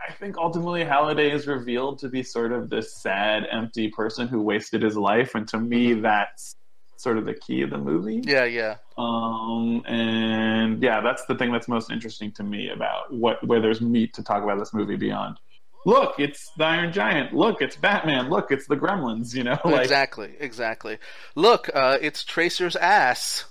I 0.08 0.12
think 0.12 0.38
ultimately 0.38 0.84
Halliday 0.84 1.30
is 1.30 1.46
revealed 1.46 1.98
to 2.00 2.08
be 2.08 2.22
sort 2.22 2.52
of 2.52 2.70
this 2.70 2.94
sad, 2.94 3.46
empty 3.50 3.88
person 3.88 4.26
who 4.26 4.40
wasted 4.40 4.82
his 4.82 4.96
life, 4.96 5.34
and 5.34 5.46
to 5.48 5.58
me, 5.58 5.90
mm-hmm. 5.90 6.02
that's 6.02 6.56
sort 6.96 7.18
of 7.18 7.26
the 7.26 7.34
key 7.34 7.62
of 7.62 7.70
the 7.70 7.78
movie. 7.78 8.22
Yeah, 8.24 8.44
yeah. 8.44 8.76
Um, 8.96 9.82
and 9.86 10.82
yeah, 10.82 11.00
that's 11.00 11.24
the 11.26 11.34
thing 11.34 11.52
that's 11.52 11.68
most 11.68 11.90
interesting 11.90 12.32
to 12.32 12.42
me 12.42 12.70
about 12.70 13.12
what 13.12 13.46
where 13.46 13.60
there's 13.60 13.80
meat 13.80 14.14
to 14.14 14.22
talk 14.22 14.42
about 14.42 14.58
this 14.58 14.72
movie 14.72 14.96
beyond. 14.96 15.38
Look, 15.88 16.20
it's 16.20 16.50
the 16.58 16.64
Iron 16.64 16.92
Giant. 16.92 17.32
Look, 17.32 17.62
it's 17.62 17.74
Batman. 17.74 18.28
Look, 18.28 18.50
it's 18.50 18.66
the 18.66 18.76
Gremlins. 18.76 19.34
You 19.34 19.44
know, 19.44 19.58
like... 19.64 19.84
exactly, 19.84 20.34
exactly. 20.38 20.98
Look, 21.34 21.70
uh, 21.72 21.96
it's 22.02 22.24
Tracer's 22.24 22.76
ass, 22.76 23.46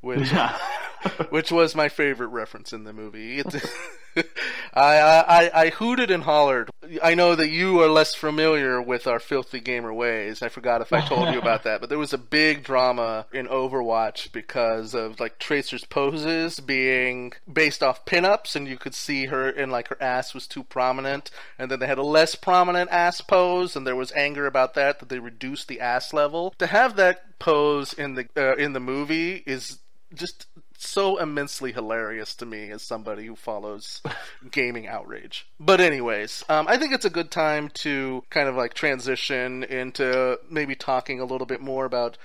which 0.00 0.32
yeah. 0.32 0.56
which 1.28 1.52
was 1.52 1.74
my 1.74 1.90
favorite 1.90 2.28
reference 2.28 2.72
in 2.72 2.84
the 2.84 2.94
movie. 2.94 3.42
I, 4.74 5.50
I 5.54 5.62
I 5.62 5.70
hooted 5.70 6.10
and 6.10 6.22
hollered. 6.22 6.70
I 7.02 7.14
know 7.14 7.34
that 7.34 7.48
you 7.48 7.80
are 7.80 7.88
less 7.88 8.14
familiar 8.14 8.80
with 8.80 9.06
our 9.06 9.18
filthy 9.18 9.60
gamer 9.60 9.92
ways. 9.92 10.42
I 10.42 10.48
forgot 10.48 10.80
if 10.80 10.92
I 10.92 11.00
told 11.00 11.32
you 11.32 11.38
about 11.38 11.62
that, 11.64 11.80
but 11.80 11.88
there 11.88 11.98
was 11.98 12.12
a 12.12 12.18
big 12.18 12.62
drama 12.64 13.26
in 13.32 13.46
Overwatch 13.46 14.32
because 14.32 14.94
of 14.94 15.20
like 15.20 15.38
Tracer's 15.38 15.84
poses 15.84 16.60
being 16.60 17.32
based 17.50 17.82
off 17.82 18.04
pinups, 18.04 18.56
and 18.56 18.68
you 18.68 18.76
could 18.76 18.94
see 18.94 19.26
her 19.26 19.48
and 19.48 19.72
like 19.72 19.88
her 19.88 20.02
ass 20.02 20.34
was 20.34 20.46
too 20.46 20.62
prominent, 20.62 21.30
and 21.58 21.70
then 21.70 21.78
they 21.78 21.86
had 21.86 21.98
a 21.98 22.02
less 22.02 22.34
prominent 22.34 22.90
ass 22.90 23.20
pose, 23.20 23.76
and 23.76 23.86
there 23.86 23.96
was 23.96 24.12
anger 24.12 24.46
about 24.46 24.74
that 24.74 24.98
that 25.00 25.08
they 25.08 25.18
reduced 25.18 25.68
the 25.68 25.80
ass 25.80 26.12
level. 26.12 26.54
To 26.58 26.66
have 26.66 26.96
that 26.96 27.38
pose 27.38 27.92
in 27.92 28.14
the 28.14 28.28
uh, 28.36 28.56
in 28.56 28.72
the 28.72 28.80
movie 28.80 29.42
is 29.46 29.78
just 30.14 30.46
so 30.82 31.18
immensely 31.18 31.72
hilarious 31.72 32.34
to 32.36 32.46
me 32.46 32.70
as 32.70 32.82
somebody 32.82 33.26
who 33.26 33.36
follows 33.36 34.02
gaming 34.50 34.86
outrage. 34.86 35.46
But 35.58 35.80
anyways, 35.80 36.44
um, 36.48 36.66
I 36.68 36.76
think 36.76 36.92
it's 36.92 37.04
a 37.04 37.10
good 37.10 37.30
time 37.30 37.68
to 37.74 38.24
kind 38.30 38.48
of 38.48 38.56
like 38.56 38.74
transition 38.74 39.64
into 39.64 40.38
maybe 40.50 40.74
talking 40.74 41.20
a 41.20 41.24
little 41.24 41.46
bit 41.46 41.60
more 41.60 41.84
about 41.84 42.18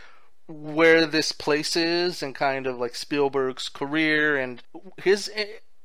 where 0.48 1.06
this 1.06 1.32
place 1.32 1.76
is 1.76 2.24
and 2.24 2.34
kind 2.34 2.68
of 2.68 2.78
like 2.78 2.96
Spielberg's 2.96 3.70
career 3.70 4.38
and 4.38 4.64
his 4.98 5.30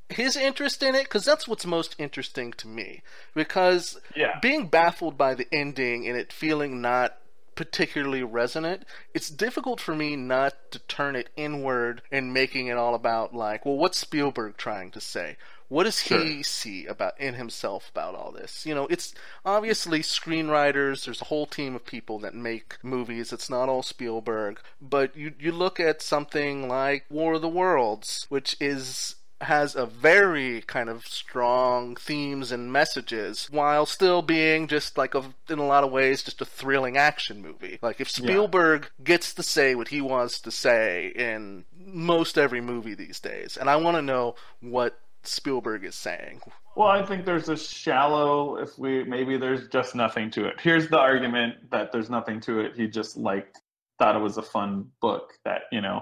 his 0.09 0.35
interest 0.37 0.83
in 0.83 0.95
it 0.95 1.03
because 1.03 1.25
that's 1.25 1.47
what's 1.47 1.65
most 1.65 1.95
interesting 1.97 2.53
to 2.53 2.67
me 2.67 3.01
because 3.33 3.99
yeah. 4.15 4.39
being 4.41 4.67
baffled 4.67 5.17
by 5.17 5.33
the 5.33 5.47
ending 5.51 6.07
and 6.07 6.17
it 6.17 6.31
feeling 6.31 6.81
not 6.81 7.17
particularly 7.55 8.23
resonant, 8.23 8.85
it's 9.13 9.29
difficult 9.29 9.79
for 9.79 9.95
me 9.95 10.15
not 10.15 10.53
to 10.71 10.79
turn 10.79 11.15
it 11.15 11.29
inward 11.35 12.01
and 12.11 12.33
making 12.33 12.67
it 12.67 12.77
all 12.77 12.95
about 12.95 13.33
like, 13.33 13.65
well, 13.65 13.77
what's 13.77 13.97
Spielberg 13.97 14.57
trying 14.57 14.91
to 14.91 15.01
say? 15.01 15.37
What 15.69 15.85
does 15.85 16.01
sure. 16.01 16.19
he 16.19 16.43
see 16.43 16.85
about 16.85 17.19
in 17.19 17.33
himself 17.33 17.89
about 17.89 18.13
all 18.13 18.31
this? 18.31 18.65
You 18.65 18.75
know, 18.75 18.85
it's 18.87 19.15
obviously 19.43 20.01
screenwriters. 20.01 21.05
There's 21.05 21.21
a 21.21 21.25
whole 21.25 21.47
team 21.47 21.75
of 21.75 21.85
people 21.85 22.19
that 22.19 22.35
make 22.35 22.77
movies. 22.83 23.33
It's 23.33 23.49
not 23.49 23.69
all 23.69 23.81
Spielberg, 23.81 24.59
but 24.79 25.15
you 25.15 25.33
you 25.39 25.51
look 25.51 25.79
at 25.79 26.01
something 26.01 26.67
like 26.67 27.05
War 27.09 27.33
of 27.33 27.41
the 27.41 27.49
Worlds, 27.49 28.27
which 28.29 28.55
is 28.59 29.15
has 29.43 29.75
a 29.75 29.85
very 29.85 30.61
kind 30.61 30.89
of 30.89 31.05
strong 31.05 31.95
themes 31.95 32.51
and 32.51 32.71
messages 32.71 33.47
while 33.51 33.85
still 33.85 34.21
being 34.21 34.67
just 34.67 34.97
like 34.97 35.15
a, 35.15 35.23
in 35.49 35.59
a 35.59 35.65
lot 35.65 35.83
of 35.83 35.91
ways 35.91 36.23
just 36.23 36.41
a 36.41 36.45
thrilling 36.45 36.97
action 36.97 37.41
movie. 37.41 37.79
Like 37.81 38.01
if 38.01 38.09
Spielberg 38.09 38.89
yeah. 38.99 39.03
gets 39.03 39.33
to 39.35 39.43
say 39.43 39.75
what 39.75 39.89
he 39.89 40.01
wants 40.01 40.39
to 40.41 40.51
say 40.51 41.13
in 41.15 41.65
most 41.77 42.37
every 42.37 42.61
movie 42.61 42.95
these 42.95 43.19
days, 43.19 43.57
and 43.57 43.69
I 43.69 43.75
want 43.77 43.97
to 43.97 44.01
know 44.01 44.35
what 44.61 44.99
Spielberg 45.23 45.85
is 45.85 45.95
saying. 45.95 46.41
Well, 46.75 46.87
I 46.87 47.05
think 47.05 47.25
there's 47.25 47.49
a 47.49 47.57
shallow 47.57 48.57
if 48.57 48.77
we 48.77 49.03
maybe 49.03 49.37
there's 49.37 49.67
just 49.67 49.95
nothing 49.95 50.31
to 50.31 50.45
it. 50.45 50.55
Here's 50.59 50.89
the 50.89 50.99
argument 50.99 51.69
that 51.71 51.91
there's 51.91 52.09
nothing 52.09 52.39
to 52.41 52.59
it. 52.59 52.73
He 52.75 52.87
just 52.87 53.15
like 53.15 53.55
thought 53.99 54.15
it 54.15 54.21
was 54.21 54.37
a 54.37 54.41
fun 54.41 54.89
book 55.01 55.33
that, 55.45 55.63
you 55.71 55.81
know, 55.81 56.01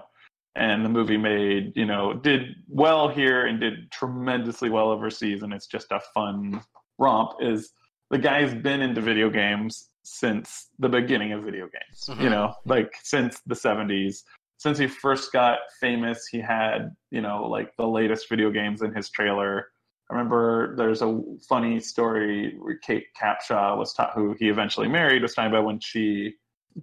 and 0.56 0.84
the 0.84 0.90
movie 0.90 1.18
made 1.18 1.72
you 1.76 1.86
know 1.86 2.14
did 2.14 2.56
well 2.68 3.08
here 3.08 3.46
and 3.46 3.60
did 3.60 3.92
tremendously 3.92 4.70
well 4.70 4.90
overseas 4.90 5.44
and 5.44 5.54
it's 5.54 5.68
just 5.68 5.92
a 5.92 6.00
fun 6.14 6.62
romp 7.00 7.32
is 7.40 7.72
the 8.10 8.18
guy's 8.18 8.54
been 8.54 8.82
into 8.82 9.02
video 9.02 9.30
games 9.30 9.90
since 10.04 10.70
the 10.80 10.90
beginning 10.90 11.32
of 11.32 11.44
video 11.44 11.68
games 11.68 12.06
mm-hmm. 12.10 12.24
you 12.24 12.30
know 12.30 12.54
like 12.66 12.94
since 13.04 13.42
the 13.46 13.56
70s 13.56 14.24
since 14.58 14.78
he 14.78 14.88
first 14.88 15.32
got 15.32 15.60
famous 15.80 16.28
he 16.28 16.40
had 16.40 16.94
you 17.12 17.22
know 17.22 17.48
like 17.48 17.72
the 17.78 17.88
latest 17.88 18.28
video 18.30 18.52
games 18.52 18.82
in 18.82 18.94
his 18.94 19.10
trailer 19.10 19.68
i 20.10 20.14
remember 20.14 20.76
there's 20.76 21.02
a 21.02 21.22
funny 21.48 21.80
story 21.80 22.56
where 22.60 22.78
kate 22.80 23.06
capshaw 23.20 23.78
was 23.78 23.94
taught 23.94 24.12
who 24.14 24.36
he 24.38 24.50
eventually 24.50 24.90
married 24.90 25.22
was 25.22 25.34
talking 25.34 25.52
about 25.52 25.66
when 25.66 25.80
she 25.80 26.34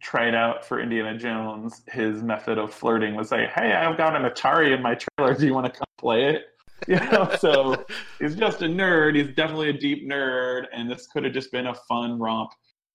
tried 0.01 0.34
out 0.34 0.64
for 0.64 0.80
Indiana 0.80 1.16
Jones, 1.18 1.82
his 1.89 2.22
method 2.22 2.59
of 2.59 2.72
flirting 2.72 3.14
was 3.14 3.30
like, 3.30 3.49
"Hey, 3.51 3.72
I've 3.72 3.97
got 3.97 4.14
an 4.14 4.22
Atari 4.22 4.74
in 4.74 4.82
my 4.82 4.97
trailer. 4.97 5.34
Do 5.34 5.47
you 5.47 5.55
want 5.55 5.66
to 5.66 5.72
come 5.72 5.86
play 5.99 6.26
it?" 6.26 6.45
You 6.86 6.95
know, 6.97 7.28
so 7.41 7.84
he's 8.20 8.36
just 8.36 8.62
a 8.62 8.66
nerd. 8.66 9.16
He's 9.16 9.34
definitely 9.34 9.70
a 9.70 9.72
deep 9.72 10.09
nerd, 10.09 10.66
and 10.72 10.89
this 10.89 11.09
could 11.09 11.24
have 11.24 11.32
just 11.32 11.51
been 11.51 11.66
a 11.66 11.74
fun 11.74 12.20
romp. 12.20 12.51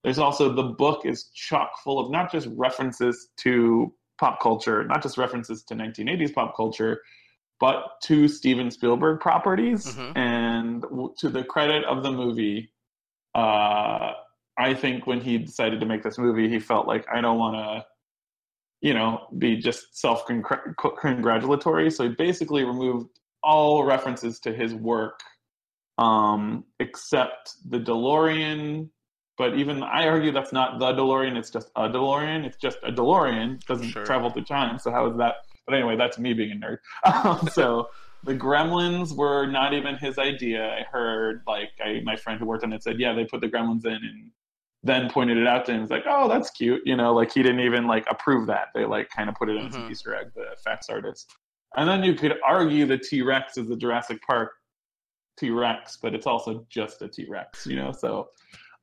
There's 0.06 0.20
also 0.20 0.54
the 0.54 0.64
book 0.64 1.06
is 1.06 1.30
chock 1.36 1.72
full 1.84 2.00
of 2.00 2.10
not 2.10 2.32
just 2.32 2.48
references 2.56 3.30
to 3.42 3.94
pop 4.20 4.40
culture, 4.42 4.86
not 4.86 5.04
just 5.04 5.18
references 5.18 5.64
to 5.66 5.76
1980s 5.76 6.34
pop 6.34 6.56
culture, 6.56 7.02
but 7.60 8.00
to 8.04 8.28
Steven 8.30 8.72
Spielberg 8.72 9.20
properties. 9.20 9.86
Mhm. 9.96 10.18
And 10.18 10.86
to 11.18 11.30
the 11.30 11.44
credit 11.44 11.84
of 11.86 12.04
the 12.04 12.12
movie, 12.12 12.72
uh, 13.36 14.14
I 14.58 14.74
think 14.74 15.08
when 15.08 15.20
he 15.22 15.38
decided 15.38 15.80
to 15.80 15.86
make 15.86 16.04
this 16.04 16.18
movie, 16.18 16.48
he 16.50 16.60
felt 16.60 16.88
like 16.88 17.06
I 17.14 17.22
don't 17.22 17.38
want 17.40 17.56
to, 17.56 17.86
you 18.82 18.94
know, 18.94 19.28
be 19.38 19.58
just 19.58 19.98
self 20.00 20.26
congratulatory. 20.28 21.90
So 21.90 22.04
he 22.04 22.10
basically 22.10 22.64
removed 22.64 23.20
all 23.42 23.84
references 23.84 24.40
to 24.42 24.54
his 24.54 24.74
work, 24.74 25.20
um, 25.98 26.66
except 26.80 27.54
the 27.70 27.80
DeLorean. 27.80 28.90
But 29.38 29.58
even 29.58 29.82
I 29.82 30.08
argue 30.08 30.32
that's 30.32 30.54
not 30.54 30.80
the 30.80 30.94
DeLorean; 30.94 31.36
it's 31.36 31.50
just 31.50 31.70
a 31.76 31.90
DeLorean. 31.90 32.46
It's 32.46 32.58
just 32.58 32.78
a 32.84 32.92
DeLorean. 32.92 33.56
It 33.56 33.66
doesn't 33.66 33.90
Sure. 33.90 34.06
travel 34.06 34.30
through 34.30 34.46
time. 34.46 34.78
So 34.78 34.92
how 34.92 35.08
is 35.10 35.18
that? 35.18 35.36
But 35.66 35.76
anyway, 35.76 35.96
that's 35.98 36.20
me 36.20 36.34
being 36.34 36.52
a 36.52 36.56
nerd. 36.56 36.78
Um, 37.26 37.48
so 37.48 37.90
the 38.24 38.36
Gremlins 38.36 39.16
were 39.16 39.46
not 39.48 39.74
even 39.74 39.96
his 39.98 40.18
idea. 40.20 40.66
I 40.66 40.84
heard 40.92 41.42
like 41.48 41.70
I, 41.84 42.02
my 42.04 42.16
friend 42.16 42.40
who 42.40 42.46
worked 42.46 42.64
on 42.64 42.72
it 42.74 42.84
said, 42.84 43.00
yeah, 43.00 43.14
they 43.14 43.26
put 43.26 43.42
the 43.42 43.48
Gremlins 43.50 43.86
in 43.86 43.94
and 43.94 44.32
then 44.84 45.10
pointed 45.10 45.38
it 45.38 45.48
out 45.48 45.66
to 45.66 45.72
him. 45.72 45.82
He's 45.82 45.90
like, 45.90 46.04
oh, 46.08 46.28
that's 46.28 46.50
cute. 46.52 46.82
You 46.86 46.96
know, 46.98 47.14
like 47.14 47.32
he 47.34 47.42
didn't 47.42 47.62
even 47.62 47.88
like 47.88 48.06
approve 48.10 48.48
that. 48.48 48.68
They 48.76 48.86
like 48.86 49.10
kind 49.10 49.30
of 49.30 49.36
put 49.36 49.50
it 49.50 49.56
in 49.56 49.68
as 49.68 49.76
an 49.76 49.84
Mhm. 49.84 49.92
Easter 49.92 50.14
egg, 50.16 50.28
the 50.36 50.52
effects 50.52 50.90
artist. 50.90 51.32
And 51.76 51.88
then 51.90 52.04
you 52.04 52.14
could 52.14 52.38
argue 52.46 52.86
the 52.86 52.98
T 52.98 53.22
Rex 53.22 53.58
is 53.58 53.68
the 53.68 53.78
Jurassic 53.78 54.22
Park 54.22 54.52
T 55.38 55.50
Rex, 55.50 55.98
but 56.02 56.14
it's 56.14 56.28
also 56.28 56.66
just 56.70 57.02
a 57.02 57.08
T 57.08 57.26
Rex, 57.30 57.66
you 57.66 57.76
know? 57.78 57.92
So, 57.92 58.30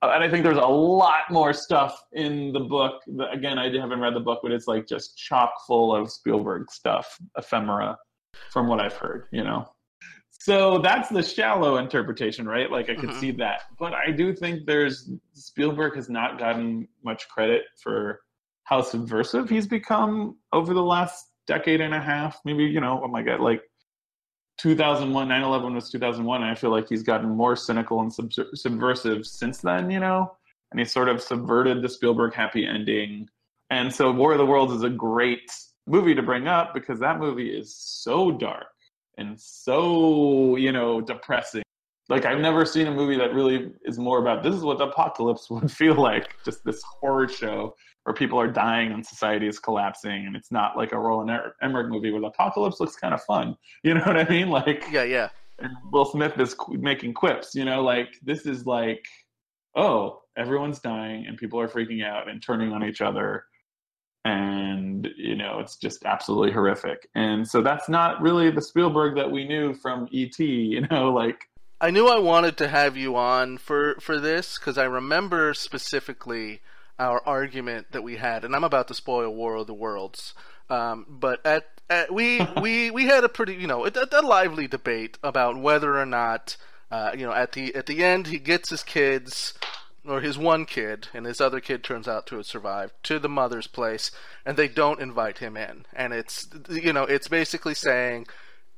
uh, 0.02 0.10
and 0.14 0.24
I 0.24 0.28
think 0.30 0.42
there's 0.42 0.56
a 0.56 0.66
lot 0.66 1.30
more 1.30 1.52
stuff 1.52 2.02
in 2.12 2.52
the 2.52 2.60
book. 2.60 3.02
that- 3.18 3.32
Again, 3.34 3.58
I 3.58 3.70
haven't 3.78 4.00
read 4.00 4.14
the 4.14 4.20
book, 4.20 4.40
but 4.42 4.50
it's 4.52 4.66
like 4.66 4.86
just 4.86 5.16
chock 5.18 5.52
full 5.66 5.94
of 5.94 6.10
Spielberg 6.10 6.70
stuff, 6.70 7.16
ephemera, 7.36 7.96
from 8.50 8.66
what 8.68 8.80
I've 8.80 8.96
heard, 8.96 9.28
you 9.32 9.44
know? 9.44 9.70
So 10.40 10.78
that's 10.78 11.10
the 11.10 11.22
shallow 11.22 11.76
interpretation, 11.76 12.48
right? 12.48 12.70
Like 12.70 12.88
I 12.88 12.94
could 12.94 13.10
Mhm. 13.10 13.20
see 13.20 13.30
that. 13.32 13.60
But 13.78 13.92
I 13.92 14.10
do 14.10 14.34
think 14.34 14.64
there's 14.64 15.10
Spielberg 15.34 15.96
has 15.96 16.08
not 16.08 16.38
gotten 16.38 16.88
much 17.04 17.28
credit 17.28 17.64
for 17.82 18.22
how 18.64 18.80
subversive 18.80 19.50
he's 19.50 19.66
become 19.66 20.38
over 20.52 20.72
the 20.72 20.82
last 20.82 21.26
decade 21.46 21.82
and 21.82 21.92
a 21.92 22.00
half. 22.00 22.40
Maybe, 22.46 22.64
you 22.64 22.80
know, 22.80 23.02
oh 23.04 23.08
my 23.08 23.22
God, 23.22 23.40
like 23.40 23.62
2001, 24.56 25.28
9 25.28 25.42
11 25.42 25.74
was 25.74 25.90
2001. 25.90 26.42
And 26.42 26.50
I 26.50 26.54
feel 26.54 26.70
like 26.70 26.88
he's 26.88 27.02
gotten 27.02 27.28
more 27.28 27.54
cynical 27.54 28.00
and 28.00 28.12
sub- 28.12 28.32
subversive 28.54 29.26
since 29.26 29.58
then, 29.58 29.90
you 29.90 30.00
know? 30.00 30.36
And 30.70 30.78
he 30.80 30.86
sort 30.86 31.10
of 31.10 31.20
subverted 31.20 31.82
the 31.82 31.88
Spielberg 31.88 32.32
happy 32.32 32.66
ending. 32.66 33.28
And 33.68 33.92
so 33.94 34.10
War 34.10 34.32
of 34.32 34.38
the 34.38 34.46
Worlds 34.46 34.72
is 34.72 34.84
a 34.84 34.90
great 34.90 35.50
movie 35.86 36.14
to 36.14 36.22
bring 36.22 36.48
up 36.48 36.72
because 36.72 36.98
that 37.00 37.18
movie 37.18 37.50
is 37.54 37.76
so 37.76 38.30
dark 38.30 38.68
and 39.16 39.38
so, 39.38 40.56
you 40.56 40.72
know, 40.72 41.00
depressing. 41.00 41.62
Like 42.08 42.24
I've 42.24 42.40
never 42.40 42.64
seen 42.66 42.88
a 42.88 42.90
movie 42.90 43.16
that 43.16 43.32
really 43.34 43.72
is 43.84 43.98
more 43.98 44.18
about 44.18 44.42
this 44.42 44.54
is 44.54 44.62
what 44.62 44.78
the 44.78 44.88
apocalypse 44.88 45.48
would 45.50 45.70
feel 45.70 45.94
like, 45.94 46.34
just 46.44 46.64
this 46.64 46.82
horror 47.00 47.28
show 47.28 47.74
where 48.04 48.14
people 48.14 48.40
are 48.40 48.48
dying 48.48 48.92
and 48.92 49.04
society 49.06 49.46
is 49.46 49.58
collapsing 49.58 50.26
and 50.26 50.34
it's 50.34 50.50
not 50.50 50.76
like 50.76 50.92
a 50.92 50.98
Roland 50.98 51.38
Emmerich 51.62 51.88
movie 51.88 52.10
where 52.10 52.20
the 52.20 52.28
apocalypse 52.28 52.80
looks 52.80 52.96
kind 52.96 53.14
of 53.14 53.22
fun. 53.24 53.56
You 53.84 53.94
know 53.94 54.02
what 54.04 54.16
I 54.16 54.28
mean? 54.28 54.48
Like 54.48 54.84
Yeah, 54.90 55.04
yeah. 55.04 55.28
and 55.58 55.72
Will 55.92 56.04
Smith 56.04 56.38
is 56.38 56.54
qu- 56.54 56.78
making 56.78 57.14
quips, 57.14 57.54
you 57.54 57.64
know, 57.64 57.82
like 57.82 58.08
this 58.22 58.46
is 58.46 58.66
like, 58.66 59.04
oh, 59.76 60.20
everyone's 60.36 60.80
dying 60.80 61.26
and 61.26 61.36
people 61.36 61.60
are 61.60 61.68
freaking 61.68 62.04
out 62.04 62.28
and 62.28 62.42
turning 62.42 62.72
on 62.72 62.82
each 62.84 63.00
other. 63.00 63.44
And, 64.24 65.08
you 65.16 65.34
know, 65.34 65.60
it's 65.60 65.76
just 65.76 66.04
absolutely 66.04 66.52
horrific. 66.52 67.08
And 67.14 67.48
so 67.48 67.62
that's 67.62 67.88
not 67.88 68.20
really 68.20 68.50
the 68.50 68.60
Spielberg 68.60 69.16
that 69.16 69.30
we 69.30 69.46
knew 69.46 69.72
from 69.72 70.08
E.T., 70.10 70.44
you 70.44 70.86
know, 70.90 71.10
like, 71.14 71.48
I 71.80 71.90
knew 71.90 72.08
I 72.08 72.18
wanted 72.18 72.58
to 72.58 72.68
have 72.68 72.98
you 72.98 73.16
on 73.16 73.56
for 73.56 73.94
for 74.00 74.20
this 74.20 74.58
because 74.58 74.76
I 74.76 74.84
remember 74.84 75.54
specifically 75.54 76.60
our 76.98 77.22
argument 77.24 77.92
that 77.92 78.02
we 78.02 78.16
had, 78.16 78.44
and 78.44 78.54
I'm 78.54 78.64
about 78.64 78.88
to 78.88 78.94
spoil 78.94 79.34
War 79.34 79.54
of 79.54 79.66
the 79.66 79.72
Worlds. 79.72 80.34
Um, 80.68 81.06
but 81.08 81.44
at, 81.46 81.64
at 81.88 82.12
we 82.12 82.46
we 82.60 82.90
we 82.90 83.06
had 83.06 83.24
a 83.24 83.28
pretty 83.30 83.54
you 83.54 83.66
know 83.66 83.86
a, 83.86 83.92
a 84.12 84.22
lively 84.22 84.68
debate 84.68 85.18
about 85.22 85.58
whether 85.58 85.98
or 85.98 86.04
not 86.04 86.58
uh, 86.90 87.12
you 87.16 87.26
know 87.26 87.32
at 87.32 87.52
the 87.52 87.74
at 87.74 87.86
the 87.86 88.04
end 88.04 88.26
he 88.26 88.38
gets 88.38 88.68
his 88.68 88.82
kids 88.82 89.54
or 90.06 90.20
his 90.20 90.38
one 90.38 90.64
kid 90.64 91.08
and 91.12 91.26
his 91.26 91.40
other 91.40 91.60
kid 91.60 91.84
turns 91.84 92.08
out 92.08 92.26
to 92.26 92.36
have 92.36 92.46
survived 92.46 92.92
to 93.02 93.18
the 93.18 93.28
mother's 93.28 93.66
place 93.66 94.10
and 94.46 94.56
they 94.56 94.68
don't 94.68 95.00
invite 95.00 95.38
him 95.38 95.56
in 95.56 95.84
and 95.92 96.12
it's 96.12 96.48
you 96.70 96.92
know 96.92 97.04
it's 97.04 97.28
basically 97.28 97.74
saying 97.74 98.26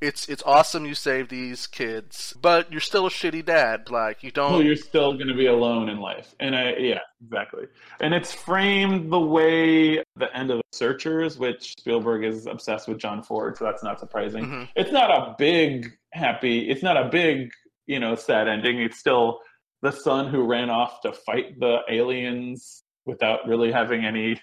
it's 0.00 0.28
it's 0.28 0.42
awesome 0.44 0.84
you 0.84 0.94
saved 0.96 1.30
these 1.30 1.68
kids, 1.68 2.34
but 2.42 2.70
you're 2.72 2.80
still 2.80 3.06
a 3.06 3.10
shitty 3.10 3.44
dad. 3.44 3.88
Like 3.88 4.24
you 4.24 4.32
don't. 4.32 4.52
well, 4.52 4.62
you're 4.62 4.74
still 4.74 5.12
going 5.12 5.28
to 5.28 5.34
be 5.34 5.46
alone 5.46 5.88
in 5.88 6.00
life. 6.00 6.34
And 6.40 6.56
I, 6.56 6.74
yeah, 6.74 6.98
exactly. 7.24 7.66
And 8.00 8.12
it's 8.12 8.32
framed 8.32 9.12
the 9.12 9.20
way 9.20 10.02
the 10.16 10.36
end 10.36 10.50
of 10.50 10.58
The 10.58 10.76
Searchers, 10.76 11.38
which 11.38 11.74
Spielberg 11.78 12.24
is 12.24 12.46
obsessed 12.46 12.88
with 12.88 12.98
John 12.98 13.22
Ford, 13.22 13.56
so 13.56 13.64
that's 13.64 13.84
not 13.84 14.00
surprising. 14.00 14.44
Mhm. 14.44 14.68
It's 14.74 14.90
not 14.90 15.10
a 15.10 15.36
big 15.38 15.92
happy, 16.12 16.68
it's 16.68 16.82
not 16.82 16.96
a 16.96 17.08
big, 17.08 17.52
you 17.86 18.00
know, 18.00 18.16
sad 18.16 18.48
ending. 18.48 18.80
It's 18.80 18.98
still 18.98 19.38
the 19.82 19.90
son 19.90 20.28
who 20.28 20.44
ran 20.44 20.70
off 20.70 21.00
to 21.02 21.12
fight 21.12 21.58
the 21.58 21.78
aliens 21.90 22.84
without 23.04 23.46
really 23.46 23.72
having 23.72 24.04
any 24.04 24.40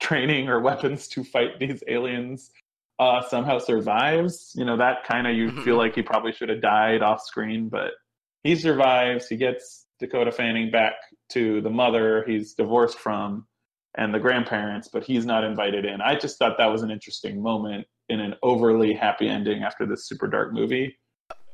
training 0.00 0.48
or 0.48 0.60
weapons 0.60 1.08
to 1.08 1.24
fight 1.24 1.58
these 1.60 1.82
aliens 1.88 2.50
uh, 2.98 3.22
somehow 3.22 3.58
survives. 3.58 4.52
You 4.56 4.64
know, 4.64 4.76
that 4.76 5.04
kind 5.04 5.26
of 5.26 5.34
you 5.34 5.50
Mhm. 5.50 5.64
feel 5.64 5.76
like 5.76 5.94
he 5.94 6.02
probably 6.02 6.32
should 6.32 6.48
have 6.48 6.60
died 6.60 7.02
off 7.02 7.22
screen, 7.22 7.68
but 7.68 7.92
he 8.42 8.54
survives. 8.56 9.28
He 9.28 9.36
gets 9.36 9.86
Dakota 9.98 10.30
Fanning 10.32 10.70
back 10.70 10.94
to 11.30 11.60
the 11.60 11.70
mother 11.70 12.24
he's 12.24 12.54
divorced 12.54 12.98
from 12.98 13.46
and 13.96 14.12
the 14.12 14.18
grandparents, 14.18 14.88
but 14.88 15.04
he's 15.04 15.24
not 15.24 15.44
invited 15.44 15.84
in. 15.84 16.00
I 16.00 16.16
just 16.16 16.38
thought 16.38 16.58
that 16.58 16.66
was 16.66 16.82
an 16.82 16.90
interesting 16.90 17.40
moment 17.40 17.86
in 18.08 18.20
an 18.20 18.34
overly 18.42 18.92
happy 18.92 19.28
ending 19.28 19.62
after 19.62 19.86
this 19.86 20.06
super 20.06 20.26
dark 20.26 20.52
movie. 20.52 20.96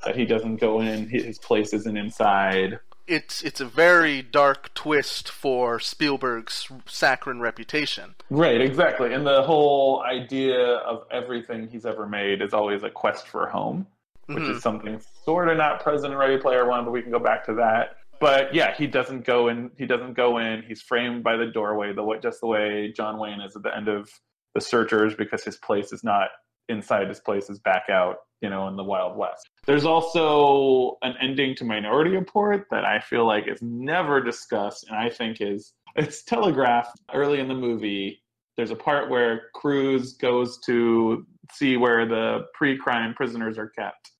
That 0.05 0.16
he 0.16 0.25
doesn't 0.25 0.57
go 0.57 0.81
in, 0.81 1.09
his 1.09 1.39
place 1.39 1.75
isn't 1.75 1.97
inside. 1.97 2.81
It's 3.11 3.43
it's 3.43 3.61
a 3.61 3.65
very 3.67 4.23
dark 4.23 4.73
twist 4.73 5.29
for 5.29 5.81
Spielberg's 5.81 6.69
saccharine 6.87 7.41
reputation. 7.41 8.15
Right, 8.31 8.61
exactly. 8.61 9.13
And 9.13 9.27
the 9.27 9.43
whole 9.43 10.03
idea 10.03 10.77
of 10.77 11.03
everything 11.11 11.67
he's 11.67 11.85
ever 11.85 12.07
made 12.07 12.41
is 12.41 12.55
always 12.55 12.85
a 12.85 12.91
quest 12.91 13.27
for 13.27 13.49
home, 13.49 13.89
which 14.27 14.45
Mhm. 14.45 14.51
is 14.55 14.63
something 14.63 15.01
sort 15.25 15.49
of 15.49 15.57
not 15.57 15.83
present 15.83 16.13
in 16.13 16.19
Ready 16.19 16.39
Player 16.39 16.69
One, 16.69 16.85
but 16.85 16.93
we 16.93 17.03
can 17.03 17.11
go 17.11 17.19
back 17.19 17.45
to 17.47 17.55
that. 17.55 17.97
But 18.21 18.55
yeah, 18.55 18.77
he 18.77 18.87
doesn't 18.87 19.25
go 19.25 19.49
in. 19.49 19.73
He 19.77 19.87
doesn't 19.87 20.15
go 20.15 20.39
in. 20.39 20.63
He's 20.63 20.81
framed 20.81 21.25
by 21.25 21.37
the 21.37 21.47
doorway, 21.47 21.93
the 21.93 22.05
just 22.23 22.41
the 22.41 22.47
way 22.47 22.93
John 22.93 23.19
Wayne 23.19 23.41
is 23.41 23.57
at 23.57 23.65
the 23.65 23.77
end 23.77 23.89
of 23.89 24.09
The 24.55 24.61
Searchers, 24.61 25.17
because 25.17 25.43
his 25.43 25.57
place 25.57 25.93
is 25.93 26.05
not 26.05 26.29
inside. 26.69 27.09
His 27.09 27.19
place 27.19 27.51
is 27.51 27.59
back 27.59 27.87
out, 27.91 28.19
you 28.41 28.49
know, 28.49 28.68
in 28.68 28.76
the 28.76 28.84
Wild 28.84 29.16
West. 29.16 29.49
There's 29.66 29.84
also 29.84 30.97
an 31.03 31.14
ending 31.20 31.55
to 31.57 31.64
Minority 31.64 32.12
Report 32.12 32.66
that 32.70 32.84
I 32.84 33.01
feel 33.01 33.26
like 33.26 33.47
is 33.47 33.61
never 33.62 34.22
discussed, 34.22 34.86
and 34.88 34.97
I 34.97 35.11
think 35.11 35.41
is 35.41 35.72
it's 35.97 36.22
telegraphed 36.22 37.01
early 37.12 37.41
in 37.41 37.49
the 37.49 37.55
movie. 37.55 38.22
There's 38.57 38.70
a 38.70 38.76
part 38.76 39.11
where 39.11 39.51
Cruise 39.55 40.14
goes 40.14 40.59
to 40.66 41.26
see 41.53 41.76
where 41.76 42.07
the 42.07 42.47
pre-crime 42.55 43.14
prisoners 43.14 43.59
are 43.59 43.68
kept, 43.68 44.12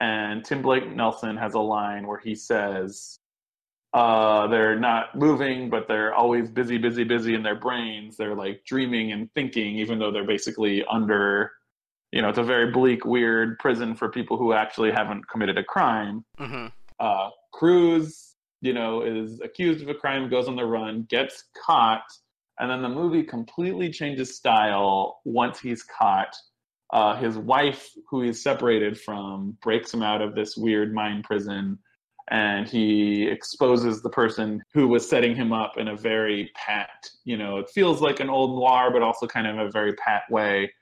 and 0.00 0.44
Tim 0.44 0.62
Blake 0.62 0.90
Nelson 0.94 1.36
has 1.36 1.54
a 1.54 1.60
line 1.60 2.06
where 2.06 2.18
he 2.18 2.34
says, 2.34 3.18
uh, 3.92 4.46
"They're 4.46 4.78
not 4.78 5.16
moving, 5.16 5.68
but 5.68 5.88
they're 5.88 6.14
always 6.14 6.48
busy, 6.48 6.78
busy, 6.78 7.04
busy 7.04 7.34
in 7.34 7.42
their 7.42 7.56
brains. 7.56 8.16
They're 8.16 8.34
like 8.36 8.64
dreaming 8.64 9.12
and 9.12 9.30
thinking, 9.34 9.76
even 9.76 9.98
though 9.98 10.10
they're 10.10 10.26
basically 10.26 10.84
under." 10.86 11.52
You 12.12 12.22
know, 12.22 12.28
it's 12.28 12.38
a 12.38 12.42
very 12.42 12.70
bleak, 12.70 13.04
weird 13.04 13.58
prison 13.58 13.94
for 13.94 14.08
people 14.08 14.36
who 14.36 14.52
actually 14.52 14.90
haven't 14.90 15.28
committed 15.28 15.56
a 15.58 15.64
crime 15.64 16.24
Mhm. 16.38 16.72
uh, 16.98 17.30
Cruise, 17.52 18.36
you 18.60 18.72
know, 18.72 19.02
is 19.02 19.40
accused 19.40 19.82
of 19.82 19.88
a 19.88 19.94
crime, 19.94 20.28
goes 20.28 20.48
on 20.48 20.56
the 20.56 20.64
run, 20.64 21.02
gets 21.08 21.44
caught, 21.64 22.04
and 22.58 22.70
then 22.70 22.82
the 22.82 22.88
movie 22.88 23.22
completely 23.22 23.90
changes 23.90 24.36
style 24.36 25.20
once 25.24 25.60
he's 25.60 25.82
caught. 25.82 26.34
Uh, 26.92 27.14
his 27.16 27.38
wife, 27.38 27.88
who 28.08 28.22
he's 28.22 28.42
separated 28.42 29.00
from, 29.00 29.56
breaks 29.62 29.94
him 29.94 30.02
out 30.02 30.20
of 30.20 30.34
this 30.34 30.56
weird 30.56 30.92
mind 30.92 31.24
prison, 31.24 31.78
and 32.30 32.68
he 32.68 33.26
exposes 33.26 34.02
the 34.02 34.10
person 34.10 34.62
who 34.74 34.88
was 34.88 35.08
setting 35.08 35.34
him 35.34 35.52
up 35.52 35.78
in 35.78 35.88
a 35.88 35.96
very 35.96 36.50
pat, 36.54 37.08
you 37.24 37.36
know, 37.36 37.58
it 37.58 37.68
feels 37.70 38.00
like 38.00 38.20
an 38.20 38.28
old 38.30 38.50
noir, 38.50 38.90
but 38.90 39.02
also 39.02 39.26
kind 39.26 39.46
of 39.46 39.58
a 39.58 39.70
very 39.70 39.94
pat 39.94 40.22
way 40.30 40.72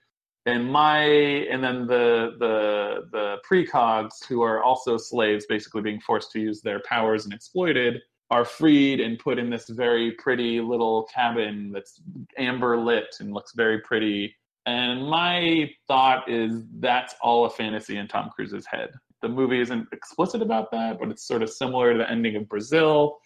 and 0.49 0.70
my 0.72 1.03
and 1.03 1.62
then 1.62 1.86
the 1.86 2.34
the 2.38 3.09
the 3.12 3.36
precogs 3.49 4.24
who 4.26 4.42
are 4.42 4.62
also 4.62 4.96
slaves 4.96 5.44
basically 5.46 5.82
being 5.82 6.01
forced 6.01 6.32
to 6.32 6.40
use 6.40 6.62
their 6.62 6.80
powers 6.88 7.24
and 7.24 7.34
exploited 7.34 8.01
are 8.30 8.44
freed 8.44 9.01
and 9.01 9.18
put 9.18 9.38
in 9.38 9.51
this 9.51 9.68
very 9.68 10.12
pretty 10.12 10.61
little 10.61 11.09
cabin 11.14 11.70
that's 11.72 12.01
amber 12.36 12.76
lit 12.76 13.16
and 13.20 13.32
looks 13.32 13.53
very 13.55 13.80
pretty. 13.80 14.34
And 14.66 15.09
my 15.09 15.70
thought 15.86 16.30
is 16.30 16.64
that's 16.78 17.14
all 17.22 17.46
a 17.46 17.51
fantasy 17.51 17.96
in 17.96 18.07
Tom 18.07 18.30
Cruise's 18.34 18.66
head. 18.66 18.90
The 19.22 19.28
movie 19.28 19.61
isn't 19.61 19.88
explicit 19.92 20.42
about 20.42 20.70
that, 20.72 20.99
but 21.01 21.09
it's 21.09 21.26
sort 21.26 21.42
of 21.42 21.51
similar 21.51 21.92
to 21.92 21.99
the 21.99 22.11
ending 22.11 22.36
of 22.36 22.49
Brazil. 22.49 23.18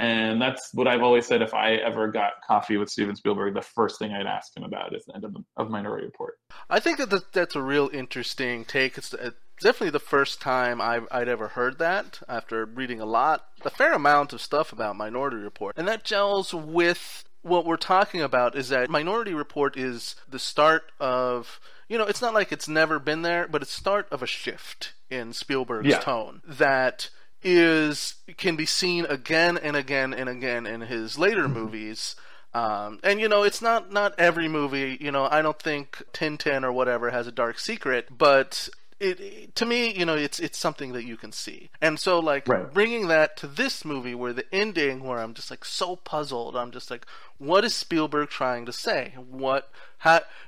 And 0.00 0.40
that's 0.40 0.70
what 0.72 0.88
I've 0.88 1.02
always 1.02 1.26
said. 1.26 1.42
If 1.42 1.52
I 1.52 1.74
ever 1.74 2.08
got 2.08 2.32
coffee 2.46 2.78
with 2.78 2.88
Steven 2.88 3.14
Spielberg, 3.14 3.52
the 3.52 3.60
first 3.60 3.98
thing 3.98 4.12
I'd 4.12 4.24
ask 4.24 4.56
him 4.56 4.62
about 4.62 4.96
is 4.96 5.04
the 5.04 5.14
end 5.14 5.26
of, 5.26 5.34
the, 5.34 5.44
of 5.58 5.68
Minority 5.68 6.06
Report. 6.06 6.38
I 6.70 6.80
think 6.80 6.96
that 6.96 7.32
that's 7.34 7.54
a 7.54 7.60
real 7.60 7.90
interesting 7.92 8.64
take. 8.64 8.96
It's 8.96 9.14
definitely 9.60 9.90
the 9.90 9.98
first 9.98 10.40
time 10.40 10.80
i 10.80 11.00
would 11.00 11.28
ever 11.28 11.48
heard 11.48 11.78
that 11.80 12.18
after 12.30 12.64
reading 12.64 12.98
a 12.98 13.04
lot, 13.04 13.44
a 13.62 13.68
fair 13.68 13.92
amount 13.92 14.32
of 14.32 14.40
stuff 14.40 14.72
about 14.72 14.96
Minority 14.96 15.36
Report. 15.36 15.76
And 15.76 15.86
that 15.86 16.02
gels 16.02 16.54
with 16.54 17.24
what 17.42 17.66
we're 17.66 17.76
talking 17.76 18.22
about 18.22 18.56
is 18.56 18.70
that 18.70 18.88
Minority 18.88 19.34
Report 19.34 19.76
is 19.76 20.16
the 20.26 20.38
start 20.38 20.84
of, 20.98 21.60
you 21.90 21.98
know, 21.98 22.04
it's 22.04 22.22
not 22.22 22.32
like 22.32 22.52
it's 22.52 22.68
never 22.68 22.98
been 22.98 23.20
there, 23.20 23.46
but 23.46 23.60
it's 23.60 23.70
start 23.70 24.08
of 24.10 24.22
a 24.22 24.26
shift 24.26 24.94
in 25.10 25.34
Spielberg's 25.34 25.88
yeah. 25.88 25.98
tone 25.98 26.40
that 26.46 27.10
is 27.42 28.14
can 28.36 28.56
be 28.56 28.66
seen 28.66 29.06
again 29.06 29.56
and 29.56 29.76
again 29.76 30.12
and 30.12 30.28
again 30.28 30.66
in 30.66 30.82
his 30.82 31.18
later 31.18 31.44
mm-hmm. 31.44 31.54
movies. 31.54 32.16
Um, 32.52 32.98
and 33.04 33.20
you 33.20 33.28
know, 33.28 33.44
it's 33.44 33.62
not 33.62 33.92
not 33.92 34.18
every 34.18 34.48
movie. 34.48 34.98
You 35.00 35.12
know, 35.12 35.28
I 35.30 35.42
don't 35.42 35.60
think 35.60 36.02
Tintin 36.12 36.64
or 36.64 36.72
whatever 36.72 37.10
has 37.10 37.26
a 37.26 37.32
dark 37.32 37.58
secret, 37.58 38.08
but 38.16 38.68
it, 39.00 39.54
to 39.54 39.64
me, 39.64 39.96
you 39.96 40.04
know, 40.04 40.14
it's 40.14 40.38
it's 40.38 40.58
something 40.58 40.92
that 40.92 41.04
you 41.04 41.16
can 41.16 41.32
see, 41.32 41.70
and 41.80 41.98
so 41.98 42.18
like 42.18 42.46
right. 42.46 42.72
bringing 42.72 43.08
that 43.08 43.36
to 43.38 43.46
this 43.46 43.84
movie, 43.84 44.14
where 44.14 44.34
the 44.34 44.44
ending, 44.52 45.04
where 45.04 45.18
I'm 45.18 45.32
just 45.32 45.50
like 45.50 45.64
so 45.64 45.96
puzzled, 45.96 46.54
I'm 46.54 46.70
just 46.70 46.90
like, 46.90 47.06
what 47.38 47.64
is 47.64 47.74
Spielberg 47.74 48.28
trying 48.28 48.66
to 48.66 48.72
say? 48.72 49.14
What, 49.16 49.70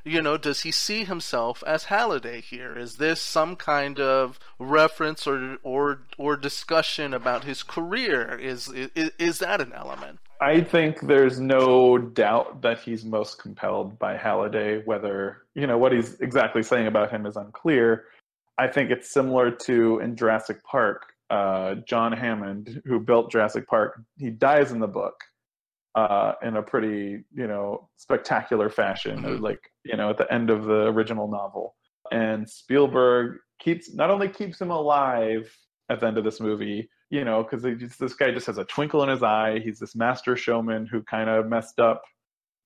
you 0.04 0.22
know, 0.22 0.36
does 0.36 0.62
he 0.62 0.70
see 0.70 1.04
himself 1.04 1.62
as 1.66 1.84
Halliday 1.84 2.40
here? 2.40 2.76
Is 2.76 2.96
this 2.96 3.20
some 3.20 3.56
kind 3.56 4.00
of 4.00 4.38
reference 4.58 5.26
or 5.26 5.58
or 5.62 6.02
or 6.18 6.36
discussion 6.36 7.14
about 7.14 7.44
his 7.44 7.62
career? 7.62 8.38
Is 8.38 8.68
is, 8.68 9.10
is 9.18 9.38
that 9.38 9.60
an 9.60 9.72
element? 9.72 10.18
I 10.40 10.60
think 10.60 11.02
there's 11.02 11.38
no 11.38 11.98
doubt 11.98 12.62
that 12.62 12.80
he's 12.80 13.04
most 13.04 13.38
compelled 13.38 13.98
by 13.98 14.16
Halliday. 14.16 14.82
Whether 14.84 15.42
you 15.54 15.66
know 15.66 15.78
what 15.78 15.92
he's 15.92 16.20
exactly 16.20 16.62
saying 16.62 16.86
about 16.86 17.10
him 17.10 17.26
is 17.26 17.36
unclear 17.36 18.06
I 18.58 18.68
think 18.68 18.90
it's 18.90 19.10
similar 19.10 19.50
to 19.50 19.98
in 20.00 20.16
Jurassic 20.16 20.62
Park. 20.64 21.06
Uh, 21.30 21.76
John 21.86 22.12
Hammond, 22.12 22.82
who 22.84 23.00
built 23.00 23.30
Jurassic 23.30 23.66
Park, 23.66 24.00
he 24.18 24.28
dies 24.28 24.70
in 24.70 24.80
the 24.80 24.86
book 24.86 25.24
uh, 25.94 26.32
in 26.42 26.56
a 26.56 26.62
pretty, 26.62 27.24
you 27.34 27.46
know, 27.46 27.88
spectacular 27.96 28.70
fashion, 28.70 29.22
mm-hmm. 29.22 29.42
like 29.42 29.60
you 29.84 29.96
know, 29.96 30.10
at 30.10 30.18
the 30.18 30.32
end 30.32 30.50
of 30.50 30.64
the 30.64 30.86
original 30.86 31.28
novel. 31.28 31.74
And 32.10 32.48
Spielberg 32.48 33.38
keeps 33.58 33.94
not 33.94 34.10
only 34.10 34.28
keeps 34.28 34.60
him 34.60 34.70
alive 34.70 35.54
at 35.90 36.00
the 36.00 36.06
end 36.06 36.18
of 36.18 36.24
this 36.24 36.40
movie, 36.40 36.88
you 37.10 37.24
know, 37.24 37.42
because 37.42 37.62
this 37.98 38.14
guy 38.14 38.30
just 38.30 38.46
has 38.46 38.58
a 38.58 38.64
twinkle 38.64 39.02
in 39.02 39.08
his 39.08 39.22
eye. 39.22 39.60
He's 39.60 39.78
this 39.78 39.94
master 39.94 40.36
showman 40.36 40.86
who 40.86 41.02
kind 41.02 41.28
of 41.28 41.46
messed 41.48 41.78
up 41.78 42.02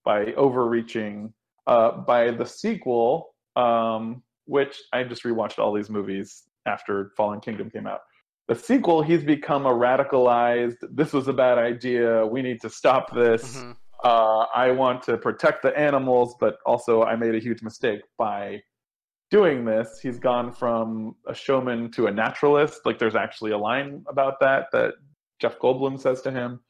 by 0.05 0.33
overreaching. 0.35 1.33
Uh, 1.69 1.91
by 2.03 2.31
the 2.31 2.47
sequel, 2.47 3.35
um, 3.57 4.23
which 4.45 4.81
I 4.93 5.03
just 5.03 5.25
rewatched 5.25 5.59
all 5.59 5.73
these 5.73 5.91
movies 5.91 6.45
after 6.65 7.11
Fallen 7.17 7.41
Kingdom 7.41 7.71
came 7.71 7.89
out. 7.89 8.03
The 8.49 8.55
sequel, 8.55 9.03
he's 9.03 9.25
become 9.25 9.67
a 9.67 9.71
radicalized. 9.71 10.77
This 10.91 11.13
was 11.13 11.27
a 11.29 11.33
bad 11.33 11.59
idea. 11.59 12.25
We 12.27 12.43
need 12.43 12.61
to 12.61 12.71
stop 12.71 13.13
this. 13.13 13.57
Mm-hmm. 13.57 13.73
Uh, 14.05 14.47
I 14.55 14.71
want 14.71 15.03
to 15.05 15.17
protect 15.17 15.63
the 15.63 15.77
animals, 15.77 16.37
but 16.39 16.59
also 16.65 17.03
I 17.03 17.17
made 17.17 17.35
a 17.35 17.41
huge 17.41 17.63
mistake 17.63 18.03
by 18.19 18.63
doing 19.31 19.65
this. 19.65 19.99
He's 20.01 20.19
gone 20.19 20.53
from 20.53 21.17
a 21.27 21.35
showman 21.35 21.91
to 21.93 22.07
a 22.07 22.13
naturalist. 22.13 22.81
Like 22.85 22.99
there's 22.99 23.17
actually 23.17 23.51
a 23.51 23.59
line 23.59 24.05
about 24.09 24.39
that 24.41 24.67
that 24.73 24.95
Jeff 25.41 25.59
Goldblum 25.59 26.01
says 26.01 26.23
to 26.23 26.31
him. 26.31 26.61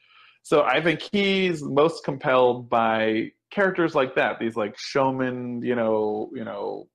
So 0.42 0.62
I 0.62 0.80
think 0.80 1.02
he's 1.12 1.62
most 1.62 2.04
compelled 2.04 2.70
by 2.70 3.32
characters 3.50 3.94
like 3.94 4.14
that. 4.14 4.38
These 4.38 4.56
like 4.56 4.78
showmen, 4.78 5.60
you 5.62 5.74
know, 5.74 6.30
you 6.34 6.44
know, 6.44 6.88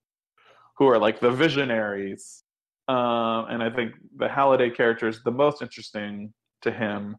who 0.78 0.88
are 0.88 0.98
like 0.98 1.20
the 1.20 1.32
visionaries. 1.32 2.44
Um, 2.92 3.46
and 3.50 3.64
I 3.64 3.70
think 3.70 3.94
the 4.18 4.28
Halliday 4.28 4.70
character 4.70 5.08
is 5.08 5.24
the 5.24 5.32
most 5.32 5.62
interesting 5.62 6.34
to 6.62 6.72
him 6.72 7.16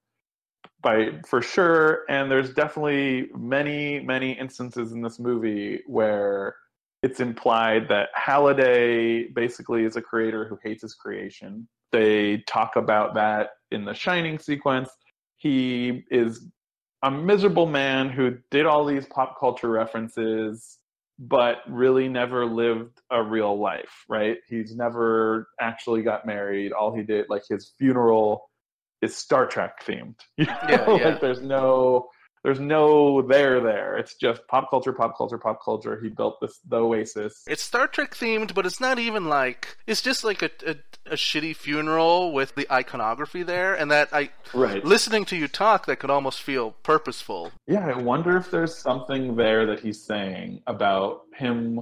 by 0.82 1.12
for 1.26 1.40
sure. 1.40 2.00
And 2.10 2.30
there's 2.30 2.52
definitely 2.52 3.30
many, 3.34 4.00
many 4.00 4.32
instances 4.32 4.92
in 4.92 5.00
this 5.00 5.18
movie 5.18 5.80
where 5.86 6.56
it's 7.02 7.20
implied 7.20 7.88
that 7.88 8.10
Halliday 8.14 9.28
basically 9.28 9.84
is 9.84 9.96
a 9.96 10.02
creator 10.02 10.46
who 10.46 10.58
hates 10.62 10.82
his 10.82 10.94
creation. 10.94 11.66
They 11.90 12.44
talk 12.46 12.76
about 12.76 13.14
that 13.14 13.50
in 13.70 13.86
the 13.86 13.94
Shining 13.94 14.38
sequence. 14.38 14.90
He 15.38 16.04
is 16.10 16.48
a 17.02 17.10
miserable 17.10 17.66
man 17.66 18.10
who 18.10 18.36
did 18.50 18.66
all 18.66 18.84
these 18.84 19.06
pop 19.06 19.40
culture 19.40 19.70
references 19.70 20.78
but 21.22 21.58
really 21.68 22.08
never 22.08 22.44
lived 22.44 23.00
a 23.12 23.22
real 23.22 23.56
life, 23.56 24.04
right? 24.08 24.38
He's 24.48 24.74
never 24.74 25.48
actually 25.60 26.02
got 26.02 26.26
married. 26.26 26.72
All 26.72 26.92
he 26.92 27.04
did, 27.04 27.26
like 27.28 27.44
his 27.48 27.72
funeral, 27.78 28.50
is 29.02 29.14
Star 29.16 29.46
Trek 29.46 29.84
themed. 29.84 30.16
You 30.36 30.46
know? 30.46 30.58
yeah, 30.68 30.96
yeah. 30.96 31.08
like 31.10 31.20
there's 31.20 31.40
no 31.40 32.08
there's 32.44 32.58
no 32.58 33.22
there 33.22 33.60
there. 33.60 33.96
It's 33.96 34.14
just 34.14 34.46
pop 34.48 34.68
culture, 34.70 34.92
pop 34.92 35.16
culture, 35.16 35.38
pop 35.38 35.62
culture. 35.64 36.00
He 36.02 36.08
built 36.08 36.40
this 36.40 36.58
the 36.68 36.78
Oasis. 36.78 37.44
It's 37.46 37.62
Star 37.62 37.86
Trek 37.86 38.14
themed, 38.14 38.54
but 38.54 38.66
it's 38.66 38.80
not 38.80 38.98
even 38.98 39.28
like 39.28 39.76
it's 39.86 40.02
just 40.02 40.24
like 40.24 40.42
a, 40.42 40.50
a, 40.66 40.76
a 41.06 41.14
shitty 41.14 41.54
funeral 41.54 42.32
with 42.32 42.54
the 42.56 42.70
iconography 42.72 43.44
there, 43.44 43.74
and 43.74 43.90
that 43.92 44.08
I 44.12 44.30
right. 44.54 44.84
listening 44.84 45.24
to 45.26 45.36
you 45.36 45.46
talk, 45.46 45.86
that 45.86 45.96
could 45.96 46.10
almost 46.10 46.42
feel 46.42 46.72
purposeful. 46.82 47.52
Yeah, 47.66 47.86
I 47.86 47.96
wonder 47.96 48.36
if 48.36 48.50
there's 48.50 48.76
something 48.76 49.36
there 49.36 49.66
that 49.66 49.80
he's 49.80 50.02
saying 50.02 50.62
about 50.66 51.22
him 51.36 51.80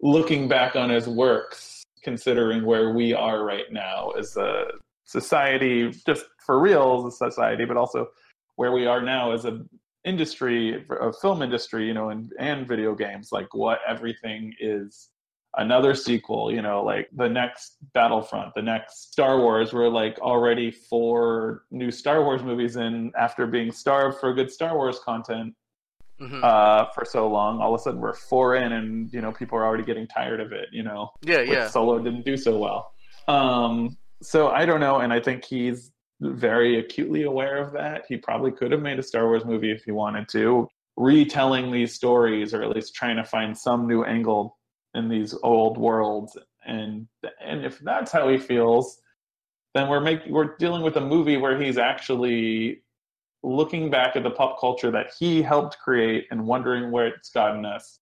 looking 0.00 0.46
back 0.46 0.76
on 0.76 0.90
his 0.90 1.08
works, 1.08 1.82
considering 2.04 2.64
where 2.64 2.92
we 2.92 3.14
are 3.14 3.44
right 3.44 3.70
now 3.72 4.10
as 4.10 4.36
a 4.36 4.66
society, 5.04 5.90
just 6.06 6.24
for 6.46 6.60
real 6.60 7.04
as 7.04 7.14
a 7.14 7.16
society, 7.16 7.64
but 7.64 7.76
also 7.76 8.06
where 8.54 8.72
we 8.72 8.86
are 8.86 9.02
now 9.02 9.32
as 9.32 9.44
a 9.44 9.64
industry 10.08 10.86
of 11.00 11.14
film 11.20 11.42
industry 11.42 11.86
you 11.86 11.92
know 11.92 12.08
and 12.08 12.32
and 12.38 12.66
video 12.66 12.94
games 12.94 13.28
like 13.30 13.52
what 13.52 13.78
everything 13.86 14.54
is 14.58 15.10
another 15.56 15.94
sequel 15.94 16.52
you 16.52 16.62
know 16.62 16.82
like 16.82 17.08
the 17.14 17.28
next 17.28 17.76
battlefront 17.92 18.54
the 18.54 18.62
next 18.62 19.12
star 19.12 19.38
wars. 19.38 19.72
We're 19.72 19.88
like 19.88 20.18
already 20.20 20.70
four 20.70 21.64
new 21.70 21.90
star 21.90 22.22
wars 22.22 22.42
movies 22.42 22.76
in 22.76 23.12
after 23.18 23.46
being 23.46 23.70
starved 23.72 24.18
for 24.18 24.32
good 24.32 24.50
star 24.50 24.74
wars 24.76 24.98
content 25.04 25.54
mm-hmm. 26.20 26.40
uh, 26.42 26.86
for 26.94 27.04
so 27.04 27.28
long. 27.28 27.60
All 27.60 27.74
of 27.74 27.80
a 27.80 27.82
sudden 27.82 28.00
we're 28.00 28.14
four 28.14 28.56
in 28.56 28.72
and 28.72 29.12
you 29.12 29.20
know 29.20 29.32
people 29.32 29.58
are 29.58 29.66
already 29.66 29.84
getting 29.84 30.06
tired 30.06 30.40
of 30.40 30.52
it 30.52 30.68
you 30.72 30.82
know 30.82 31.10
yeah 31.22 31.40
yeah. 31.40 31.68
Solo 31.68 31.98
didn't 31.98 32.24
do 32.24 32.36
so 32.36 32.58
well. 32.58 32.92
Um 33.26 33.96
so 34.20 34.48
i 34.48 34.66
don't 34.66 34.80
know 34.80 34.98
and 34.98 35.12
i 35.12 35.20
think 35.20 35.44
he's 35.44 35.92
very 36.20 36.78
acutely 36.78 37.22
aware 37.22 37.58
of 37.58 37.72
that. 37.72 38.04
He 38.08 38.16
probably 38.16 38.50
could 38.50 38.72
have 38.72 38.82
made 38.82 38.98
a 38.98 39.02
Star 39.02 39.26
Wars 39.26 39.44
movie 39.44 39.70
if 39.70 39.84
he 39.84 39.92
wanted 39.92 40.28
to, 40.30 40.68
retelling 40.96 41.70
these 41.70 41.94
stories 41.94 42.52
or 42.52 42.62
at 42.62 42.74
least 42.74 42.94
trying 42.94 43.16
to 43.16 43.24
find 43.24 43.56
some 43.56 43.86
new 43.86 44.04
angle 44.04 44.58
in 44.94 45.08
these 45.08 45.34
old 45.42 45.78
worlds. 45.78 46.36
And 46.66 47.06
and 47.40 47.64
if 47.64 47.78
that's 47.78 48.12
how 48.12 48.28
he 48.28 48.38
feels, 48.38 49.00
then 49.74 49.88
we're 49.88 50.00
making 50.00 50.32
we're 50.32 50.56
dealing 50.56 50.82
with 50.82 50.96
a 50.96 51.00
movie 51.00 51.36
where 51.36 51.60
he's 51.60 51.78
actually 51.78 52.82
looking 53.42 53.90
back 53.90 54.16
at 54.16 54.24
the 54.24 54.30
pop 54.30 54.58
culture 54.60 54.90
that 54.90 55.12
he 55.18 55.40
helped 55.40 55.78
create 55.78 56.26
and 56.30 56.46
wondering 56.46 56.90
where 56.90 57.06
it's 57.06 57.30
gotten 57.30 57.64
us 57.64 58.00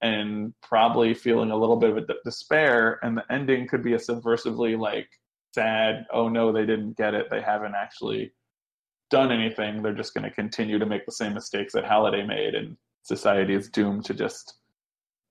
and 0.00 0.54
probably 0.62 1.12
feeling 1.12 1.50
a 1.50 1.56
little 1.56 1.76
bit 1.76 1.90
of 1.90 1.98
a 1.98 2.06
despair 2.24 2.98
and 3.02 3.18
the 3.18 3.32
ending 3.32 3.68
could 3.68 3.82
be 3.82 3.92
a 3.92 3.98
subversively 3.98 4.78
like 4.78 5.08
sad, 5.54 6.06
oh 6.12 6.28
no, 6.28 6.52
they 6.52 6.66
didn't 6.66 6.96
get 6.96 7.14
it. 7.14 7.28
They 7.30 7.40
haven't 7.40 7.74
actually 7.74 8.32
done 9.10 9.32
anything. 9.32 9.82
They're 9.82 9.92
just 9.92 10.14
going 10.14 10.24
to 10.24 10.34
continue 10.34 10.78
to 10.78 10.86
make 10.86 11.04
the 11.06 11.12
same 11.12 11.34
mistakes 11.34 11.72
that 11.74 11.84
Halliday 11.84 12.24
made, 12.24 12.54
and 12.54 12.76
society 13.02 13.54
is 13.54 13.68
doomed 13.68 14.04
to 14.06 14.14
just 14.14 14.54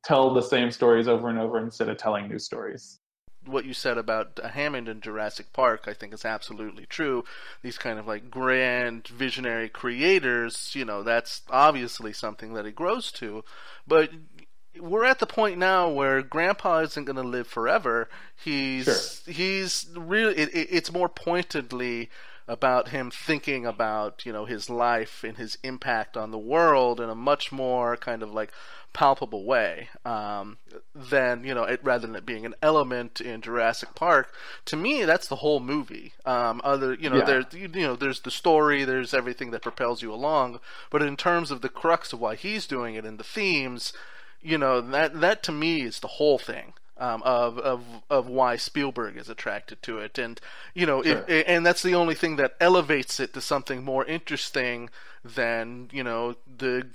tell 0.03 0.33
the 0.33 0.41
same 0.41 0.71
stories 0.71 1.07
over 1.07 1.29
and 1.29 1.39
over 1.39 1.59
instead 1.59 1.89
of 1.89 1.97
telling 1.97 2.27
new 2.27 2.39
stories. 2.39 2.99
What 3.45 3.65
you 3.65 3.73
said 3.73 3.97
about 3.97 4.37
Hammond 4.43 4.89
and 4.89 5.01
Jurassic 5.01 5.53
Park, 5.53 5.85
I 5.87 5.93
think 5.93 6.13
is 6.13 6.25
absolutely 6.25 6.85
true. 6.85 7.23
These 7.61 7.77
kind 7.77 7.97
of 7.97 8.05
like 8.05 8.29
grand 8.29 9.07
visionary 9.07 9.69
creators, 9.69 10.73
you 10.75 10.83
know, 10.83 11.03
that's 11.03 11.41
obviously 11.49 12.11
something 12.11 12.53
that 12.53 12.65
he 12.65 12.71
grows 12.71 13.11
to. 13.13 13.45
But 13.87 14.11
we're 14.79 15.03
at 15.03 15.19
the 15.19 15.25
point 15.25 15.57
now 15.57 15.89
where 15.89 16.21
grandpa 16.21 16.79
isn't 16.79 17.05
going 17.05 17.15
to 17.15 17.21
live 17.21 17.47
forever 17.47 18.09
he's 18.35 18.85
sure. 18.85 19.33
he's 19.33 19.87
really 19.95 20.35
it, 20.37 20.49
it, 20.53 20.67
it's 20.71 20.91
more 20.91 21.09
pointedly 21.09 22.09
about 22.47 22.89
him 22.89 23.11
thinking 23.11 23.65
about 23.65 24.25
you 24.25 24.33
know 24.33 24.45
his 24.45 24.69
life 24.69 25.23
and 25.23 25.37
his 25.37 25.57
impact 25.63 26.17
on 26.17 26.31
the 26.31 26.37
world 26.37 26.99
in 26.99 27.09
a 27.09 27.15
much 27.15 27.51
more 27.51 27.95
kind 27.95 28.23
of 28.23 28.31
like 28.31 28.51
palpable 28.91 29.45
way 29.45 29.87
um, 30.03 30.57
than 30.95 31.43
you 31.43 31.53
know 31.53 31.63
it, 31.63 31.79
rather 31.83 32.07
than 32.07 32.15
it 32.15 32.25
being 32.25 32.45
an 32.45 32.55
element 32.61 33.21
in 33.21 33.39
Jurassic 33.39 33.93
Park. 33.93 34.33
To 34.65 34.75
me, 34.75 35.05
that's 35.05 35.27
the 35.27 35.37
whole 35.37 35.59
movie. 35.59 36.13
Um, 36.25 36.59
other 36.63 36.95
you 36.95 37.07
know 37.09 37.17
Yeah. 37.17 37.25
there's 37.25 37.45
you 37.53 37.67
know 37.67 37.95
there's 37.95 38.21
the 38.21 38.31
story, 38.31 38.83
there's 38.83 39.13
everything 39.13 39.51
that 39.51 39.61
propels 39.61 40.01
you 40.01 40.11
along, 40.11 40.59
but 40.89 41.03
in 41.03 41.17
terms 41.17 41.51
of 41.51 41.61
the 41.61 41.69
crux 41.69 42.13
of 42.13 42.19
why 42.19 42.35
he's 42.35 42.65
doing 42.65 42.95
it 42.95 43.05
and 43.05 43.19
the 43.19 43.23
themes, 43.23 43.93
you 44.41 44.57
know 44.57 44.81
that 44.81 45.19
that 45.21 45.43
to 45.43 45.51
me 45.51 45.81
is 45.81 45.99
the 45.99 46.07
whole 46.07 46.37
thing. 46.37 46.73
Um, 46.97 47.23
of 47.23 47.57
of 47.59 47.81
of 48.09 48.27
why 48.27 48.57
Spielberg 48.57 49.15
is 49.15 49.29
attracted 49.29 49.81
to 49.83 49.99
it, 49.99 50.17
and 50.17 50.37
you 50.73 50.85
know, 50.85 51.01
Sure. 51.01 51.23
if, 51.29 51.45
and 51.47 51.65
that's 51.65 51.81
the 51.81 51.95
only 51.95 52.13
thing 52.13 52.35
that 52.35 52.57
elevates 52.59 53.21
it 53.21 53.33
to 53.35 53.41
something 53.41 53.85
more 53.85 54.03
interesting 54.03 54.89
than 55.23 55.87
you 55.93 56.03
know 56.03 56.35
the 56.57 56.87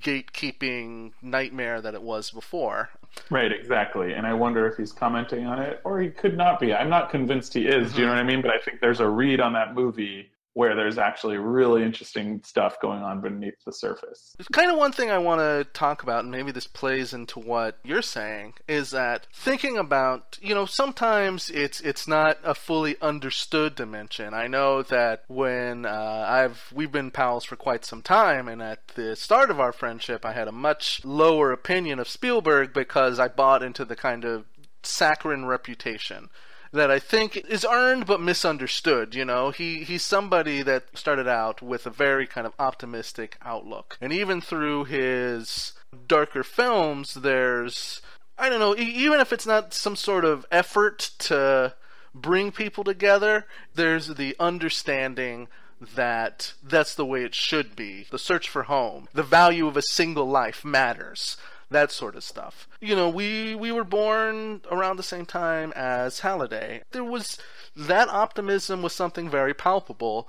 gatekeeping 0.00 1.12
nightmare 1.22 1.80
that 1.80 1.94
it 1.94 2.02
was 2.02 2.30
before. 2.30 2.90
Right, 3.28 3.50
exactly. 3.52 4.12
And 4.12 4.26
I 4.26 4.34
wonder 4.34 4.66
if 4.68 4.76
he's 4.76 4.92
commenting 4.92 5.46
on 5.46 5.58
it 5.60 5.80
or 5.84 6.00
he 6.00 6.10
could 6.10 6.36
not 6.36 6.60
be. 6.60 6.72
I'm 6.72 6.88
not 6.88 7.10
convinced 7.10 7.54
he 7.54 7.66
is. 7.66 7.92
Do 7.92 8.00
you 8.02 8.06
know 8.06 8.12
what 8.12 8.20
I 8.20 8.24
mean? 8.24 8.40
But 8.42 8.52
I 8.52 8.58
think 8.58 8.80
there's 8.80 9.00
a 9.00 9.08
read 9.08 9.40
on 9.40 9.52
that 9.54 9.74
movie 9.74 10.29
where 10.54 10.74
there's 10.74 10.98
actually 10.98 11.36
really 11.36 11.82
interesting 11.84 12.40
stuff 12.44 12.76
going 12.82 13.02
on 13.02 13.20
beneath 13.20 13.54
the 13.64 13.72
surface. 13.72 14.34
There's 14.36 14.48
kind 14.48 14.70
of 14.70 14.76
one 14.76 14.90
thing 14.90 15.10
I 15.10 15.18
want 15.18 15.40
to 15.40 15.64
talk 15.72 16.02
about, 16.02 16.24
and 16.24 16.30
maybe 16.30 16.50
this 16.50 16.66
plays 16.66 17.14
into 17.14 17.38
what 17.38 17.78
you're 17.84 18.02
saying, 18.02 18.54
is 18.66 18.90
that 18.90 19.28
thinking 19.32 19.78
about, 19.78 20.38
you 20.42 20.54
know, 20.54 20.66
sometimes 20.66 21.50
it's 21.50 21.80
it's 21.80 22.08
not 22.08 22.38
a 22.42 22.54
fully 22.54 22.96
understood 23.00 23.76
dimension. 23.76 24.34
I 24.34 24.48
know 24.48 24.82
that 24.82 25.24
when 25.28 25.86
uh, 25.86 26.26
I've 26.28 26.72
we've 26.74 26.92
been 26.92 27.12
pals 27.12 27.44
for 27.44 27.56
quite 27.56 27.84
some 27.84 28.02
time, 28.02 28.48
and 28.48 28.60
at 28.60 28.88
the 28.88 29.14
start 29.14 29.50
of 29.50 29.60
our 29.60 29.72
friendship, 29.72 30.24
I 30.24 30.32
had 30.32 30.48
a 30.48 30.52
much 30.52 31.04
lower 31.04 31.52
opinion 31.52 32.00
of 32.00 32.08
Spielberg 32.08 32.72
because 32.72 33.20
I 33.20 33.28
bought 33.28 33.62
into 33.62 33.84
the 33.84 33.96
kind 33.96 34.24
of 34.24 34.46
saccharine 34.82 35.44
reputation 35.44 36.28
that 36.72 36.90
I 36.90 36.98
think 36.98 37.36
is 37.36 37.66
earned 37.68 38.06
but 38.06 38.20
misunderstood. 38.20 39.14
You 39.14 39.24
know, 39.24 39.50
he 39.50 39.84
he's 39.84 40.02
somebody 40.02 40.62
that 40.62 40.96
started 40.96 41.28
out 41.28 41.62
with 41.62 41.86
a 41.86 41.90
very 41.90 42.26
kind 42.26 42.46
of 42.46 42.54
optimistic 42.58 43.36
outlook, 43.42 43.98
and 44.00 44.12
even 44.12 44.40
through 44.40 44.84
his 44.84 45.72
darker 46.06 46.42
films, 46.42 47.14
there's 47.14 48.00
I 48.38 48.48
don't 48.48 48.60
know, 48.60 48.74
even 48.76 49.20
if 49.20 49.32
it's 49.32 49.46
not 49.46 49.74
some 49.74 49.96
sort 49.96 50.24
of 50.24 50.46
effort 50.50 51.10
to 51.18 51.74
bring 52.14 52.52
people 52.52 52.84
together, 52.84 53.46
there's 53.74 54.08
the 54.08 54.34
understanding 54.40 55.48
that 55.94 56.54
that's 56.62 56.94
the 56.94 57.04
way 57.04 57.22
it 57.22 57.34
should 57.34 57.76
be. 57.76 58.06
The 58.10 58.18
search 58.18 58.48
for 58.48 58.64
home, 58.64 59.08
the 59.12 59.22
value 59.22 59.66
of 59.66 59.76
a 59.76 59.82
single 59.82 60.28
life 60.28 60.64
matters. 60.64 61.36
That 61.70 61.92
sort 61.92 62.16
of 62.16 62.24
stuff. 62.24 62.68
You 62.80 62.96
know, 62.96 63.08
we 63.08 63.54
we 63.54 63.70
were 63.70 63.84
born 63.84 64.62
around 64.70 64.96
the 64.96 65.04
same 65.04 65.24
time 65.24 65.72
as 65.76 66.20
Halliday. 66.20 66.82
There 66.90 67.04
was 67.04 67.38
that 67.76 68.08
optimism 68.08 68.82
was 68.82 68.92
something 68.92 69.30
very 69.30 69.54
palpable, 69.54 70.28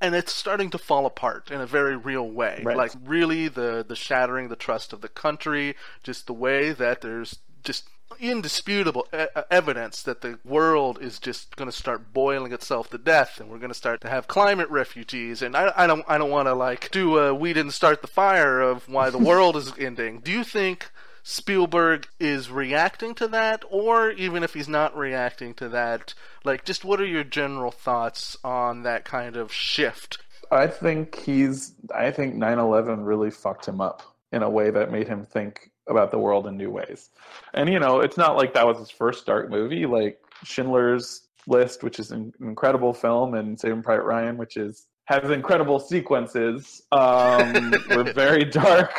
and 0.00 0.14
it's 0.14 0.32
starting 0.32 0.70
to 0.70 0.78
fall 0.78 1.06
apart 1.06 1.50
in 1.50 1.60
a 1.60 1.66
very 1.66 1.96
real 1.96 2.30
way. 2.30 2.62
Right. 2.64 2.76
Like 2.76 2.92
really 3.04 3.48
the 3.48 3.84
the 3.86 3.96
shattering 3.96 4.48
the 4.48 4.56
trust 4.56 4.92
of 4.92 5.00
the 5.00 5.08
country, 5.08 5.74
just 6.04 6.26
the 6.26 6.32
way 6.32 6.70
that 6.72 7.00
there's 7.00 7.40
just 7.64 7.88
indisputable 8.18 9.06
evidence 9.50 10.02
that 10.02 10.20
the 10.20 10.38
world 10.44 10.98
is 11.00 11.18
just 11.18 11.56
going 11.56 11.70
to 11.70 11.76
start 11.76 12.12
boiling 12.12 12.52
itself 12.52 12.90
to 12.90 12.98
death, 12.98 13.40
and 13.40 13.50
we're 13.50 13.58
going 13.58 13.70
to 13.70 13.74
start 13.74 14.00
to 14.02 14.10
have 14.10 14.28
climate 14.28 14.68
refugees. 14.70 15.42
And 15.42 15.56
I, 15.56 15.72
I 15.76 15.86
don't, 15.86 16.04
I 16.08 16.18
don't 16.18 16.30
want 16.30 16.48
to 16.48 16.54
like 16.54 16.90
do 16.90 17.18
a 17.18 17.34
we 17.34 17.52
didn't 17.52 17.72
start 17.72 18.02
the 18.02 18.08
fire 18.08 18.60
of 18.60 18.88
why 18.88 19.10
the 19.10 19.18
world 19.18 19.56
is 19.56 19.72
ending. 19.78 20.20
Do 20.20 20.32
you 20.32 20.44
think 20.44 20.90
Spielberg 21.22 22.08
is 22.18 22.50
reacting 22.50 23.14
to 23.16 23.28
that, 23.28 23.64
or 23.70 24.10
even 24.10 24.42
if 24.42 24.54
he's 24.54 24.68
not 24.68 24.96
reacting 24.96 25.54
to 25.54 25.68
that, 25.68 26.14
like 26.44 26.64
just 26.64 26.84
what 26.84 27.00
are 27.00 27.06
your 27.06 27.24
general 27.24 27.70
thoughts 27.70 28.36
on 28.42 28.82
that 28.82 29.04
kind 29.04 29.36
of 29.36 29.52
shift? 29.52 30.18
I 30.50 30.66
think 30.66 31.20
he's 31.20 31.74
I 31.94 32.10
think 32.10 32.34
9/11 32.34 33.06
really 33.06 33.30
fucked 33.30 33.66
him 33.66 33.80
up 33.80 34.02
in 34.32 34.42
a 34.42 34.50
way 34.50 34.70
that 34.70 34.90
made 34.90 35.08
him 35.08 35.24
think 35.24 35.69
about 35.90 36.10
the 36.10 36.18
world 36.18 36.46
in 36.46 36.56
new 36.56 36.70
ways. 36.70 37.10
And 37.54 37.68
you 37.68 37.78
know, 37.78 38.00
it's 38.00 38.16
not 38.16 38.36
like 38.36 38.54
that 38.54 38.66
was 38.66 38.78
his 38.78 38.90
first 38.90 39.26
dark 39.26 39.50
movie 39.50 39.86
like 39.86 40.18
Schindler's 40.44 41.28
List, 41.46 41.82
which 41.82 41.98
is 41.98 42.10
an 42.10 42.32
incredible 42.40 42.92
film 42.92 43.34
and 43.34 43.58
Saving 43.58 43.82
Private 43.82 44.04
Ryan, 44.04 44.36
which 44.36 44.56
is 44.56 44.86
has 45.06 45.30
incredible 45.30 45.80
sequences. 45.80 46.82
Um 46.92 47.74
were 47.90 48.12
very 48.12 48.44
dark, 48.44 48.92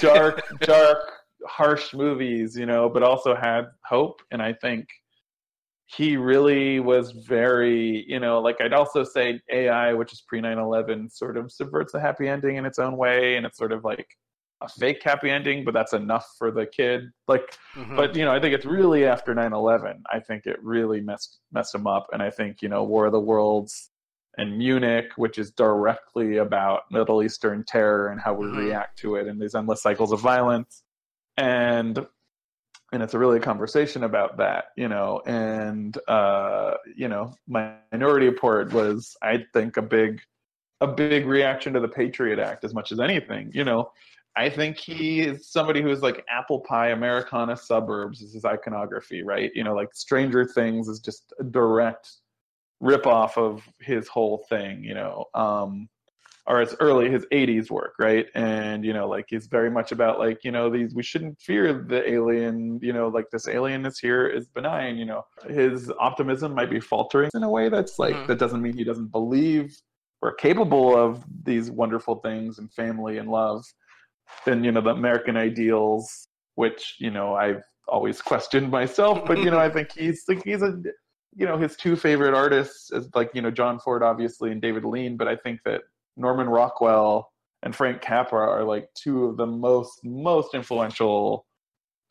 dark, 0.00 0.42
dark, 0.60 0.98
harsh 1.46 1.94
movies, 1.94 2.56
you 2.56 2.66
know, 2.66 2.88
but 2.88 3.02
also 3.02 3.34
had 3.34 3.66
hope 3.84 4.20
and 4.30 4.42
I 4.42 4.52
think 4.52 4.88
he 5.86 6.16
really 6.16 6.80
was 6.80 7.12
very, 7.12 8.04
you 8.08 8.18
know, 8.18 8.40
like 8.40 8.60
I'd 8.60 8.72
also 8.72 9.04
say 9.04 9.40
AI, 9.52 9.92
which 9.92 10.12
is 10.12 10.20
pre 10.20 10.40
9 10.40 10.58
11, 10.58 11.10
sort 11.10 11.36
of 11.36 11.52
subverts 11.52 11.92
the 11.92 12.00
happy 12.00 12.26
ending 12.28 12.56
in 12.56 12.66
its 12.66 12.80
own 12.80 12.96
way. 12.96 13.36
And 13.36 13.46
it's 13.46 13.56
sort 13.56 13.70
of 13.70 13.84
like 13.84 14.08
a 14.62 14.68
fake 14.68 15.02
happy 15.02 15.30
ending, 15.30 15.64
but 15.64 15.74
that's 15.74 15.92
enough 15.92 16.26
for 16.38 16.50
the 16.50 16.66
kid. 16.66 17.10
Like, 17.28 17.56
Mhm. 17.76 17.96
but, 17.96 18.16
you 18.16 18.24
know, 18.24 18.32
I 18.32 18.40
think 18.40 18.54
it's 18.54 18.64
really 18.64 19.04
after 19.04 19.34
9 19.34 19.52
11. 19.52 20.02
I 20.10 20.20
think 20.20 20.46
it 20.46 20.58
really 20.62 21.00
messed, 21.00 21.40
messed 21.52 21.74
him 21.74 21.86
up. 21.86 22.08
And 22.12 22.22
I 22.22 22.30
think, 22.30 22.62
you 22.62 22.68
know, 22.68 22.82
War 22.84 23.06
of 23.06 23.12
the 23.12 23.20
Worlds 23.20 23.90
and 24.38 24.56
Munich, 24.58 25.12
which 25.16 25.38
is 25.38 25.50
directly 25.50 26.38
about 26.38 26.82
Middle 26.90 27.22
Eastern 27.22 27.64
terror 27.64 28.08
and 28.08 28.20
how 28.20 28.34
we 28.34 28.46
Mhm. 28.46 28.56
react 28.56 28.98
to 29.00 29.16
it 29.16 29.26
and 29.26 29.40
these 29.40 29.54
endless 29.54 29.82
cycles 29.82 30.12
of 30.12 30.20
violence. 30.20 30.82
And 31.36 32.06
and 32.92 33.02
it's 33.02 33.14
a 33.14 33.18
really 33.18 33.38
a 33.38 33.40
conversation 33.40 34.04
about 34.04 34.36
that, 34.36 34.66
you 34.76 34.88
know. 34.88 35.20
And 35.26 35.98
uh, 36.08 36.74
you 36.96 37.08
know, 37.08 37.34
Minority 37.48 38.26
Report 38.26 38.72
was, 38.72 39.16
I 39.22 39.44
think, 39.52 39.76
a 39.76 39.82
big, 39.82 40.20
a 40.80 40.86
big 40.86 41.26
reaction 41.26 41.72
to 41.72 41.80
the 41.80 41.88
Patriot 41.88 42.38
Act 42.38 42.62
as 42.64 42.72
much 42.74 42.92
as 42.92 43.00
anything. 43.00 43.50
You 43.52 43.64
know, 43.64 43.90
I 44.36 44.50
think 44.50 44.76
he 44.76 45.20
is 45.20 45.48
somebody 45.48 45.80
who 45.82 45.90
is 45.90 46.02
like 46.02 46.24
apple 46.28 46.60
pie 46.60 46.88
Americana 46.90 47.56
suburbs 47.56 48.20
is 48.20 48.34
his 48.34 48.44
iconography, 48.44 49.22
right? 49.22 49.50
You 49.54 49.64
know, 49.64 49.74
like 49.74 49.94
Stranger 49.94 50.44
Things 50.44 50.88
is 50.88 51.00
just 51.00 51.32
a 51.40 51.44
direct 51.44 52.10
rip 52.80 53.06
off 53.06 53.38
of 53.38 53.62
his 53.80 54.08
whole 54.08 54.44
thing. 54.48 54.84
You 54.84 54.94
know. 54.94 55.24
Um, 55.34 55.88
or 56.48 56.60
his 56.60 56.76
early 56.78 57.10
his 57.10 57.26
80s 57.32 57.70
work 57.70 57.94
right 57.98 58.26
and 58.34 58.84
you 58.84 58.92
know 58.92 59.08
like 59.08 59.26
he's 59.28 59.46
very 59.46 59.70
much 59.70 59.90
about 59.90 60.18
like 60.18 60.44
you 60.44 60.52
know 60.52 60.70
these 60.70 60.94
we 60.94 61.02
shouldn't 61.02 61.40
fear 61.40 61.72
the 61.72 62.08
alien 62.08 62.78
you 62.82 62.92
know 62.92 63.08
like 63.08 63.28
this 63.30 63.46
alienness 63.46 63.98
here 64.00 64.28
is 64.28 64.46
benign 64.46 64.96
you 64.96 65.04
know 65.06 65.24
his 65.48 65.90
optimism 65.98 66.54
might 66.54 66.70
be 66.70 66.78
faltering 66.80 67.30
in 67.34 67.42
a 67.42 67.50
way 67.50 67.68
that's 67.68 67.98
like 67.98 68.14
Mhm. 68.14 68.26
that 68.28 68.38
doesn't 68.38 68.62
mean 68.62 68.76
he 68.76 68.84
doesn't 68.84 69.10
believe 69.10 69.76
we're 70.22 70.34
capable 70.34 70.96
of 70.96 71.24
these 71.42 71.70
wonderful 71.70 72.16
things 72.16 72.58
and 72.60 72.72
family 72.72 73.18
and 73.18 73.28
love 73.28 73.64
and 74.46 74.64
you 74.64 74.72
know 74.72 74.80
the 74.80 74.90
american 74.90 75.36
ideals 75.36 76.28
which 76.54 76.96
you 76.98 77.10
know 77.10 77.34
i've 77.34 77.62
always 77.88 78.20
questioned 78.20 78.70
myself 78.70 79.20
but 79.26 79.38
you 79.38 79.50
know 79.50 79.58
i 79.58 79.68
think 79.72 79.92
he's 79.92 80.24
like 80.28 80.42
he's 80.44 80.62
a 80.62 80.74
you 81.36 81.46
know 81.46 81.56
his 81.58 81.76
two 81.76 81.96
favorite 81.96 82.34
artists 82.34 82.90
is 82.92 83.08
like 83.14 83.30
you 83.34 83.42
know 83.42 83.50
john 83.50 83.78
ford 83.78 84.02
obviously 84.02 84.50
and 84.50 84.60
david 84.62 84.84
lean 84.84 85.16
but 85.16 85.28
i 85.28 85.36
think 85.36 85.60
that 85.64 85.82
Norman 86.16 86.48
Rockwell 86.48 87.30
and 87.62 87.74
Frank 87.74 88.00
Capra 88.00 88.48
are 88.48 88.64
like 88.64 88.88
two 88.94 89.24
of 89.26 89.36
the 89.36 89.46
most 89.46 90.00
most 90.04 90.54
influential 90.54 91.46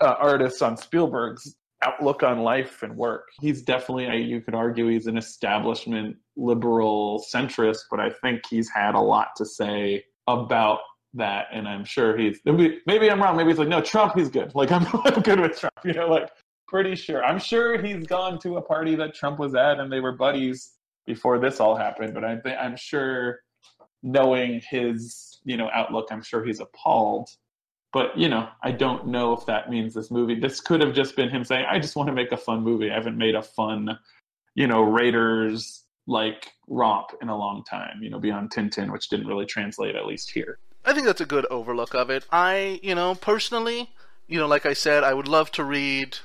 uh, 0.02 0.16
artists 0.20 0.62
on 0.62 0.78
Spielberg's 0.78 1.56
outlook 1.84 2.24
on 2.24 2.40
life 2.40 2.84
and 2.84 2.96
work. 2.96 3.24
He's 3.40 3.62
definitely, 3.62 4.08
I- 4.08 4.16
you 4.16 4.42
could 4.42 4.56
argue, 4.56 4.88
he's 4.88 5.08
an 5.08 5.18
establishment 5.18 6.18
liberal 6.36 7.24
centrist, 7.34 7.84
but 7.90 8.00
I 8.00 8.10
think 8.10 8.42
he's 8.50 8.70
had 8.70 8.96
a 8.96 9.00
lot 9.00 9.30
to 9.38 9.46
say 9.46 10.04
about 10.28 10.80
that, 11.16 11.48
and 11.52 11.68
I'm 11.68 11.86
sure 11.86 12.18
he's 12.18 12.40
maybe, 12.46 13.10
I'm 13.10 13.22
wrong. 13.22 13.36
Maybe 13.38 13.50
he's 13.50 13.60
like, 13.60 13.68
no, 13.68 13.82
Trump, 13.82 14.14
he's 14.16 14.30
good. 14.30 14.54
Like 14.56 14.72
I'm, 14.72 14.86
I'm 15.06 15.22
good 15.22 15.40
with 15.40 15.60
Trump. 15.60 15.74
You 15.84 15.94
know, 15.94 16.08
like 16.08 16.30
pretty 16.68 16.96
sure. 16.96 17.24
I'm 17.24 17.40
sure 17.40 17.82
he's 17.82 18.06
gone 18.06 18.40
to 18.40 18.58
a 18.58 18.62
party 18.62 18.96
that 18.96 19.14
Trump 19.16 19.40
was 19.40 19.56
at, 19.56 19.80
and 19.80 19.92
they 19.92 20.00
were 20.00 20.14
buddies 20.14 20.72
before 21.06 21.40
this 21.40 21.60
all 21.60 21.76
happened. 21.76 22.14
But 22.14 22.24
I 22.24 22.38
think 22.38 22.58
I'm 22.60 22.76
sure 22.76 23.40
knowing 24.06 24.62
his 24.70 25.40
you 25.46 25.58
know 25.58 25.68
outlook 25.74 26.08
i'm 26.12 26.22
sure 26.22 26.46
he's 26.46 26.60
appalled 26.60 27.28
but 27.92 28.16
you 28.16 28.30
know 28.30 28.48
i 28.62 28.72
don't 28.72 29.08
know 29.08 29.34
if 29.34 29.46
that 29.48 29.68
means 29.68 29.96
this 29.96 30.12
movie 30.12 30.40
this 30.40 30.62
could 30.62 30.80
have 30.80 30.94
just 30.94 31.16
been 31.16 31.28
him 31.28 31.44
saying 31.44 31.66
i 31.68 31.80
just 31.80 31.96
want 31.96 32.08
to 32.08 32.14
make 32.14 32.32
a 32.32 32.38
fun 32.38 32.62
movie 32.62 32.92
i 32.92 32.94
haven't 32.94 33.18
made 33.18 33.34
a 33.34 33.42
fun 33.42 33.98
you 34.54 34.68
know 34.68 34.84
raiders 34.84 35.86
like 36.06 36.52
romp 36.68 37.08
in 37.20 37.30
a 37.30 37.36
long 37.36 37.64
time 37.64 37.98
you 38.00 38.12
know 38.12 38.20
beyond 38.20 38.52
tintin 38.52 38.92
which 38.92 39.10
didn't 39.10 39.26
really 39.26 39.46
translate 39.46 39.96
at 39.96 40.06
least 40.06 40.30
here 40.30 40.60
I 40.86 40.94
think 40.94 41.06
that's 41.08 41.22
a 41.22 41.26
good 41.26 41.46
overlook 41.48 41.94
of 41.94 42.10
it. 42.10 42.26
I, 42.32 42.80
you 42.84 42.96
know, 42.96 43.16
personally, 43.16 43.90
you 44.28 44.40
know, 44.40 44.48
like 44.48 44.66
I 44.66 44.74
said, 44.74 45.04
I 45.04 45.14
would 45.14 45.28
love 45.28 45.52
to 45.54 45.64
read 45.64 46.18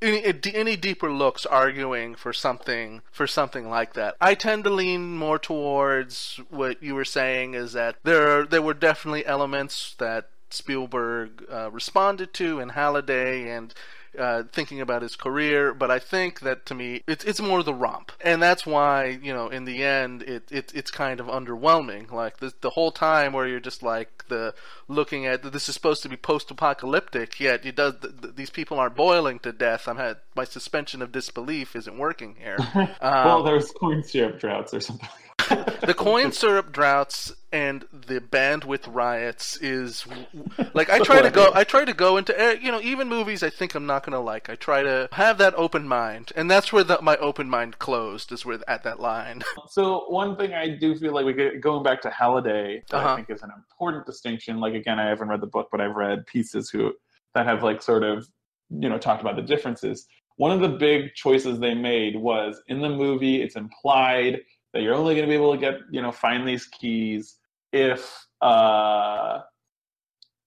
any, 0.00 0.22
any 0.54 0.76
deeper 0.76 1.10
looks 1.10 1.46
arguing 1.46 2.14
for 2.14 2.32
something 2.32 3.02
for 3.10 3.26
something 3.26 3.68
like 3.68 3.94
that. 3.94 4.16
I 4.20 4.34
tend 4.34 4.64
to 4.64 4.70
lean 4.70 5.16
more 5.16 5.38
towards 5.38 6.40
what 6.50 6.82
you 6.82 6.94
were 6.94 7.04
saying 7.04 7.54
is 7.54 7.72
that 7.72 7.96
there 8.04 8.44
there 8.44 8.62
were 8.62 8.74
definitely 8.74 9.26
elements 9.26 9.94
that 9.98 10.30
Spielberg 10.50 11.44
uh, 11.50 11.70
responded 11.70 12.32
to 12.34 12.60
in 12.60 12.70
Halliday 12.70 13.50
and 13.50 13.74
uh, 14.18 14.42
thinking 14.52 14.80
about 14.80 15.02
his 15.02 15.16
career, 15.16 15.72
but 15.72 15.90
I 15.90 15.98
think 15.98 16.40
that 16.40 16.66
to 16.66 16.74
me 16.74 17.02
it's 17.06 17.24
it's 17.24 17.40
more 17.40 17.62
the 17.62 17.74
romp, 17.74 18.12
and 18.20 18.42
that's 18.42 18.66
why 18.66 19.18
you 19.22 19.32
know 19.32 19.48
in 19.48 19.64
the 19.64 19.82
end 19.82 20.22
it, 20.22 20.50
it 20.50 20.72
it's 20.74 20.90
kind 20.90 21.20
of 21.20 21.26
underwhelming. 21.26 22.10
Like 22.10 22.38
the 22.38 22.52
the 22.60 22.70
whole 22.70 22.92
time 22.92 23.32
where 23.32 23.46
you're 23.46 23.60
just 23.60 23.82
like 23.82 24.24
the 24.28 24.54
looking 24.88 25.26
at 25.26 25.42
this 25.42 25.68
is 25.68 25.74
supposed 25.74 26.02
to 26.02 26.08
be 26.08 26.16
post-apocalyptic, 26.16 27.40
yet 27.40 27.64
you 27.64 27.72
does 27.72 27.94
these 28.34 28.50
people 28.50 28.78
aren't 28.78 28.96
boiling 28.96 29.38
to 29.40 29.52
death. 29.52 29.88
I'm 29.88 29.96
had 29.96 30.18
my 30.34 30.44
suspension 30.44 31.02
of 31.02 31.12
disbelief 31.12 31.74
isn't 31.76 31.98
working 31.98 32.36
here. 32.38 32.58
Um, 33.00 33.24
well, 33.24 33.42
there's 33.42 33.70
corn 33.70 34.02
syrup 34.02 34.40
droughts 34.40 34.74
or 34.74 34.80
something 34.80 35.08
the 35.48 35.94
coin 35.96 36.32
syrup 36.32 36.72
droughts 36.72 37.32
and 37.52 37.86
the 37.92 38.20
bandwidth 38.20 38.92
riots 38.92 39.56
is 39.58 40.06
like 40.74 40.90
I 40.90 40.98
try 40.98 41.22
to 41.22 41.30
go 41.30 41.50
I 41.54 41.64
try 41.64 41.84
to 41.84 41.94
go 41.94 42.16
into 42.16 42.38
eh, 42.38 42.56
you 42.60 42.70
know 42.70 42.80
even 42.80 43.08
movies 43.08 43.42
I 43.42 43.50
think 43.50 43.74
I'm 43.74 43.86
not 43.86 44.04
going 44.04 44.12
to 44.12 44.20
like 44.20 44.50
I 44.50 44.54
try 44.54 44.82
to 44.82 45.08
have 45.12 45.38
that 45.38 45.54
open 45.54 45.88
mind 45.88 46.32
and 46.36 46.50
that's 46.50 46.72
where 46.72 46.84
the, 46.84 47.00
my 47.00 47.16
open 47.16 47.48
mind 47.48 47.78
closed 47.78 48.32
is 48.32 48.44
where 48.44 48.58
at 48.68 48.82
that 48.84 49.00
line. 49.00 49.42
So 49.70 50.06
one 50.08 50.36
thing 50.36 50.54
I 50.54 50.68
do 50.68 50.96
feel 50.96 51.12
like 51.12 51.26
we 51.26 51.32
get, 51.34 51.60
going 51.60 51.82
back 51.82 52.00
to 52.02 52.10
Halliday 52.10 52.82
uh-huh. 52.90 53.12
I 53.12 53.16
think 53.16 53.30
is 53.30 53.42
an 53.42 53.52
important 53.54 54.06
distinction 54.06 54.60
like 54.60 54.74
again 54.74 54.98
I 54.98 55.08
haven't 55.08 55.28
read 55.28 55.40
the 55.40 55.46
book 55.46 55.68
but 55.70 55.80
I've 55.80 55.94
read 55.94 56.26
pieces 56.26 56.70
who 56.70 56.92
that 57.34 57.46
have 57.46 57.62
like 57.62 57.82
sort 57.82 58.02
of 58.02 58.26
you 58.70 58.88
know 58.88 58.98
talked 58.98 59.20
about 59.22 59.36
the 59.36 59.42
differences. 59.42 60.06
One 60.36 60.52
of 60.52 60.60
the 60.60 60.76
big 60.76 61.14
choices 61.14 61.58
they 61.58 61.74
made 61.74 62.16
was 62.16 62.60
in 62.68 62.80
the 62.80 62.88
movie 62.88 63.42
it's 63.42 63.56
implied 63.56 64.40
that 64.72 64.82
you're 64.82 64.94
only 64.94 65.14
going 65.14 65.26
to 65.26 65.30
be 65.30 65.36
able 65.36 65.52
to 65.52 65.58
get 65.58 65.74
you 65.90 66.02
know 66.02 66.12
find 66.12 66.46
these 66.46 66.66
keys 66.66 67.36
if 67.72 68.26
uh, 68.40 69.40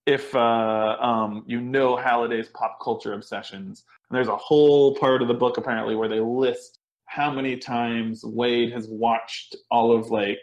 if 0.06 0.34
uh, 0.34 0.96
um, 1.00 1.44
you 1.46 1.60
know 1.60 1.96
Halliday's 1.96 2.48
pop 2.48 2.78
culture 2.82 3.14
obsessions. 3.14 3.84
And 4.10 4.16
there's 4.16 4.28
a 4.28 4.36
whole 4.36 4.94
part 4.96 5.22
of 5.22 5.28
the 5.28 5.34
book 5.34 5.56
apparently 5.56 5.94
where 5.94 6.08
they 6.08 6.20
list 6.20 6.78
how 7.06 7.30
many 7.30 7.56
times 7.56 8.24
Wade 8.24 8.72
has 8.72 8.88
watched 8.88 9.56
all 9.70 9.92
of 9.92 10.10
like 10.10 10.42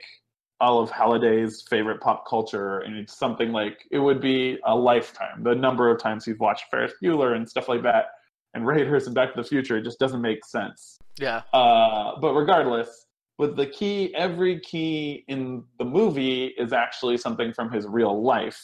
all 0.61 0.81
of 0.81 0.91
Halliday's 0.91 1.65
favorite 1.69 2.01
pop 2.01 2.27
culture, 2.27 2.79
and 2.79 2.95
it's 2.95 3.17
something 3.17 3.51
like 3.51 3.85
it 3.91 3.99
would 3.99 4.21
be 4.21 4.59
a 4.65 4.75
lifetime. 4.75 5.43
The 5.43 5.55
number 5.55 5.89
of 5.89 6.01
times 6.01 6.25
he's 6.25 6.37
watched 6.37 6.65
Ferris 6.69 6.93
Bueller 7.01 7.35
and 7.35 7.47
stuff 7.47 7.69
like 7.69 7.81
that, 7.83 8.07
and 8.53 8.67
Raiders 8.67 9.05
and 9.05 9.15
Back 9.15 9.33
to 9.33 9.41
the 9.41 9.47
Future, 9.47 9.77
it 9.77 9.83
just 9.83 9.99
doesn't 9.99 10.21
make 10.21 10.45
sense. 10.45 10.97
Yeah. 11.17 11.41
Uh, 11.53 12.19
but 12.19 12.33
regardless, 12.33 13.07
with 13.39 13.55
the 13.55 13.65
key 13.65 14.13
every 14.15 14.59
key 14.59 15.23
in 15.27 15.63
the 15.79 15.85
movie 15.85 16.53
is 16.57 16.73
actually 16.73 17.17
something 17.17 17.53
from 17.53 17.71
his 17.71 17.87
real 17.87 18.21
life. 18.21 18.61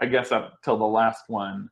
I 0.00 0.06
guess 0.06 0.30
up 0.30 0.58
till 0.62 0.76
the 0.76 0.84
last 0.84 1.24
one 1.26 1.70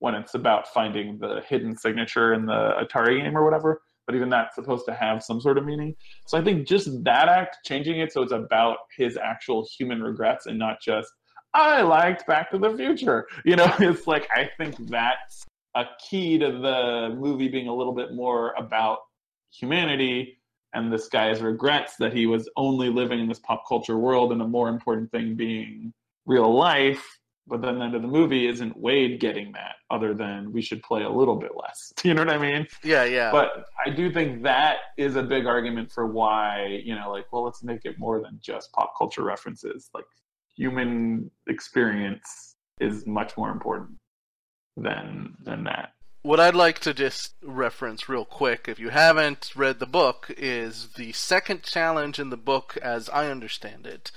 when 0.00 0.14
it's 0.14 0.34
about 0.34 0.66
finding 0.66 1.18
the 1.18 1.42
hidden 1.46 1.76
signature 1.76 2.32
in 2.32 2.46
the 2.46 2.72
atari 2.82 3.22
game 3.22 3.36
or 3.36 3.44
whatever 3.44 3.82
but 4.06 4.16
even 4.16 4.28
that's 4.28 4.56
supposed 4.56 4.84
to 4.86 4.92
have 4.92 5.22
some 5.22 5.40
sort 5.40 5.56
of 5.56 5.64
meaning. 5.64 5.94
So 6.26 6.36
i 6.36 6.42
think 6.42 6.66
just 6.66 7.04
that 7.04 7.28
act 7.28 7.58
changing 7.64 8.00
it 8.00 8.12
so 8.12 8.22
it's 8.22 8.32
about 8.32 8.78
his 8.96 9.16
actual 9.16 9.68
human 9.78 10.02
regrets 10.02 10.46
and 10.46 10.58
not 10.58 10.80
just 10.82 11.08
i 11.54 11.82
liked 11.82 12.26
back 12.26 12.50
to 12.50 12.58
the 12.58 12.76
future. 12.76 13.28
You 13.44 13.54
know 13.56 13.72
it's 13.78 14.08
like 14.08 14.26
i 14.34 14.50
think 14.56 14.74
that's 14.88 15.44
a 15.76 15.84
key 16.08 16.38
to 16.38 16.46
the 16.46 17.14
movie 17.16 17.48
being 17.48 17.68
a 17.68 17.74
little 17.74 17.94
bit 17.94 18.12
more 18.12 18.52
about 18.58 18.98
humanity 19.52 20.39
and 20.74 20.92
this 20.92 21.08
guy's 21.08 21.40
regrets 21.40 21.96
that 21.96 22.12
he 22.12 22.26
was 22.26 22.48
only 22.56 22.88
living 22.88 23.20
in 23.20 23.28
this 23.28 23.40
pop 23.40 23.64
culture 23.68 23.98
world 23.98 24.32
and 24.32 24.42
a 24.42 24.46
more 24.46 24.68
important 24.68 25.10
thing 25.10 25.34
being 25.34 25.92
real 26.26 26.54
life 26.54 27.18
but 27.50 27.62
then 27.62 27.78
the 27.78 27.84
end 27.84 27.94
of 27.96 28.02
the 28.02 28.08
movie 28.08 28.46
isn't 28.46 28.76
wade 28.76 29.18
getting 29.18 29.50
that 29.52 29.74
other 29.90 30.14
than 30.14 30.52
we 30.52 30.62
should 30.62 30.80
play 30.82 31.02
a 31.02 31.10
little 31.10 31.34
bit 31.36 31.50
less. 31.56 31.92
You 32.04 32.14
know 32.14 32.24
what 32.24 32.32
i 32.32 32.38
mean? 32.38 32.66
Yeah 32.84 33.04
yeah. 33.04 33.30
But 33.30 33.66
i 33.84 33.90
do 33.90 34.10
think 34.12 34.42
that 34.44 34.78
is 34.96 35.16
a 35.16 35.22
big 35.22 35.46
argument 35.46 35.90
for 35.90 36.06
why 36.06 36.80
you 36.84 36.94
know 36.94 37.10
like 37.10 37.26
well 37.32 37.44
let's 37.44 37.62
make 37.62 37.84
it 37.84 37.98
more 37.98 38.20
than 38.22 38.38
just 38.40 38.72
pop 38.72 38.92
culture 38.96 39.24
references. 39.24 39.90
Like 39.92 40.04
human 40.56 41.30
experience 41.48 42.56
is 42.80 43.06
much 43.06 43.36
more 43.36 43.50
important 43.50 43.98
than 44.76 45.34
than 45.42 45.64
that 45.64 45.90
what 46.22 46.40
I'd 46.40 46.54
like 46.54 46.78
to 46.80 46.92
just 46.92 47.34
reference 47.42 48.08
real 48.08 48.24
quick, 48.24 48.66
if 48.68 48.78
you 48.78 48.90
haven't 48.90 49.52
read 49.56 49.78
the 49.78 49.86
book, 49.86 50.32
is 50.36 50.88
the 50.96 51.12
second 51.12 51.62
challenge 51.62 52.18
in 52.18 52.30
the 52.30 52.36
book, 52.36 52.76
as 52.82 53.08
I 53.08 53.30
understand 53.30 53.86
it, 53.86 54.10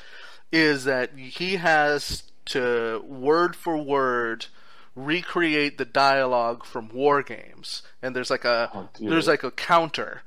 is 0.52 0.84
that 0.84 1.18
he 1.18 1.56
has 1.56 2.24
to 2.46 3.02
word 3.08 3.56
for 3.56 3.78
word 3.78 4.48
recreate 4.96 5.78
the 5.78 5.86
dialogue 5.86 6.66
from 6.66 6.90
war 6.90 7.24
games, 7.24 7.84
and 8.02 8.16
there's 8.16 8.30
like 8.30 8.46
a 8.46 8.70
oh, 8.74 8.90
there's 9.00 9.28
like 9.28 9.44
a 9.44 9.52
counter 9.52 10.22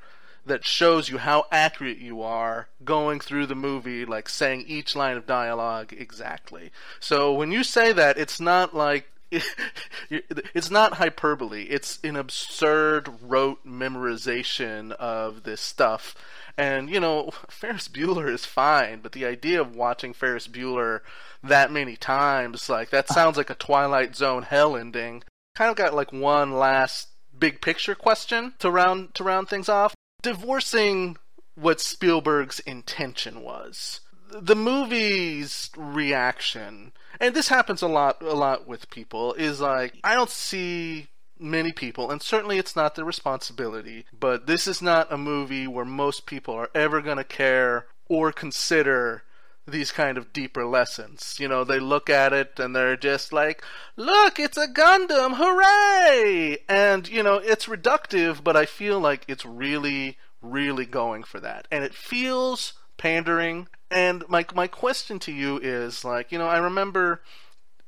that 0.45 0.65
shows 0.65 1.09
you 1.09 1.19
how 1.19 1.45
accurate 1.51 1.99
you 1.99 2.23
are 2.23 2.69
going 2.85 3.21
through 3.21 3.47
the 3.47 3.55
movie, 3.55 4.05
like 4.05 4.29
saying 4.29 4.65
each 4.67 4.97
line 4.97 5.17
of 5.17 5.27
dialogue 5.27 5.93
exactly. 5.93 6.71
So 7.01 7.33
when 7.33 7.53
you 7.53 7.65
say 7.65 7.93
that, 7.93 8.17
it's 8.17 8.41
not 8.41 8.75
like 8.75 9.09
it's 10.11 10.71
not 10.71 10.95
hyperbole. 10.95 11.65
It's 11.65 11.99
an 12.05 12.17
absurd 12.17 13.09
rote 13.23 13.65
memorization 13.67 14.93
of 14.93 15.43
this 15.43 15.61
stuff. 15.61 16.15
And, 16.59 16.89
you 16.89 17.01
know, 17.01 17.31
Ferris 17.49 17.89
Bueller 17.89 18.33
is 18.33 18.47
fine, 18.47 19.01
but 19.01 19.13
the 19.13 19.27
idea 19.27 19.61
of 19.61 19.77
watching 19.77 20.15
Ferris 20.15 20.49
Bueller 20.49 21.01
that 21.43 21.71
many 21.71 21.97
times, 21.97 22.69
like, 22.69 22.91
that 22.91 23.09
sounds 23.09 23.37
like 23.37 23.51
a 23.51 23.55
Twilight 23.55 24.17
Zone 24.17 24.43
hell 24.43 24.77
ending. 24.77 25.23
Kind 25.55 25.71
of 25.71 25.77
got, 25.77 25.95
like, 25.95 26.13
one 26.13 26.53
last 26.53 27.09
big 27.39 27.61
picture 27.61 27.95
question 27.95 28.55
to 28.61 28.71
round, 28.71 29.15
to 29.15 29.25
round 29.25 29.49
things 29.49 29.69
off. 29.69 29.95
Divorcing 30.23 31.19
what 31.55 31.81
Spielberg's 31.81 32.61
intention 32.61 33.43
was. 33.43 34.01
The 34.31 34.57
movie's 34.57 35.71
reaction 35.77 36.93
and 37.21 37.35
this 37.35 37.49
happens 37.49 37.83
a 37.83 37.87
lot 37.87 38.23
a 38.23 38.35
lot 38.35 38.67
with 38.67 38.91
people 38.91 39.35
is 39.35 39.61
like 39.61 39.95
I 40.05 40.15
don't 40.15 40.31
see 40.31 41.09
many 41.39 41.73
people, 41.73 42.11
and 42.11 42.23
certainly 42.23 42.59
it's 42.59 42.77
not 42.77 42.95
their 42.95 43.05
responsibility, 43.05 44.07
but 44.19 44.47
this 44.47 44.67
is 44.67 44.81
not 44.81 45.13
a 45.13 45.19
movie 45.19 45.67
where 45.67 45.85
most 45.85 46.27
people 46.27 46.55
are 46.55 46.71
ever 46.75 47.01
going 47.01 47.19
to 47.19 47.25
care 47.25 47.87
or 48.09 48.33
consider 48.33 49.23
these 49.67 49.91
kind 49.91 50.17
of 50.17 50.33
deeper 50.33 50.65
lessons. 50.65 51.37
You 51.39 51.49
know, 51.49 51.65
they 51.65 51.81
look 51.81 52.09
at 52.09 52.33
it 52.33 52.59
and 52.59 52.75
they're 52.75 52.97
just 52.97 53.33
like, 53.33 53.65
look, 53.97 54.39
it's 54.39 54.57
a 54.57 54.69
Gundam, 54.69 55.35
hooray! 55.37 56.59
And, 56.69 57.09
you 57.09 57.23
know, 57.23 57.35
it's 57.35 57.67
reductive, 57.67 58.45
but 58.45 58.57
I 58.57 58.65
feel 58.65 59.01
like 59.01 59.25
it's 59.27 59.45
really, 59.45 60.19
really 60.41 60.87
going 60.87 61.25
for 61.25 61.41
that. 61.41 61.67
And 61.71 61.83
it 61.83 61.95
feels 61.95 62.75
pandering. 62.97 63.69
And 63.91 64.25
my 64.29 64.45
my 64.55 64.67
question 64.67 65.19
to 65.21 65.33
you 65.33 65.59
is 65.59 66.05
like, 66.05 66.33
you 66.33 66.39
know, 66.39 66.49
I 66.49 66.59
remember 66.59 67.23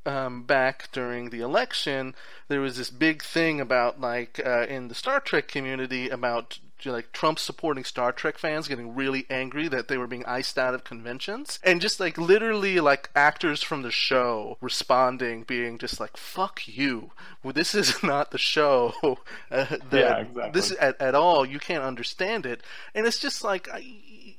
um, 0.07 0.43
back 0.43 0.89
during 0.93 1.31
the 1.31 1.41
election, 1.41 2.15
there 2.49 2.61
was 2.61 2.77
this 2.77 2.91
big 2.91 3.23
thing 3.23 3.61
about 3.61 4.01
like 4.01 4.41
uh, 4.45 4.67
in 4.67 4.89
the 4.89 4.95
Star 4.95 5.21
Trek 5.21 5.49
community 5.49 6.09
about 6.09 6.59
like 6.85 7.13
Trump 7.13 7.39
supporting 7.39 7.85
Star 7.85 8.13
Trek 8.13 8.39
fans 8.39 8.69
getting 8.69 8.95
really 8.95 9.27
angry 9.29 9.67
that 9.69 9.89
they 9.89 9.99
were 9.99 10.07
being 10.07 10.25
iced 10.27 10.59
out 10.59 10.75
of 10.75 10.85
conventions, 10.85 11.59
and 11.65 11.81
just 11.81 12.01
like 12.01 12.17
literally 12.17 12.81
like 12.81 13.11
actors 13.15 13.63
from 13.63 13.83
the 13.83 13.91
show 13.91 14.57
responding, 14.61 15.43
being 15.43 15.79
just 15.79 16.01
like 16.01 16.17
"fuck 16.17 16.67
you," 16.67 17.11
well, 17.43 17.53
this 17.53 17.75
is 17.75 18.03
not 18.03 18.31
the 18.31 18.39
show. 18.39 18.95
Uh, 19.51 19.77
yeah, 19.91 20.19
exactly. 20.19 20.51
This 20.53 20.71
is 20.71 20.77
at, 20.77 21.01
at 21.01 21.15
all. 21.15 21.47
You 21.47 21.59
can't 21.59 21.83
understand 21.83 22.45
it, 22.45 22.63
and 22.95 23.07
it's 23.07 23.19
just 23.19 23.43
like. 23.43 23.69
I, 23.73 23.83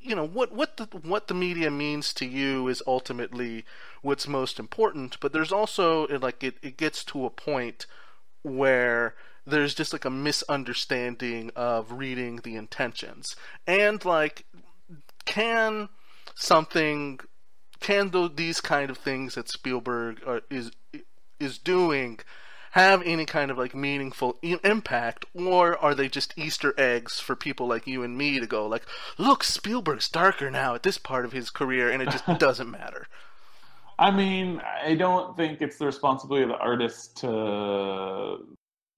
you 0.02 0.16
know 0.16 0.26
what 0.26 0.52
what 0.52 0.78
the 0.78 0.86
what 1.04 1.28
the 1.28 1.34
media 1.34 1.70
means 1.70 2.14
to 2.14 2.26
you 2.26 2.68
is 2.68 2.82
ultimately 2.88 3.66
what's 4.02 4.28
most 4.28 4.60
important 4.60 5.20
but 5.20 5.34
there's 5.34 5.52
also 5.52 6.08
like 6.20 6.44
it, 6.44 6.56
it 6.62 6.78
gets 6.78 7.04
to 7.04 7.26
a 7.26 7.30
point 7.30 7.86
where 8.42 9.16
there's 9.50 9.74
just 9.74 9.94
like 9.94 10.06
a 10.06 10.10
misunderstanding 10.10 11.52
of 11.56 11.94
reading 11.94 12.38
the 12.44 12.56
intentions. 12.56 13.36
And 13.68 14.04
like 14.06 14.46
can 15.26 15.90
something 16.36 17.20
can 17.80 18.12
these 18.36 18.62
kind 18.62 18.90
of 18.90 18.98
things 18.98 19.36
that 19.36 19.50
Spielberg 19.50 20.22
are, 20.26 20.42
is 20.50 20.72
is 21.40 21.58
doing 21.58 22.20
have 22.72 23.02
any 23.04 23.26
kind 23.26 23.52
of 23.52 23.58
like 23.58 23.76
meaningful 23.76 24.38
impact, 24.42 25.26
or 25.34 25.78
are 25.78 25.96
they 25.96 26.08
just 26.08 26.38
Easter 26.38 26.74
eggs 26.78 27.20
for 27.20 27.36
people 27.36 27.68
like 27.68 27.88
you 27.88 28.04
and 28.04 28.18
me 28.18 28.40
to 28.40 28.48
go 28.48 28.68
like, 28.68 28.86
look, 29.18 29.44
Spielberg's 29.44 30.10
darker 30.10 30.52
now 30.52 30.76
at 30.76 30.84
this 30.84 30.98
part 30.98 31.26
of 31.26 31.32
his 31.32 31.50
career, 31.50 31.90
and 31.90 32.02
it 32.02 32.10
just 32.10 32.26
doesn't 32.40 32.70
matter. 32.70 33.08
I 33.98 34.12
mean, 34.12 34.62
I 34.62 34.96
don't 34.96 35.36
think 35.36 35.62
it's 35.62 35.78
the 35.78 35.86
responsibility 35.86 36.44
of 36.44 36.50
the 36.50 36.58
artist 36.58 37.18
to 37.18 38.38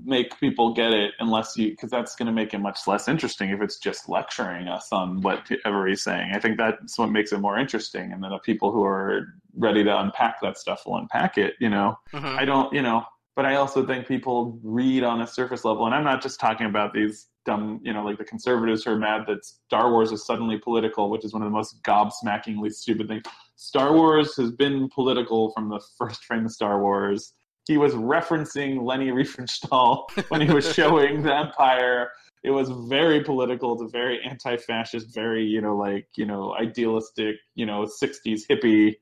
make 0.03 0.39
people 0.39 0.73
get 0.73 0.91
it 0.93 1.13
unless 1.19 1.57
you 1.57 1.71
because 1.71 1.89
that's 1.89 2.15
going 2.15 2.25
to 2.25 2.31
make 2.31 2.53
it 2.53 2.59
much 2.59 2.87
less 2.87 3.07
interesting 3.07 3.49
if 3.49 3.61
it's 3.61 3.77
just 3.77 4.09
lecturing 4.09 4.67
us 4.67 4.91
on 4.91 5.21
whatever 5.21 5.87
he's 5.87 6.03
saying. 6.03 6.31
I 6.33 6.39
think 6.39 6.57
that's 6.57 6.97
what 6.97 7.11
makes 7.11 7.31
it 7.31 7.39
more 7.39 7.57
interesting, 7.57 8.11
and 8.11 8.23
then 8.23 8.31
the 8.31 8.39
people 8.39 8.71
who 8.71 8.83
are 8.83 9.33
ready 9.55 9.83
to 9.83 9.99
unpack 9.99 10.41
that 10.41 10.57
stuff 10.57 10.83
will 10.85 10.97
unpack 10.97 11.37
it. 11.37 11.55
You 11.59 11.69
know, 11.69 11.97
mm-hmm. 12.13 12.37
I 12.37 12.45
don't, 12.45 12.71
you 12.73 12.81
know, 12.81 13.03
but 13.35 13.45
I 13.45 13.55
also 13.55 13.85
think 13.85 14.07
people 14.07 14.59
read 14.61 15.03
on 15.03 15.21
a 15.21 15.27
surface 15.27 15.63
level, 15.63 15.85
and 15.85 15.95
I'm 15.95 16.03
not 16.03 16.21
just 16.21 16.39
talking 16.39 16.67
about 16.67 16.93
these 16.93 17.27
dumb, 17.45 17.79
you 17.83 17.93
know, 17.93 18.03
like 18.03 18.17
the 18.17 18.25
conservatives 18.25 18.83
who 18.83 18.91
are 18.91 18.97
mad 18.97 19.21
that 19.27 19.45
Star 19.45 19.91
Wars 19.91 20.11
is 20.11 20.25
suddenly 20.25 20.57
political, 20.57 21.09
which 21.09 21.23
is 21.23 21.33
one 21.33 21.41
of 21.41 21.47
the 21.47 21.55
most 21.55 21.81
gobsmackingly 21.83 22.71
stupid 22.71 23.07
things. 23.07 23.23
Star 23.55 23.93
Wars 23.93 24.35
has 24.35 24.51
been 24.51 24.89
political 24.89 25.51
from 25.53 25.69
the 25.69 25.79
first 25.97 26.25
frame 26.25 26.45
of 26.45 26.51
Star 26.51 26.81
Wars. 26.81 27.33
He 27.67 27.77
was 27.77 27.93
referencing 27.93 28.83
Leni 28.83 29.11
Riefenstahl 29.11 30.09
when 30.29 30.41
he 30.41 30.53
was 30.53 30.71
showing 30.73 31.23
the 31.23 31.33
Empire. 31.33 32.11
It 32.43 32.51
was 32.51 32.69
very 32.89 33.23
political. 33.23 33.73
It's 33.73 33.83
a 33.83 33.87
very 33.87 34.19
anti-fascist, 34.23 35.13
very 35.13 35.45
you 35.45 35.61
know 35.61 35.77
like 35.77 36.07
you 36.15 36.25
know 36.25 36.55
idealistic, 36.59 37.35
you 37.55 37.67
know 37.67 37.83
'60s 37.85 38.41
hippie, 38.49 38.95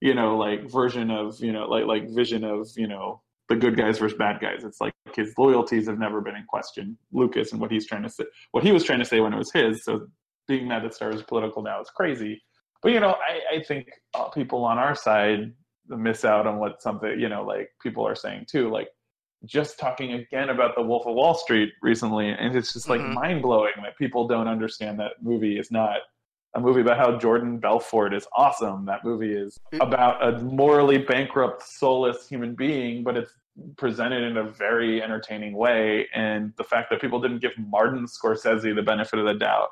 you 0.00 0.14
know 0.14 0.36
like 0.36 0.70
version 0.70 1.10
of 1.10 1.40
you 1.40 1.52
know 1.52 1.66
like 1.66 1.86
like 1.86 2.08
vision 2.08 2.44
of 2.44 2.68
you 2.76 2.86
know 2.86 3.20
the 3.48 3.56
good 3.56 3.76
guys 3.76 3.98
versus 3.98 4.16
bad 4.16 4.40
guys. 4.40 4.64
It's 4.64 4.80
like 4.80 4.94
his 5.14 5.34
loyalties 5.36 5.86
have 5.86 5.98
never 5.98 6.20
been 6.20 6.36
in 6.36 6.44
question. 6.44 6.96
Lucas 7.12 7.52
and 7.52 7.60
what 7.60 7.70
he's 7.70 7.86
trying 7.86 8.02
to 8.02 8.08
say, 8.08 8.24
what 8.52 8.64
he 8.64 8.72
was 8.72 8.84
trying 8.84 9.00
to 9.00 9.04
say 9.04 9.20
when 9.20 9.32
it 9.32 9.38
was 9.38 9.52
his. 9.52 9.84
So 9.84 10.06
being 10.48 10.68
that 10.68 10.94
Star 10.94 11.10
is 11.10 11.22
political 11.22 11.62
now 11.62 11.80
is 11.80 11.90
crazy. 11.90 12.42
But 12.82 12.92
you 12.92 13.00
know, 13.00 13.16
I, 13.28 13.56
I 13.56 13.62
think 13.62 13.88
people 14.34 14.64
on 14.64 14.78
our 14.78 14.94
side 14.94 15.52
miss 15.88 16.24
out 16.24 16.46
on 16.46 16.58
what 16.58 16.82
something 16.82 17.18
you 17.18 17.28
know, 17.28 17.44
like 17.44 17.70
people 17.82 18.06
are 18.06 18.14
saying 18.14 18.46
too. 18.48 18.70
Like 18.70 18.88
just 19.44 19.78
talking 19.78 20.14
again 20.14 20.50
about 20.50 20.74
the 20.74 20.82
Wolf 20.82 21.06
of 21.06 21.14
Wall 21.14 21.34
Street 21.34 21.70
recently, 21.82 22.30
and 22.30 22.56
it's 22.56 22.72
just 22.72 22.88
like 22.88 23.00
mm-hmm. 23.00 23.14
mind 23.14 23.42
blowing 23.42 23.72
that 23.82 23.96
people 23.98 24.26
don't 24.26 24.48
understand 24.48 24.98
that 25.00 25.12
movie 25.22 25.58
is 25.58 25.70
not 25.70 25.98
a 26.54 26.60
movie 26.60 26.80
about 26.80 26.96
how 26.96 27.18
Jordan 27.18 27.58
Belfort 27.58 28.14
is 28.14 28.26
awesome. 28.36 28.86
That 28.86 29.04
movie 29.04 29.32
is 29.32 29.58
about 29.80 30.22
a 30.26 30.38
morally 30.40 30.98
bankrupt, 30.98 31.62
soulless 31.62 32.28
human 32.28 32.54
being, 32.54 33.02
but 33.02 33.16
it's 33.16 33.32
presented 33.76 34.22
in 34.22 34.36
a 34.36 34.44
very 34.44 35.02
entertaining 35.02 35.54
way. 35.56 36.08
And 36.14 36.52
the 36.56 36.64
fact 36.64 36.90
that 36.90 37.00
people 37.00 37.20
didn't 37.20 37.40
give 37.40 37.52
Martin 37.58 38.06
Scorsese 38.06 38.74
the 38.74 38.82
benefit 38.82 39.18
of 39.18 39.26
the 39.26 39.34
doubt 39.34 39.70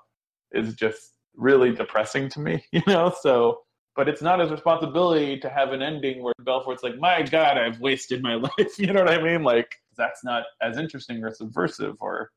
is 0.53 0.74
just 0.74 1.14
really 1.35 1.72
depressing 1.72 2.28
to 2.30 2.41
me, 2.41 2.64
you 2.72 2.83
know? 2.87 3.14
So, 3.20 3.61
but 3.95 4.09
it's 4.09 4.22
not 4.22 4.41
his 4.41 4.51
responsibility 4.51 5.39
to 5.39 5.49
have 5.49 5.72
an 5.72 5.83
ending 5.83 6.22
where 6.22 6.35
Belfort's 6.41 6.83
like, 6.83 6.99
my 6.99 7.22
God, 7.22 7.59
I've 7.59 7.80
wasted 7.80 8.22
my 8.22 8.35
life. 8.59 8.78
You 8.78 8.93
know 8.93 9.05
what 9.05 9.12
I 9.12 9.22
mean? 9.22 9.43
Like, 9.43 9.76
that's 9.97 10.24
not 10.24 10.45
as 10.62 10.78
interesting 10.78 11.22
or 11.22 11.33
subversive 11.33 11.97
or 12.01 12.30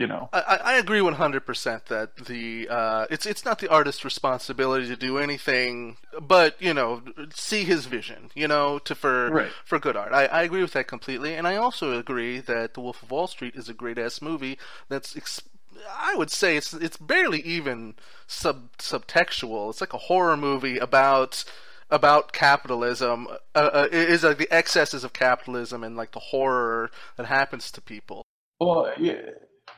you 0.00 0.06
know. 0.06 0.30
I, 0.32 0.58
I 0.64 0.72
agree 0.78 1.02
one 1.02 1.14
hundred 1.14 1.44
percent 1.44 1.86
that 1.86 2.16
the 2.16 2.68
uh, 2.70 3.06
it's 3.10 3.26
it's 3.26 3.44
not 3.44 3.58
the 3.58 3.68
artist's 3.68 4.04
responsibility 4.04 4.86
to 4.88 4.96
do 4.96 5.18
anything, 5.18 5.98
but 6.20 6.60
you 6.60 6.72
know, 6.72 7.02
see 7.34 7.64
his 7.64 7.84
vision, 7.84 8.30
you 8.34 8.48
know, 8.48 8.78
to 8.80 8.94
for 8.94 9.30
right. 9.30 9.52
for 9.64 9.78
good 9.78 9.96
art. 9.96 10.12
I, 10.12 10.24
I 10.26 10.42
agree 10.42 10.62
with 10.62 10.72
that 10.72 10.88
completely, 10.88 11.34
and 11.34 11.46
I 11.46 11.56
also 11.56 11.98
agree 11.98 12.40
that 12.40 12.74
The 12.74 12.80
Wolf 12.80 13.02
of 13.02 13.10
Wall 13.10 13.26
Street 13.26 13.54
is 13.54 13.68
a 13.68 13.74
great 13.74 13.98
ass 13.98 14.22
movie 14.22 14.58
that's. 14.88 15.16
Ex- 15.16 15.42
I 15.96 16.14
would 16.16 16.30
say 16.30 16.56
it's 16.56 16.74
it's 16.74 16.96
barely 16.96 17.40
even 17.42 17.94
sub 18.26 18.76
subtextual. 18.78 19.70
It's 19.70 19.80
like 19.80 19.94
a 19.94 19.98
horror 19.98 20.36
movie 20.36 20.78
about 20.78 21.44
about 21.90 22.32
capitalism 22.32 23.28
uh, 23.54 23.58
uh, 23.58 23.88
is 23.90 24.22
like 24.22 24.38
the 24.38 24.52
excesses 24.52 25.04
of 25.04 25.12
capitalism 25.12 25.82
and 25.84 25.96
like 25.96 26.12
the 26.12 26.20
horror 26.20 26.90
that 27.16 27.26
happens 27.26 27.70
to 27.72 27.80
people. 27.80 28.24
Well, 28.60 28.92
yeah, 28.98 29.30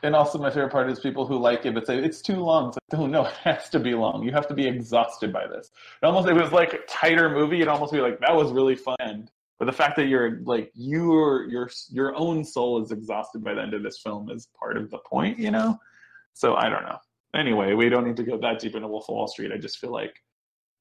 and 0.03 0.15
also, 0.15 0.37
my 0.37 0.49
favorite 0.49 0.71
part 0.71 0.91
is 0.91 0.99
people 0.99 1.25
who 1.25 1.37
like 1.37 1.65
it 1.65 1.73
but 1.73 1.87
say 1.87 1.97
it's 1.97 2.21
too 2.21 2.35
long. 2.35 2.67
It's 2.67 2.77
like, 2.91 2.99
oh 2.99 3.07
no, 3.07 3.25
it 3.25 3.33
has 3.43 3.69
to 3.69 3.79
be 3.79 3.93
long. 3.93 4.23
You 4.23 4.33
have 4.33 4.47
to 4.49 4.53
be 4.53 4.67
exhausted 4.67 5.31
by 5.31 5.47
this. 5.47 5.71
It 6.01 6.05
almost, 6.05 6.27
it 6.27 6.33
was 6.33 6.51
like 6.51 6.73
a 6.73 6.79
tighter 6.89 7.29
movie. 7.29 7.57
It'd 7.57 7.69
almost 7.69 7.93
be 7.93 8.01
like 8.01 8.19
that 8.19 8.35
was 8.35 8.51
really 8.51 8.75
fun. 8.75 9.29
But 9.59 9.65
the 9.65 9.71
fact 9.71 9.95
that 9.95 10.07
you're 10.07 10.41
like 10.43 10.71
your 10.73 11.45
your 11.45 11.69
your 11.89 12.15
own 12.17 12.43
soul 12.43 12.83
is 12.83 12.91
exhausted 12.91 13.43
by 13.43 13.53
the 13.53 13.61
end 13.61 13.73
of 13.73 13.81
this 13.81 13.99
film 13.99 14.29
is 14.29 14.49
part 14.59 14.75
of 14.75 14.91
the 14.91 14.97
point, 14.99 15.39
you 15.39 15.51
know. 15.51 15.79
So 16.33 16.55
I 16.55 16.69
don't 16.69 16.83
know. 16.83 16.97
Anyway, 17.33 17.73
we 17.73 17.87
don't 17.87 18.05
need 18.05 18.17
to 18.17 18.23
go 18.23 18.37
that 18.39 18.59
deep 18.59 18.75
into 18.75 18.89
Wolf 18.89 19.05
of 19.09 19.15
Wall 19.15 19.27
Street. 19.27 19.51
I 19.53 19.57
just 19.57 19.79
feel 19.79 19.91
like 19.91 20.21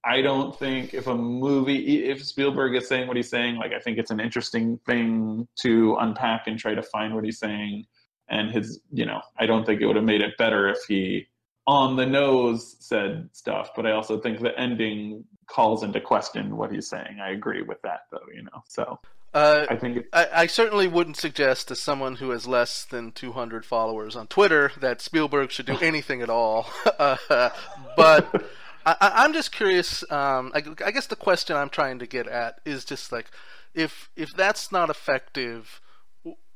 I 0.04 0.20
don't 0.20 0.58
think 0.58 0.94
if 0.94 1.06
a 1.06 1.14
movie, 1.14 2.06
if 2.06 2.24
Spielberg 2.24 2.74
is 2.74 2.88
saying 2.88 3.06
what 3.06 3.16
he's 3.16 3.30
saying, 3.30 3.56
like 3.56 3.72
I 3.72 3.78
think 3.78 3.98
it's 3.98 4.10
an 4.10 4.18
interesting 4.18 4.80
thing 4.84 5.46
to 5.60 5.96
unpack 6.00 6.48
and 6.48 6.58
try 6.58 6.74
to 6.74 6.82
find 6.82 7.14
what 7.14 7.24
he's 7.24 7.38
saying 7.38 7.86
and 8.32 8.50
his 8.50 8.80
you 8.90 9.06
know 9.06 9.20
i 9.38 9.46
don't 9.46 9.64
think 9.64 9.80
it 9.80 9.86
would 9.86 9.96
have 9.96 10.04
made 10.04 10.22
it 10.22 10.36
better 10.38 10.68
if 10.68 10.78
he 10.88 11.26
on 11.66 11.94
the 11.94 12.06
nose 12.06 12.76
said 12.80 13.28
stuff 13.32 13.70
but 13.76 13.86
i 13.86 13.92
also 13.92 14.18
think 14.18 14.40
the 14.40 14.58
ending 14.58 15.22
calls 15.46 15.84
into 15.84 16.00
question 16.00 16.56
what 16.56 16.72
he's 16.72 16.88
saying 16.88 17.20
i 17.22 17.30
agree 17.30 17.62
with 17.62 17.80
that 17.82 18.00
though 18.10 18.26
you 18.34 18.42
know 18.42 18.64
so 18.68 18.98
uh, 19.34 19.64
I 19.70 19.76
think 19.76 20.04
I, 20.12 20.28
I, 20.34 20.46
certainly 20.46 20.86
wouldn't 20.86 21.16
suggest 21.16 21.68
to 21.68 21.74
someone 21.74 22.16
who 22.16 22.28
has 22.32 22.46
less 22.46 22.84
than 22.84 23.12
200 23.12 23.64
followers 23.64 24.14
on 24.14 24.26
Twitter 24.26 24.72
that 24.78 25.00
Spielberg 25.00 25.50
should 25.50 25.64
do 25.64 25.78
anything 25.80 26.20
at 26.20 26.28
all. 26.28 26.68
Uh, 26.98 27.16
but 27.96 28.44
I, 28.84 29.24
am 29.24 29.32
just 29.32 29.50
curious. 29.50 30.04
Um, 30.10 30.52
I, 30.54 30.62
I, 30.84 30.90
guess 30.90 31.06
the 31.06 31.16
question 31.16 31.56
I'm 31.56 31.70
trying 31.70 31.98
to 32.00 32.06
get 32.06 32.26
at 32.26 32.60
is 32.66 32.84
just 32.84 33.10
like, 33.10 33.30
if 33.74 34.10
if 34.16 34.34
that's 34.34 34.70
not 34.70 34.90
effective, 34.90 35.80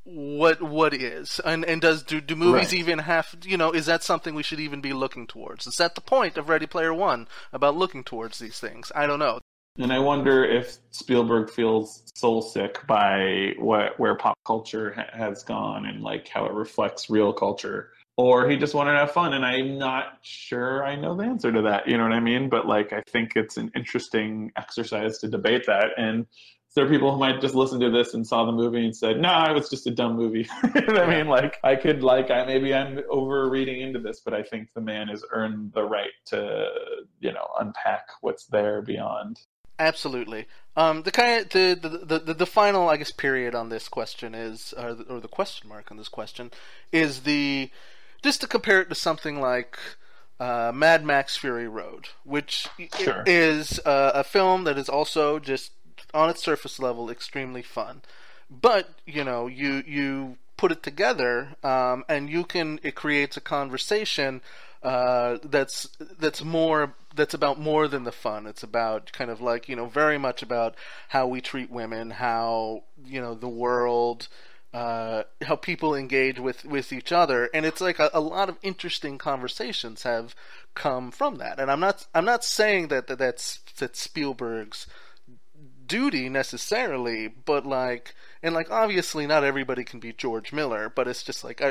what 0.07 0.61
what 0.61 0.93
is? 0.93 1.41
And 1.43 1.65
and 1.65 1.81
does 1.81 2.01
do, 2.01 2.21
do 2.21 2.35
movies 2.35 2.71
right. 2.71 2.79
even 2.79 2.99
have 2.99 3.35
you 3.43 3.57
know 3.57 3.71
is 3.71 3.87
that 3.87 4.03
something 4.03 4.33
we 4.35 4.43
should 4.43 4.59
even 4.59 4.79
be 4.79 4.93
looking 4.93 5.27
towards? 5.27 5.67
Is 5.67 5.75
that 5.75 5.95
the 5.95 6.01
point 6.01 6.37
of 6.37 6.47
ready 6.47 6.65
player 6.65 6.93
one 6.93 7.27
about 7.51 7.75
looking 7.75 8.05
towards 8.05 8.39
these 8.39 8.59
things? 8.59 8.91
I 8.95 9.05
don't 9.05 9.19
know. 9.19 9.39
And 9.79 9.91
i 9.91 9.99
wonder 9.99 10.43
if 10.43 10.77
spielberg 10.91 11.51
feels 11.51 12.03
soul 12.15 12.41
sick 12.41 12.79
by 12.87 13.53
what 13.59 13.99
where 13.99 14.15
pop 14.15 14.37
culture 14.45 14.93
ha- 14.93 15.09
has 15.11 15.43
gone 15.43 15.85
and 15.85 16.01
like 16.01 16.27
how 16.29 16.45
it 16.45 16.53
reflects 16.53 17.09
real 17.09 17.33
culture. 17.33 17.91
Or 18.15 18.49
he 18.49 18.57
just 18.57 18.73
wanted 18.73 18.93
to 18.93 18.99
have 18.99 19.11
fun 19.11 19.33
and 19.33 19.45
i'm 19.45 19.77
not 19.77 20.19
sure 20.21 20.85
i 20.85 20.95
know 20.95 21.15
the 21.15 21.25
answer 21.25 21.51
to 21.51 21.61
that 21.63 21.87
you 21.87 21.97
know 21.97 22.03
what 22.03 22.13
i 22.13 22.21
mean? 22.21 22.47
But 22.47 22.65
like 22.65 22.93
i 22.93 23.03
think 23.11 23.33
it's 23.35 23.57
an 23.57 23.71
interesting 23.75 24.51
exercise 24.55 25.17
to 25.19 25.27
debate 25.27 25.65
that 25.67 25.89
and 25.97 26.25
there 26.75 26.85
are 26.85 26.89
people 26.89 27.11
who 27.11 27.17
might 27.17 27.41
just 27.41 27.55
listen 27.55 27.79
to 27.79 27.89
this 27.89 28.13
and 28.13 28.25
saw 28.25 28.45
the 28.45 28.51
movie 28.51 28.85
and 28.85 28.95
said, 28.95 29.17
"No, 29.17 29.29
nah, 29.29 29.49
it 29.49 29.53
was 29.53 29.69
just 29.69 29.87
a 29.87 29.91
dumb 29.91 30.15
movie." 30.15 30.47
I 30.63 31.05
mean, 31.07 31.27
like 31.27 31.57
I 31.63 31.75
could 31.75 32.03
like 32.03 32.29
I 32.29 32.45
maybe 32.45 32.73
I'm 32.73 32.99
over 33.09 33.49
reading 33.49 33.81
into 33.81 33.99
this, 33.99 34.19
but 34.19 34.33
I 34.33 34.43
think 34.43 34.69
the 34.73 34.81
man 34.81 35.07
has 35.07 35.23
earned 35.31 35.73
the 35.73 35.83
right 35.83 36.11
to 36.27 36.67
you 37.19 37.33
know 37.33 37.47
unpack 37.59 38.07
what's 38.21 38.45
there 38.45 38.81
beyond. 38.81 39.39
Absolutely. 39.79 40.47
Um, 40.75 41.03
the 41.03 41.11
kind 41.11 41.41
of 41.41 41.49
the, 41.49 42.05
the, 42.05 42.19
the 42.19 42.33
the 42.33 42.45
final 42.45 42.89
I 42.89 42.97
guess 42.97 43.11
period 43.11 43.55
on 43.55 43.69
this 43.69 43.87
question 43.87 44.35
is, 44.35 44.73
or 44.77 44.93
the, 44.93 45.03
or 45.05 45.19
the 45.19 45.27
question 45.27 45.69
mark 45.69 45.89
on 45.89 45.97
this 45.97 46.09
question 46.09 46.51
is 46.91 47.21
the 47.21 47.71
just 48.21 48.41
to 48.41 48.47
compare 48.47 48.81
it 48.81 48.89
to 48.89 48.95
something 48.95 49.41
like. 49.41 49.77
Uh, 50.39 50.71
Mad 50.71 51.03
Max 51.03 51.35
Fury 51.35 51.67
Road, 51.67 52.09
which 52.23 52.67
sure. 52.95 53.23
is 53.25 53.79
uh, 53.79 54.11
a 54.13 54.23
film 54.23 54.65
that 54.65 54.77
is 54.77 54.87
also 54.87 55.39
just 55.39 55.71
on 56.17 56.29
its 56.29 56.43
surface 56.43 56.79
level 56.79 57.09
extremely 57.09 57.61
fun. 57.61 58.01
But 58.49 58.89
you 59.05 59.23
know, 59.23 59.47
you 59.47 59.83
you 59.85 60.37
put 60.57 60.71
it 60.71 60.83
together, 60.83 61.55
um, 61.63 62.03
and 62.09 62.29
you 62.29 62.43
can 62.43 62.79
it 62.83 62.95
creates 62.95 63.37
a 63.37 63.41
conversation 63.41 64.41
uh, 64.83 65.37
that's 65.43 65.89
that's 66.19 66.43
more 66.43 66.93
that's 67.15 67.33
about 67.33 67.59
more 67.59 67.87
than 67.87 68.03
the 68.03 68.11
fun. 68.11 68.45
It's 68.45 68.63
about 68.63 69.11
kind 69.11 69.29
of 69.29 69.41
like 69.41 69.69
you 69.69 69.75
know 69.75 69.87
very 69.87 70.17
much 70.17 70.41
about 70.41 70.75
how 71.09 71.27
we 71.27 71.41
treat 71.41 71.69
women, 71.69 72.11
how 72.11 72.83
you 73.05 73.21
know 73.21 73.35
the 73.35 73.49
world. 73.49 74.27
Uh, 74.73 75.23
how 75.43 75.55
people 75.55 75.95
engage 75.95 76.39
with, 76.39 76.65
with 76.65 76.91
each 76.91 77.11
other, 77.11 77.49
and 77.53 77.65
it's 77.65 77.79
like 77.79 77.99
a, 77.99 78.11
a, 78.13 78.19
lot 78.19 78.49
of 78.49 78.57
interesting 78.61 79.17
conversations 79.17 80.03
have 80.03 80.35
come 80.75 81.09
from 81.09 81.37
that. 81.37 81.57
And 81.57 81.71
I'm 81.71 81.79
not 81.79 82.05
I'm 82.13 82.25
not 82.25 82.43
saying 82.43 82.89
that, 82.89 83.07
that 83.07 83.17
that's 83.17 83.61
that 83.77 83.95
Spielberg's 83.95 84.85
duty 85.87 86.29
necessarily, 86.29 87.27
but 87.27 87.65
like, 87.65 88.15
and 88.43 88.53
like, 88.53 88.69
obviously, 88.69 89.25
not 89.25 89.43
everybody 89.43 89.83
can 89.83 89.99
be 89.99 90.13
George 90.13 90.53
Miller, 90.53 90.91
but 90.93 91.07
it's 91.07 91.23
just 91.23 91.43
like, 91.43 91.61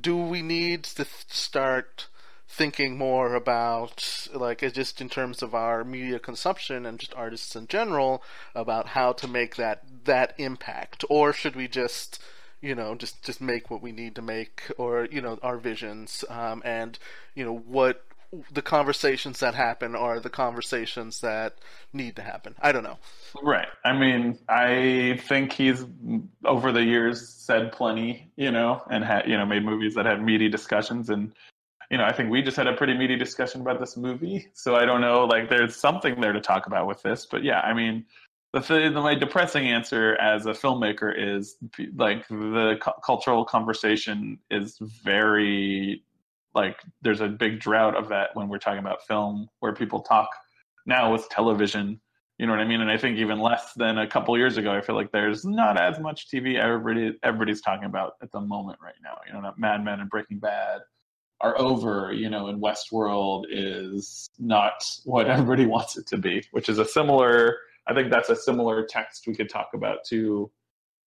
do 0.00 0.16
we 0.16 0.42
need 0.42 0.84
to 0.84 1.04
th- 1.04 1.08
start 1.28 2.06
thinking 2.48 2.96
more 2.96 3.34
about, 3.34 4.28
like, 4.32 4.60
just 4.72 5.00
in 5.00 5.08
terms 5.08 5.42
of 5.42 5.54
our 5.54 5.84
media 5.84 6.18
consumption 6.18 6.86
and 6.86 7.00
just 7.00 7.14
artists 7.14 7.56
in 7.56 7.66
general, 7.66 8.22
about 8.54 8.88
how 8.88 9.12
to 9.12 9.26
make 9.28 9.56
that 9.56 9.82
that 10.04 10.34
impact, 10.38 11.04
or 11.10 11.32
should 11.32 11.56
we 11.56 11.68
just 11.68 12.20
you 12.60 12.74
know 12.74 12.94
just 12.94 13.22
just 13.22 13.40
make 13.40 13.70
what 13.70 13.82
we 13.82 13.92
need 13.92 14.14
to 14.14 14.22
make 14.22 14.62
or 14.78 15.06
you 15.10 15.20
know 15.20 15.38
our 15.42 15.58
visions 15.58 16.24
um, 16.30 16.62
and 16.64 16.98
you 17.34 17.44
know 17.44 17.54
what 17.54 18.04
the 18.52 18.62
conversations 18.62 19.40
that 19.40 19.54
happen 19.54 19.94
are 19.94 20.20
the 20.20 20.30
conversations 20.30 21.20
that 21.20 21.54
need 21.92 22.16
to 22.16 22.22
happen. 22.22 22.54
I 22.60 22.72
don't 22.72 22.82
know. 22.82 22.98
Right. 23.42 23.68
I 23.84 23.92
mean, 23.92 24.38
I 24.48 25.20
think 25.26 25.52
he's 25.52 25.84
over 26.44 26.72
the 26.72 26.82
years 26.82 27.28
said 27.28 27.72
plenty, 27.72 28.30
you 28.36 28.50
know, 28.50 28.82
and 28.90 29.04
had 29.04 29.28
you 29.28 29.36
know 29.36 29.46
made 29.46 29.64
movies 29.64 29.94
that 29.94 30.06
had 30.06 30.22
meaty 30.22 30.48
discussions, 30.48 31.10
and 31.10 31.32
you 31.90 31.98
know, 31.98 32.04
I 32.04 32.12
think 32.12 32.30
we 32.30 32.42
just 32.42 32.56
had 32.56 32.66
a 32.66 32.74
pretty 32.74 32.94
meaty 32.94 33.16
discussion 33.16 33.60
about 33.60 33.78
this 33.78 33.96
movie. 33.96 34.48
So 34.54 34.74
I 34.74 34.84
don't 34.84 35.00
know, 35.00 35.24
like, 35.24 35.48
there's 35.48 35.76
something 35.76 36.20
there 36.20 36.32
to 36.32 36.40
talk 36.40 36.66
about 36.66 36.86
with 36.86 37.02
this, 37.02 37.26
but 37.26 37.44
yeah, 37.44 37.60
I 37.60 37.74
mean. 37.74 38.04
The, 38.52 38.60
the 38.60 39.02
my 39.02 39.14
depressing 39.14 39.66
answer 39.66 40.14
as 40.18 40.46
a 40.46 40.52
filmmaker 40.52 41.12
is 41.14 41.56
like 41.94 42.26
the 42.28 42.78
cu- 42.80 42.92
cultural 43.04 43.44
conversation 43.44 44.38
is 44.50 44.78
very 44.78 46.02
like 46.56 46.80
there's 47.02 47.20
a 47.20 47.28
big 47.28 47.60
drought 47.60 47.94
of 47.94 48.08
that 48.08 48.30
when 48.34 48.48
we're 48.48 48.58
talking 48.58 48.80
about 48.80 49.06
film 49.06 49.48
where 49.60 49.74
people 49.74 50.00
talk 50.00 50.28
now 50.86 51.12
with 51.12 51.28
television 51.28 52.00
you 52.38 52.46
know 52.46 52.52
what 52.52 52.60
i 52.60 52.64
mean? 52.64 52.80
And 52.80 52.90
i 52.90 52.98
think 52.98 53.18
even 53.18 53.38
less 53.38 53.72
than 53.74 53.98
a 53.98 54.06
couple 54.06 54.36
years 54.36 54.56
ago 54.56 54.72
i 54.72 54.80
feel 54.80 54.96
like 54.96 55.12
there's 55.12 55.44
not 55.44 55.80
as 55.80 56.00
much 56.00 56.28
tv 56.28 56.58
everybody 56.58 57.16
everybody's 57.22 57.60
talking 57.60 57.84
about 57.84 58.14
at 58.22 58.32
the 58.32 58.40
moment 58.40 58.78
right 58.82 58.94
now. 59.02 59.18
You 59.26 59.40
know 59.40 59.52
mad 59.56 59.84
men 59.84 60.00
and 60.00 60.10
breaking 60.10 60.38
bad 60.38 60.80
are 61.40 61.58
over 61.58 62.12
you 62.12 62.30
know 62.30 62.48
and 62.48 62.62
westworld 62.62 63.44
is 63.50 64.28
not 64.38 64.84
what 65.04 65.28
everybody 65.30 65.66
wants 65.66 65.96
it 65.96 66.06
to 66.08 66.16
be 66.16 66.42
which 66.50 66.68
is 66.68 66.78
a 66.78 66.84
similar 66.84 67.58
i 67.86 67.94
think 67.94 68.10
that's 68.10 68.30
a 68.30 68.36
similar 68.36 68.84
text 68.84 69.26
we 69.26 69.34
could 69.34 69.50
talk 69.50 69.68
about 69.74 69.98
too 70.04 70.50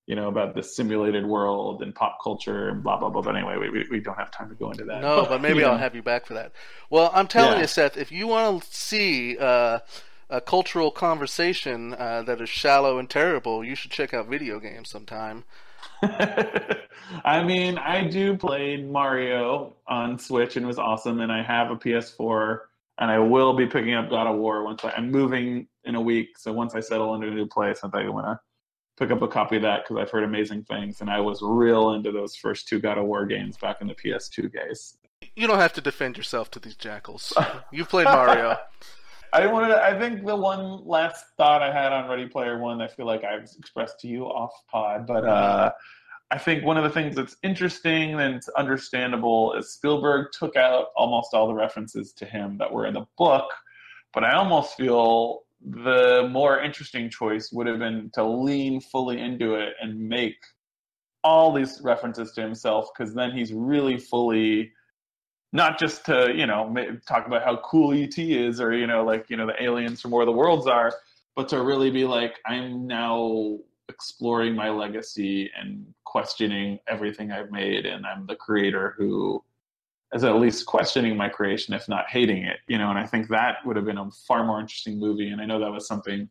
you 0.10 0.16
know, 0.16 0.28
about 0.28 0.55
the 0.55 0.64
simulated 0.64 1.24
world 1.24 1.84
and 1.84 1.93
pop 1.93 2.18
culture 2.22 2.70
and 2.70 2.82
blah 2.82 2.97
blah 2.97 3.10
blah. 3.10 3.22
But 3.22 3.36
anyway, 3.36 3.57
we 3.60 3.86
we 3.91 3.99
don't 3.99 4.18
have 4.18 4.32
time 4.32 4.49
to 4.49 4.55
go 4.55 4.72
into 4.72 4.84
that. 4.86 5.01
No, 5.01 5.22
but, 5.22 5.30
but 5.30 5.41
maybe 5.41 5.64
I'll 5.66 5.78
have 5.78 5.93
you 5.93 6.01
back 6.01 6.26
for 6.26 6.34
that. 6.34 6.51
Well, 6.89 7.12
I'm 7.14 7.28
telling 7.28 7.57
yeah. 7.57 7.62
you, 7.62 7.68
Seth, 7.68 7.95
if 7.95 8.12
you 8.12 8.26
want 8.26 8.64
to 8.64 8.76
see 8.76 9.38
uh, 9.38 9.80
a 10.32 10.41
cultural 10.41 10.89
conversation 10.89 11.93
uh, 11.93 12.24
that 12.24 12.41
is 12.41 12.49
shallow 12.49 12.97
and 12.97 13.07
terrible, 13.07 13.64
you 13.64 13.76
should 13.76 13.91
check 13.91 14.12
out 14.12 14.28
video 14.28 14.60
games 14.60 14.89
sometime. 14.89 15.43
I 16.01 17.43
mean, 17.43 17.78
I 17.78 18.07
do 18.07 18.36
play 18.36 18.78
Mario 18.78 19.76
on 19.88 20.18
Switch 20.18 20.57
and 20.57 20.66
it 20.66 20.68
was 20.68 20.80
awesome, 20.80 21.20
and 21.20 21.32
I 21.32 21.43
have 21.43 21.70
a 21.70 21.76
PS4, 21.76 22.62
and 22.97 23.12
I 23.12 23.20
will 23.20 23.53
be 23.53 23.68
picking 23.68 23.93
up 23.93 24.10
God 24.10 24.26
of 24.26 24.38
War 24.38 24.64
once 24.64 24.84
I, 24.84 24.91
am 24.97 25.12
moving 25.12 25.68
in 25.84 25.93
a 25.93 26.01
week. 26.01 26.39
So 26.39 26.51
once 26.51 26.74
I 26.74 26.80
settle 26.80 27.14
into 27.14 27.28
a 27.28 27.32
new 27.32 27.45
place, 27.45 27.82
I 27.84 27.89
think 27.89 28.05
I 28.05 28.10
want 28.10 28.26
to 28.26 28.39
pick 29.00 29.12
up 29.12 29.22
a 29.22 29.28
copy 29.28 29.56
of 29.56 29.62
that 29.62 29.84
because 29.84 30.02
I've 30.02 30.12
heard 30.12 30.24
amazing 30.24 30.64
things, 30.64 31.02
and 31.02 31.10
I 31.10 31.22
was 31.22 31.41
real 31.41 31.93
into 31.93 32.12
those 32.12 32.36
first 32.36 32.68
two 32.68 32.80
God 32.80 32.97
of 32.97 33.06
War 33.06 33.26
games 33.26 33.58
back 33.58 33.82
in 33.82 33.88
the 33.88 33.95
PS2 33.95 34.52
days. 34.52 34.97
You 35.36 35.47
don't 35.47 35.58
have 35.58 35.74
to 35.74 35.82
defend 35.82 36.18
yourself 36.18 36.52
to 36.52 36.60
these 36.60 36.76
jackals. 36.76 37.34
You've 37.72 37.89
played 37.89 38.06
Mario. 38.06 38.58
I 39.34 39.45
wanted. 39.47 39.70
To, 39.70 39.82
I 39.82 39.97
think 39.97 40.26
the 40.26 40.36
one 40.36 40.86
last 40.86 41.24
thought 41.38 41.62
I 41.62 41.72
had 41.72 41.93
on 41.93 42.10
Ready 42.10 42.28
Player 42.28 42.60
One, 42.60 42.82
I 42.82 42.88
feel 42.88 43.06
like 43.06 43.24
I've 43.24 43.47
expressed 43.58 44.00
to 44.02 44.08
you 44.08 44.26
off 44.26 44.52
pod, 44.72 45.06
but 45.06 45.24
uh, 45.24 45.72
I 46.32 46.38
think 46.39 46.66
one 46.66 46.78
of 46.78 46.84
the 46.84 46.89
things 46.89 47.16
that's 47.16 47.38
interesting 47.43 48.20
and 48.20 48.41
understandable 48.58 49.54
is 49.54 49.72
Spielberg 49.74 50.28
took 50.32 50.56
out 50.56 50.88
almost 50.95 51.34
all 51.34 51.47
the 51.47 51.54
references 51.54 52.12
to 52.14 52.26
him 52.26 52.58
that 52.58 52.72
were 52.72 52.88
in 52.88 52.95
the 52.95 53.06
book, 53.20 53.52
but 54.14 54.24
I 54.24 54.34
almost 54.34 54.76
feel 54.76 55.43
the 55.62 56.28
more 56.32 56.62
interesting 56.62 57.10
choice 57.10 57.51
would 57.51 57.68
have 57.68 57.80
been 57.80 58.10
to 58.14 58.24
lean 58.24 58.80
fully 58.80 59.20
into 59.20 59.55
it 59.55 59.74
and 59.82 59.99
make 59.99 60.38
all 61.24 61.51
these 61.51 61.82
references 61.84 62.32
to 62.32 62.41
himself 62.41 62.89
because 62.95 63.14
then 63.14 63.32
he's 63.32 63.53
really 63.53 63.97
fully 63.97 64.72
not 65.51 65.78
just 65.80 66.05
to 66.05 66.32
you 66.34 66.45
know 66.45 66.74
talk 67.07 67.28
about 67.28 67.43
how 67.43 67.57
cool 67.57 67.93
E.T. 67.93 68.38
is 68.38 68.62
or 68.62 68.74
you 68.74 68.88
know 68.88 69.03
like 69.03 69.30
you 69.30 69.36
know 69.36 69.45
the 69.45 69.62
aliens 69.62 70.01
from 70.01 70.12
where 70.12 70.26
the 70.26 70.32
worlds 70.32 70.68
are 70.68 70.93
but 71.36 71.49
to 71.49 71.62
really 71.62 71.89
be 71.89 72.05
like 72.05 72.36
i'm 72.45 72.88
now 72.88 73.57
exploring 73.89 74.55
my 74.55 74.70
legacy 74.70 75.51
and 75.60 75.86
questioning 76.05 76.80
everything 76.88 77.32
i've 77.32 77.51
made 77.51 77.86
and 77.86 78.05
i'm 78.05 78.26
the 78.28 78.36
creator 78.36 78.93
who 78.97 79.43
as 80.14 80.24
at 80.24 80.36
least 80.36 80.66
questioning 80.66 81.16
my 81.16 81.30
creation, 81.30 81.74
if 81.74 81.88
not 81.88 82.10
hating 82.10 82.43
it, 82.43 82.57
you 82.68 82.78
know. 82.78 82.89
And 82.89 82.97
I 82.97 83.05
think 83.05 83.28
that 83.30 83.57
would 83.66 83.76
have 83.76 83.86
been 83.86 83.97
a 83.97 84.10
far 84.28 84.43
more 84.43 84.60
interesting 84.60 84.99
movie. 84.99 85.30
And 85.30 85.41
I 85.41 85.45
know 85.45 85.60
that 85.60 85.72
was 85.72 85.88
something 85.88 86.30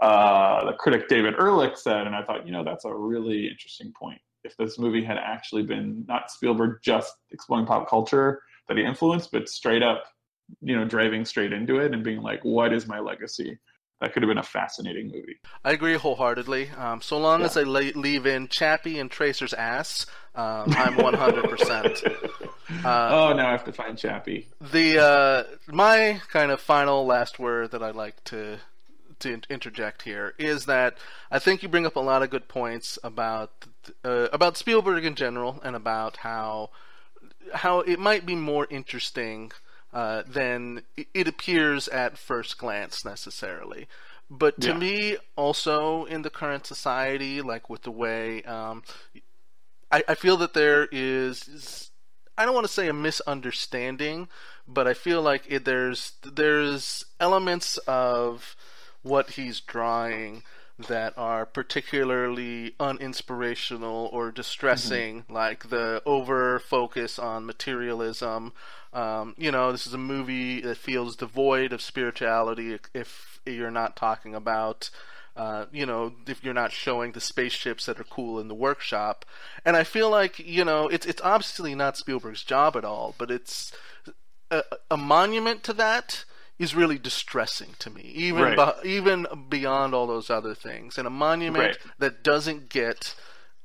uh, 0.00 0.66
the 0.66 0.72
critic 0.74 1.08
David 1.08 1.34
Ehrlich 1.38 1.76
said, 1.76 2.06
and 2.06 2.14
I 2.14 2.22
thought, 2.22 2.46
you 2.46 2.52
know, 2.52 2.64
that's 2.64 2.84
a 2.84 2.94
really 2.94 3.48
interesting 3.48 3.92
point. 3.98 4.20
If 4.44 4.56
this 4.56 4.78
movie 4.78 5.02
had 5.04 5.16
actually 5.16 5.62
been 5.62 6.04
not 6.06 6.30
Spielberg 6.30 6.78
just 6.82 7.12
exploring 7.30 7.66
pop 7.66 7.88
culture 7.88 8.42
that 8.68 8.76
he 8.76 8.84
influenced, 8.84 9.32
but 9.32 9.48
straight 9.48 9.82
up, 9.82 10.04
you 10.60 10.76
know, 10.76 10.84
driving 10.84 11.24
straight 11.24 11.52
into 11.52 11.78
it 11.78 11.94
and 11.94 12.04
being 12.04 12.20
like, 12.20 12.40
what 12.44 12.72
is 12.72 12.86
my 12.86 13.00
legacy? 13.00 13.58
that 14.00 14.12
could 14.12 14.22
have 14.22 14.28
been 14.28 14.38
a 14.38 14.42
fascinating 14.42 15.06
movie. 15.06 15.40
I 15.64 15.72
agree 15.72 15.94
wholeheartedly. 15.94 16.70
Um, 16.70 17.00
so 17.00 17.18
long 17.18 17.40
yeah. 17.40 17.46
as 17.46 17.54
they 17.54 17.64
leave 17.64 18.26
in 18.26 18.48
Chappie 18.48 18.98
and 18.98 19.10
Tracer's 19.10 19.54
ass, 19.54 20.06
um, 20.34 20.64
I'm 20.76 20.96
100%. 20.96 22.30
Uh, 22.84 23.28
oh, 23.30 23.36
now 23.36 23.48
I 23.48 23.52
have 23.52 23.64
to 23.64 23.72
find 23.72 23.96
Chappie. 23.96 24.48
The 24.60 24.98
uh, 24.98 25.44
my 25.68 26.20
kind 26.30 26.50
of 26.50 26.60
final 26.60 27.06
last 27.06 27.38
word 27.38 27.70
that 27.70 27.82
I'd 27.82 27.94
like 27.94 28.22
to 28.24 28.58
to 29.20 29.40
interject 29.48 30.02
here 30.02 30.34
is 30.38 30.66
that 30.66 30.96
I 31.30 31.38
think 31.38 31.62
you 31.62 31.68
bring 31.68 31.86
up 31.86 31.96
a 31.96 32.00
lot 32.00 32.22
of 32.22 32.30
good 32.30 32.48
points 32.48 32.98
about 33.02 33.66
uh, 34.04 34.28
about 34.32 34.56
Spielberg 34.56 35.04
in 35.04 35.14
general 35.14 35.60
and 35.62 35.76
about 35.76 36.18
how 36.18 36.70
how 37.54 37.80
it 37.80 37.98
might 37.98 38.26
be 38.26 38.34
more 38.34 38.66
interesting 38.70 39.52
uh, 39.92 40.22
than 40.26 40.82
it 41.14 41.28
appears 41.28 41.88
at 41.88 42.18
first 42.18 42.58
glance 42.58 43.04
necessarily. 43.04 43.86
But 44.28 44.60
to 44.62 44.68
yeah. 44.68 44.78
me, 44.78 45.16
also 45.36 46.04
in 46.04 46.22
the 46.22 46.30
current 46.30 46.66
society, 46.66 47.40
like 47.40 47.70
with 47.70 47.82
the 47.82 47.92
way 47.92 48.42
um, 48.42 48.82
I, 49.90 50.02
I, 50.08 50.14
feel 50.16 50.36
that 50.38 50.52
there 50.52 50.88
is 50.90 51.90
I 52.38 52.44
don't 52.44 52.54
want 52.54 52.66
to 52.66 52.72
say 52.72 52.88
a 52.88 52.92
misunderstanding, 52.92 54.28
but 54.68 54.86
I 54.86 54.94
feel 54.94 55.22
like 55.22 55.44
it, 55.48 55.64
there's 55.64 56.12
there's 56.22 57.04
elements 57.18 57.78
of 57.86 58.56
what 59.02 59.30
he's 59.30 59.60
drawing 59.60 60.42
that 60.78 61.14
are 61.16 61.46
particularly 61.46 62.74
uninspirational 62.78 64.12
or 64.12 64.30
distressing, 64.30 65.22
mm-hmm. 65.22 65.32
like 65.32 65.70
the 65.70 66.02
over 66.04 66.58
focus 66.58 67.18
on 67.18 67.46
materialism. 67.46 68.52
Um, 68.92 69.34
you 69.38 69.50
know, 69.50 69.72
this 69.72 69.86
is 69.86 69.94
a 69.94 69.98
movie 69.98 70.60
that 70.60 70.76
feels 70.76 71.16
devoid 71.16 71.72
of 71.72 71.80
spirituality 71.80 72.78
if 72.92 73.40
you're 73.46 73.70
not 73.70 73.96
talking 73.96 74.34
about. 74.34 74.90
Uh, 75.36 75.66
you 75.70 75.84
know, 75.84 76.14
if 76.26 76.42
you're 76.42 76.54
not 76.54 76.72
showing 76.72 77.12
the 77.12 77.20
spaceships 77.20 77.84
that 77.86 78.00
are 78.00 78.04
cool 78.04 78.40
in 78.40 78.48
the 78.48 78.54
workshop, 78.54 79.24
and 79.64 79.76
I 79.76 79.84
feel 79.84 80.08
like 80.08 80.38
you 80.38 80.64
know 80.64 80.88
it's 80.88 81.04
it's 81.04 81.20
obviously 81.22 81.74
not 81.74 81.96
Spielberg's 81.96 82.42
job 82.42 82.74
at 82.74 82.84
all, 82.84 83.14
but 83.18 83.30
it's 83.30 83.70
a, 84.50 84.62
a 84.90 84.96
monument 84.96 85.62
to 85.64 85.72
that 85.74 86.24
is 86.58 86.74
really 86.74 86.98
distressing 86.98 87.74
to 87.78 87.90
me, 87.90 88.02
even 88.14 88.42
right. 88.42 88.82
be, 88.82 88.88
even 88.90 89.26
beyond 89.48 89.94
all 89.94 90.06
those 90.06 90.30
other 90.30 90.54
things. 90.54 90.96
And 90.96 91.06
a 91.06 91.10
monument 91.10 91.64
right. 91.64 91.78
that 91.98 92.22
doesn't 92.22 92.70
get, 92.70 93.14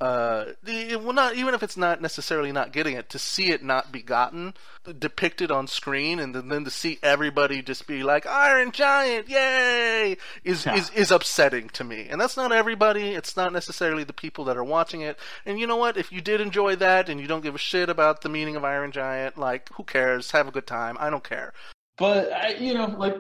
uh, 0.02 0.54
well, 0.66 1.14
not 1.14 1.36
even 1.36 1.54
if 1.54 1.62
it's 1.62 1.78
not 1.78 2.02
necessarily 2.02 2.52
not 2.52 2.74
getting 2.74 2.96
it, 2.96 3.08
to 3.12 3.20
see 3.20 3.52
it 3.52 3.64
not 3.64 3.92
be 3.92 4.02
gotten, 4.02 4.56
depicted 4.98 5.52
on 5.52 5.68
screen, 5.68 6.20
and 6.20 6.34
then, 6.34 6.48
then 6.48 6.64
to 6.66 6.72
see 6.72 6.98
everybody 7.04 7.62
just 7.62 7.86
be 7.86 8.02
like 8.02 8.26
Iron 8.26 8.72
Giant, 8.72 9.30
yay, 9.30 10.18
is 10.44 10.66
yeah. 10.66 10.74
is 10.74 10.90
is 10.90 11.12
upsetting 11.12 11.70
to 11.70 11.84
me. 11.84 12.08
And 12.10 12.20
that's 12.20 12.36
not 12.36 12.52
everybody. 12.52 13.10
It's 13.10 13.38
not 13.38 13.54
necessarily 13.54 14.04
the 14.04 14.12
people 14.12 14.46
that 14.46 14.58
are 14.58 14.64
watching 14.64 15.02
it. 15.02 15.20
And 15.46 15.60
you 15.60 15.68
know 15.68 15.78
what? 15.78 15.98
If 15.98 16.12
you 16.12 16.20
did 16.20 16.42
enjoy 16.42 16.78
that 16.78 17.08
and 17.08 17.22
you 17.22 17.28
don't 17.28 17.44
give 17.44 17.54
a 17.54 17.60
shit 17.60 17.88
about 17.88 18.22
the 18.22 18.30
meaning 18.30 18.56
of 18.56 18.64
Iron 18.66 18.92
Giant, 18.92 19.38
like 19.38 19.70
who 19.74 19.84
cares? 19.84 20.32
Have 20.32 20.48
a 20.48 20.52
good 20.52 20.66
time. 20.66 20.98
I 21.00 21.12
don't 21.12 21.24
care. 21.24 21.54
But 22.00 22.34
I, 22.34 22.56
you 22.56 22.74
know, 22.74 22.88
like 22.88 23.18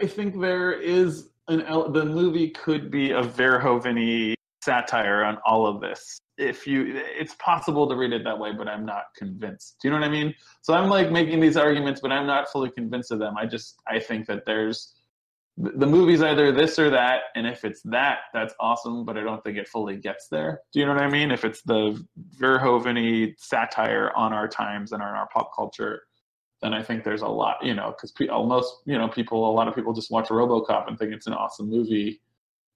I 0.00 0.06
think 0.06 0.40
there 0.40 0.70
is 0.70 1.30
an 1.48 1.64
the 1.92 2.04
movie 2.04 2.50
could 2.50 2.92
be 2.92 3.10
a 3.10 3.22
Verhoeven 3.22 4.36
satire 4.62 5.24
on 5.24 5.38
all 5.46 5.66
of 5.66 5.80
this. 5.80 6.20
If 6.36 6.66
you, 6.66 6.94
it's 6.96 7.34
possible 7.34 7.88
to 7.88 7.94
read 7.94 8.12
it 8.12 8.24
that 8.24 8.38
way, 8.38 8.52
but 8.52 8.68
I'm 8.68 8.86
not 8.86 9.04
convinced. 9.16 9.76
Do 9.80 9.88
you 9.88 9.94
know 9.94 10.00
what 10.00 10.08
I 10.08 10.10
mean? 10.10 10.34
So 10.62 10.74
I'm 10.74 10.88
like 10.88 11.10
making 11.10 11.40
these 11.40 11.56
arguments, 11.56 12.00
but 12.00 12.12
I'm 12.12 12.26
not 12.26 12.50
fully 12.50 12.70
convinced 12.70 13.10
of 13.10 13.18
them. 13.18 13.36
I 13.36 13.46
just 13.46 13.76
I 13.86 13.98
think 13.98 14.26
that 14.26 14.46
there's 14.46 14.94
the 15.56 15.86
movie's 15.86 16.22
either 16.22 16.52
this 16.52 16.78
or 16.78 16.88
that, 16.90 17.24
and 17.34 17.46
if 17.46 17.64
it's 17.64 17.82
that, 17.82 18.20
that's 18.32 18.54
awesome. 18.58 19.04
But 19.04 19.18
I 19.18 19.22
don't 19.22 19.44
think 19.44 19.58
it 19.58 19.68
fully 19.68 19.96
gets 19.96 20.28
there. 20.28 20.60
Do 20.72 20.80
you 20.80 20.86
know 20.86 20.94
what 20.94 21.02
I 21.02 21.10
mean? 21.10 21.30
If 21.30 21.44
it's 21.44 21.60
the 21.62 22.02
Verhoeven 22.38 23.34
satire 23.36 24.12
on 24.16 24.32
our 24.32 24.48
times 24.48 24.92
and 24.92 25.02
on 25.02 25.08
our 25.08 25.28
pop 25.32 25.50
culture, 25.54 26.02
then 26.62 26.72
I 26.72 26.82
think 26.82 27.04
there's 27.04 27.22
a 27.22 27.28
lot, 27.28 27.56
you 27.62 27.74
know, 27.74 27.94
because 27.94 28.14
almost, 28.30 28.74
you 28.86 28.96
know, 28.96 29.08
people, 29.08 29.50
a 29.50 29.52
lot 29.52 29.68
of 29.68 29.74
people 29.74 29.92
just 29.92 30.10
watch 30.10 30.28
RoboCop 30.28 30.88
and 30.88 30.98
think 30.98 31.12
it's 31.12 31.26
an 31.26 31.32
awesome 31.32 31.70
movie 31.70 32.20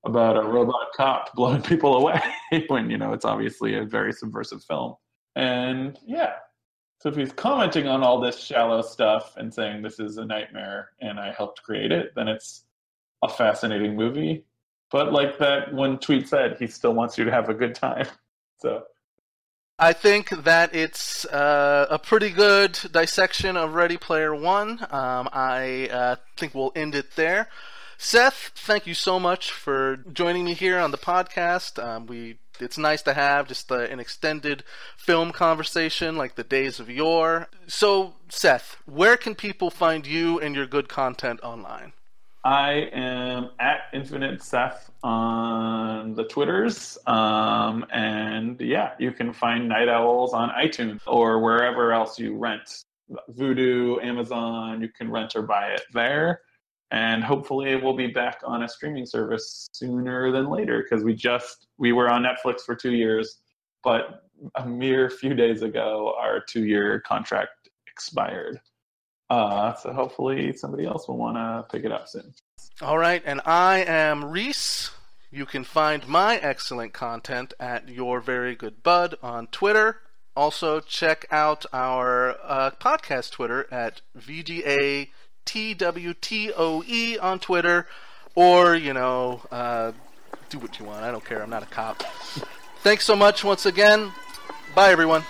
about 0.05 0.37
a 0.37 0.43
robot 0.43 0.93
cop 0.97 1.33
blowing 1.35 1.63
people 1.63 1.97
away 1.97 2.21
when, 2.69 2.91
you 2.91 2.99
know, 2.99 3.13
it's 3.13 3.25
obviously 3.25 3.77
a 3.77 3.85
very 3.85 4.13
subversive 4.13 4.63
film. 4.65 4.95
And 5.37 5.99
yeah, 6.07 6.35
So 7.01 7.09
if 7.09 7.17
he's 7.17 7.33
commenting 7.33 7.87
on 7.89 8.03
all 8.03 8.21
this 8.21 8.39
shallow 8.39 8.83
stuff 8.83 9.37
and 9.37 9.53
saying 9.53 9.83
this 9.83 9.99
is 9.99 10.17
a 10.17 10.25
nightmare 10.25 10.91
and 11.01 11.19
I 11.19 11.33
helped 11.33 11.63
create 11.63 11.93
it, 11.93 12.13
then 12.15 12.29
it's 12.29 12.65
a 13.23 13.29
fascinating 13.29 13.97
movie. 13.97 14.45
But 14.91 15.13
like 15.13 15.39
that 15.39 15.73
one 15.73 15.99
tweet 15.99 16.29
said, 16.29 16.57
he 16.59 16.67
still 16.67 16.95
wants 16.95 17.19
you 17.19 17.25
to 17.25 17.31
have 17.31 17.49
a 17.49 17.55
good 17.55 17.75
time. 17.75 18.07
So 18.61 18.85
I 19.79 19.93
think 19.93 20.31
that 20.45 20.75
it's 20.75 21.25
uh, 21.27 21.87
a 21.91 21.99
pretty 21.99 22.31
good 22.31 22.79
dissection 22.93 23.57
of 23.57 23.75
Ready 23.75 23.97
Player 23.97 24.35
One. 24.35 24.79
Um, 24.91 25.29
I 25.33 25.89
uh, 25.91 26.17
think 26.37 26.55
we'll 26.55 26.73
end 26.77 26.95
it 26.95 27.17
there. 27.17 27.49
Seth, 28.05 28.53
thank 28.55 28.87
you 28.87 28.93
so 28.93 29.19
much 29.19 29.51
for 29.51 29.97
joining 29.97 30.45
me 30.45 30.53
here 30.53 30.79
on 30.79 30.91
the 30.91 30.99
podcast. 30.99 31.83
Um, 31.83 32.05
we 32.05 32.37
it's 32.61 32.77
nice 32.77 33.01
to 33.01 33.15
have 33.15 33.49
just 33.49 33.73
uh, 33.73 33.79
an 33.79 33.99
extended 33.99 34.63
film 34.99 35.33
conversation 35.33 36.15
like 36.15 36.35
the 36.35 36.45
days 36.45 36.79
of 36.79 36.91
yore. 36.91 37.49
So, 37.67 38.13
Seth, 38.29 38.77
where 38.85 39.17
can 39.17 39.35
people 39.35 39.71
find 39.71 40.07
you 40.07 40.39
and 40.39 40.55
your 40.55 40.67
good 40.67 40.87
content 40.87 41.41
online? 41.43 41.95
I 42.45 42.91
am 42.93 43.49
at 43.59 43.85
Infinite 43.95 44.43
Seth 44.43 44.91
on 45.03 46.15
the 46.15 46.25
Twitters. 46.25 46.99
Um, 47.07 47.87
and 47.91 48.61
yeah, 48.61 48.93
you 48.99 49.13
can 49.13 49.33
find 49.33 49.67
Night 49.67 49.89
Owls 49.89 50.35
on 50.35 50.51
iTunes 50.51 51.01
or 51.07 51.41
wherever 51.41 51.91
else 51.91 52.19
you 52.19 52.37
rent. 52.37 52.85
Vudu, 53.31 54.05
Amazon, 54.05 54.83
you 54.83 54.91
can 54.91 55.11
rent 55.11 55.35
or 55.35 55.41
buy 55.43 55.69
it 55.69 55.85
there. 55.95 56.43
And 56.95 57.25
hopefully 57.25 57.75
we'll 57.75 57.97
be 57.97 58.07
back 58.07 58.39
on 58.45 58.63
a 58.63 58.69
streaming 58.69 59.05
service 59.05 59.67
sooner 59.73 60.31
than 60.31 60.49
later 60.49 60.81
because 60.81 61.03
we 61.03 61.13
just 61.13 61.67
we 61.77 61.91
were 61.91 62.09
on 62.09 62.23
Netflix 62.23 62.61
for 62.61 62.77
two 62.77 62.93
years, 62.93 63.41
but 63.83 64.23
a 64.55 64.65
mere 64.65 65.11
few 65.11 65.35
days 65.35 65.63
ago 65.63 66.15
our 66.17 66.39
two 66.39 66.65
year 66.65 67.01
contract 67.01 67.69
expired. 67.89 68.61
Uh, 69.29 69.75
so 69.75 69.93
hopefully 69.93 70.53
somebody 70.53 70.87
else 70.87 71.09
will 71.09 71.17
want 71.17 71.37
to 71.37 71.67
pick 71.77 71.85
it 71.85 71.91
up 71.91 72.09
soon. 72.09 72.33
All 72.81 72.99
right, 72.99 73.23
and 73.27 73.41
I 73.45 73.79
am 73.79 74.27
Reese. 74.27 74.93
You 75.33 75.47
can 75.47 75.65
find 75.65 76.07
my 76.07 76.37
excellent 76.37 76.93
content 76.93 77.55
at 77.59 77.89
Your 77.89 78.21
Very 78.21 78.55
Good 78.55 78.85
Bud 78.85 79.17
on 79.21 79.49
Twitter. 79.49 80.01
Also, 80.37 80.79
check 80.79 81.27
out 81.33 81.67
our 81.73 82.37
uh, 82.41 82.71
podcast 82.81 83.33
Twitter 83.33 83.67
at 83.73 84.03
VGA 84.17 85.09
TWTOE 85.47 87.23
on 87.23 87.39
Twitter, 87.39 87.87
or, 88.35 88.75
you 88.75 88.93
know, 88.93 89.43
uh, 89.51 89.93
do 90.51 90.59
what 90.59 90.79
you 90.79 90.85
want. 90.85 91.05
I 91.05 91.11
don't 91.11 91.25
care. 91.25 91.43
I'm 91.43 91.51
not 91.51 91.63
a 91.63 91.67
cop. 91.67 92.03
Thanks 92.83 93.05
so 93.05 93.17
much 93.17 93.45
once 93.45 93.67
again. 93.67 94.13
Bye, 94.75 94.91
everyone. 94.91 95.25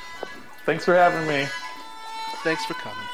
Thanks 0.64 0.84
for 0.84 0.94
having 0.94 1.26
me. 1.28 1.46
Thanks 2.42 2.64
for 2.64 2.74
coming. 2.74 3.13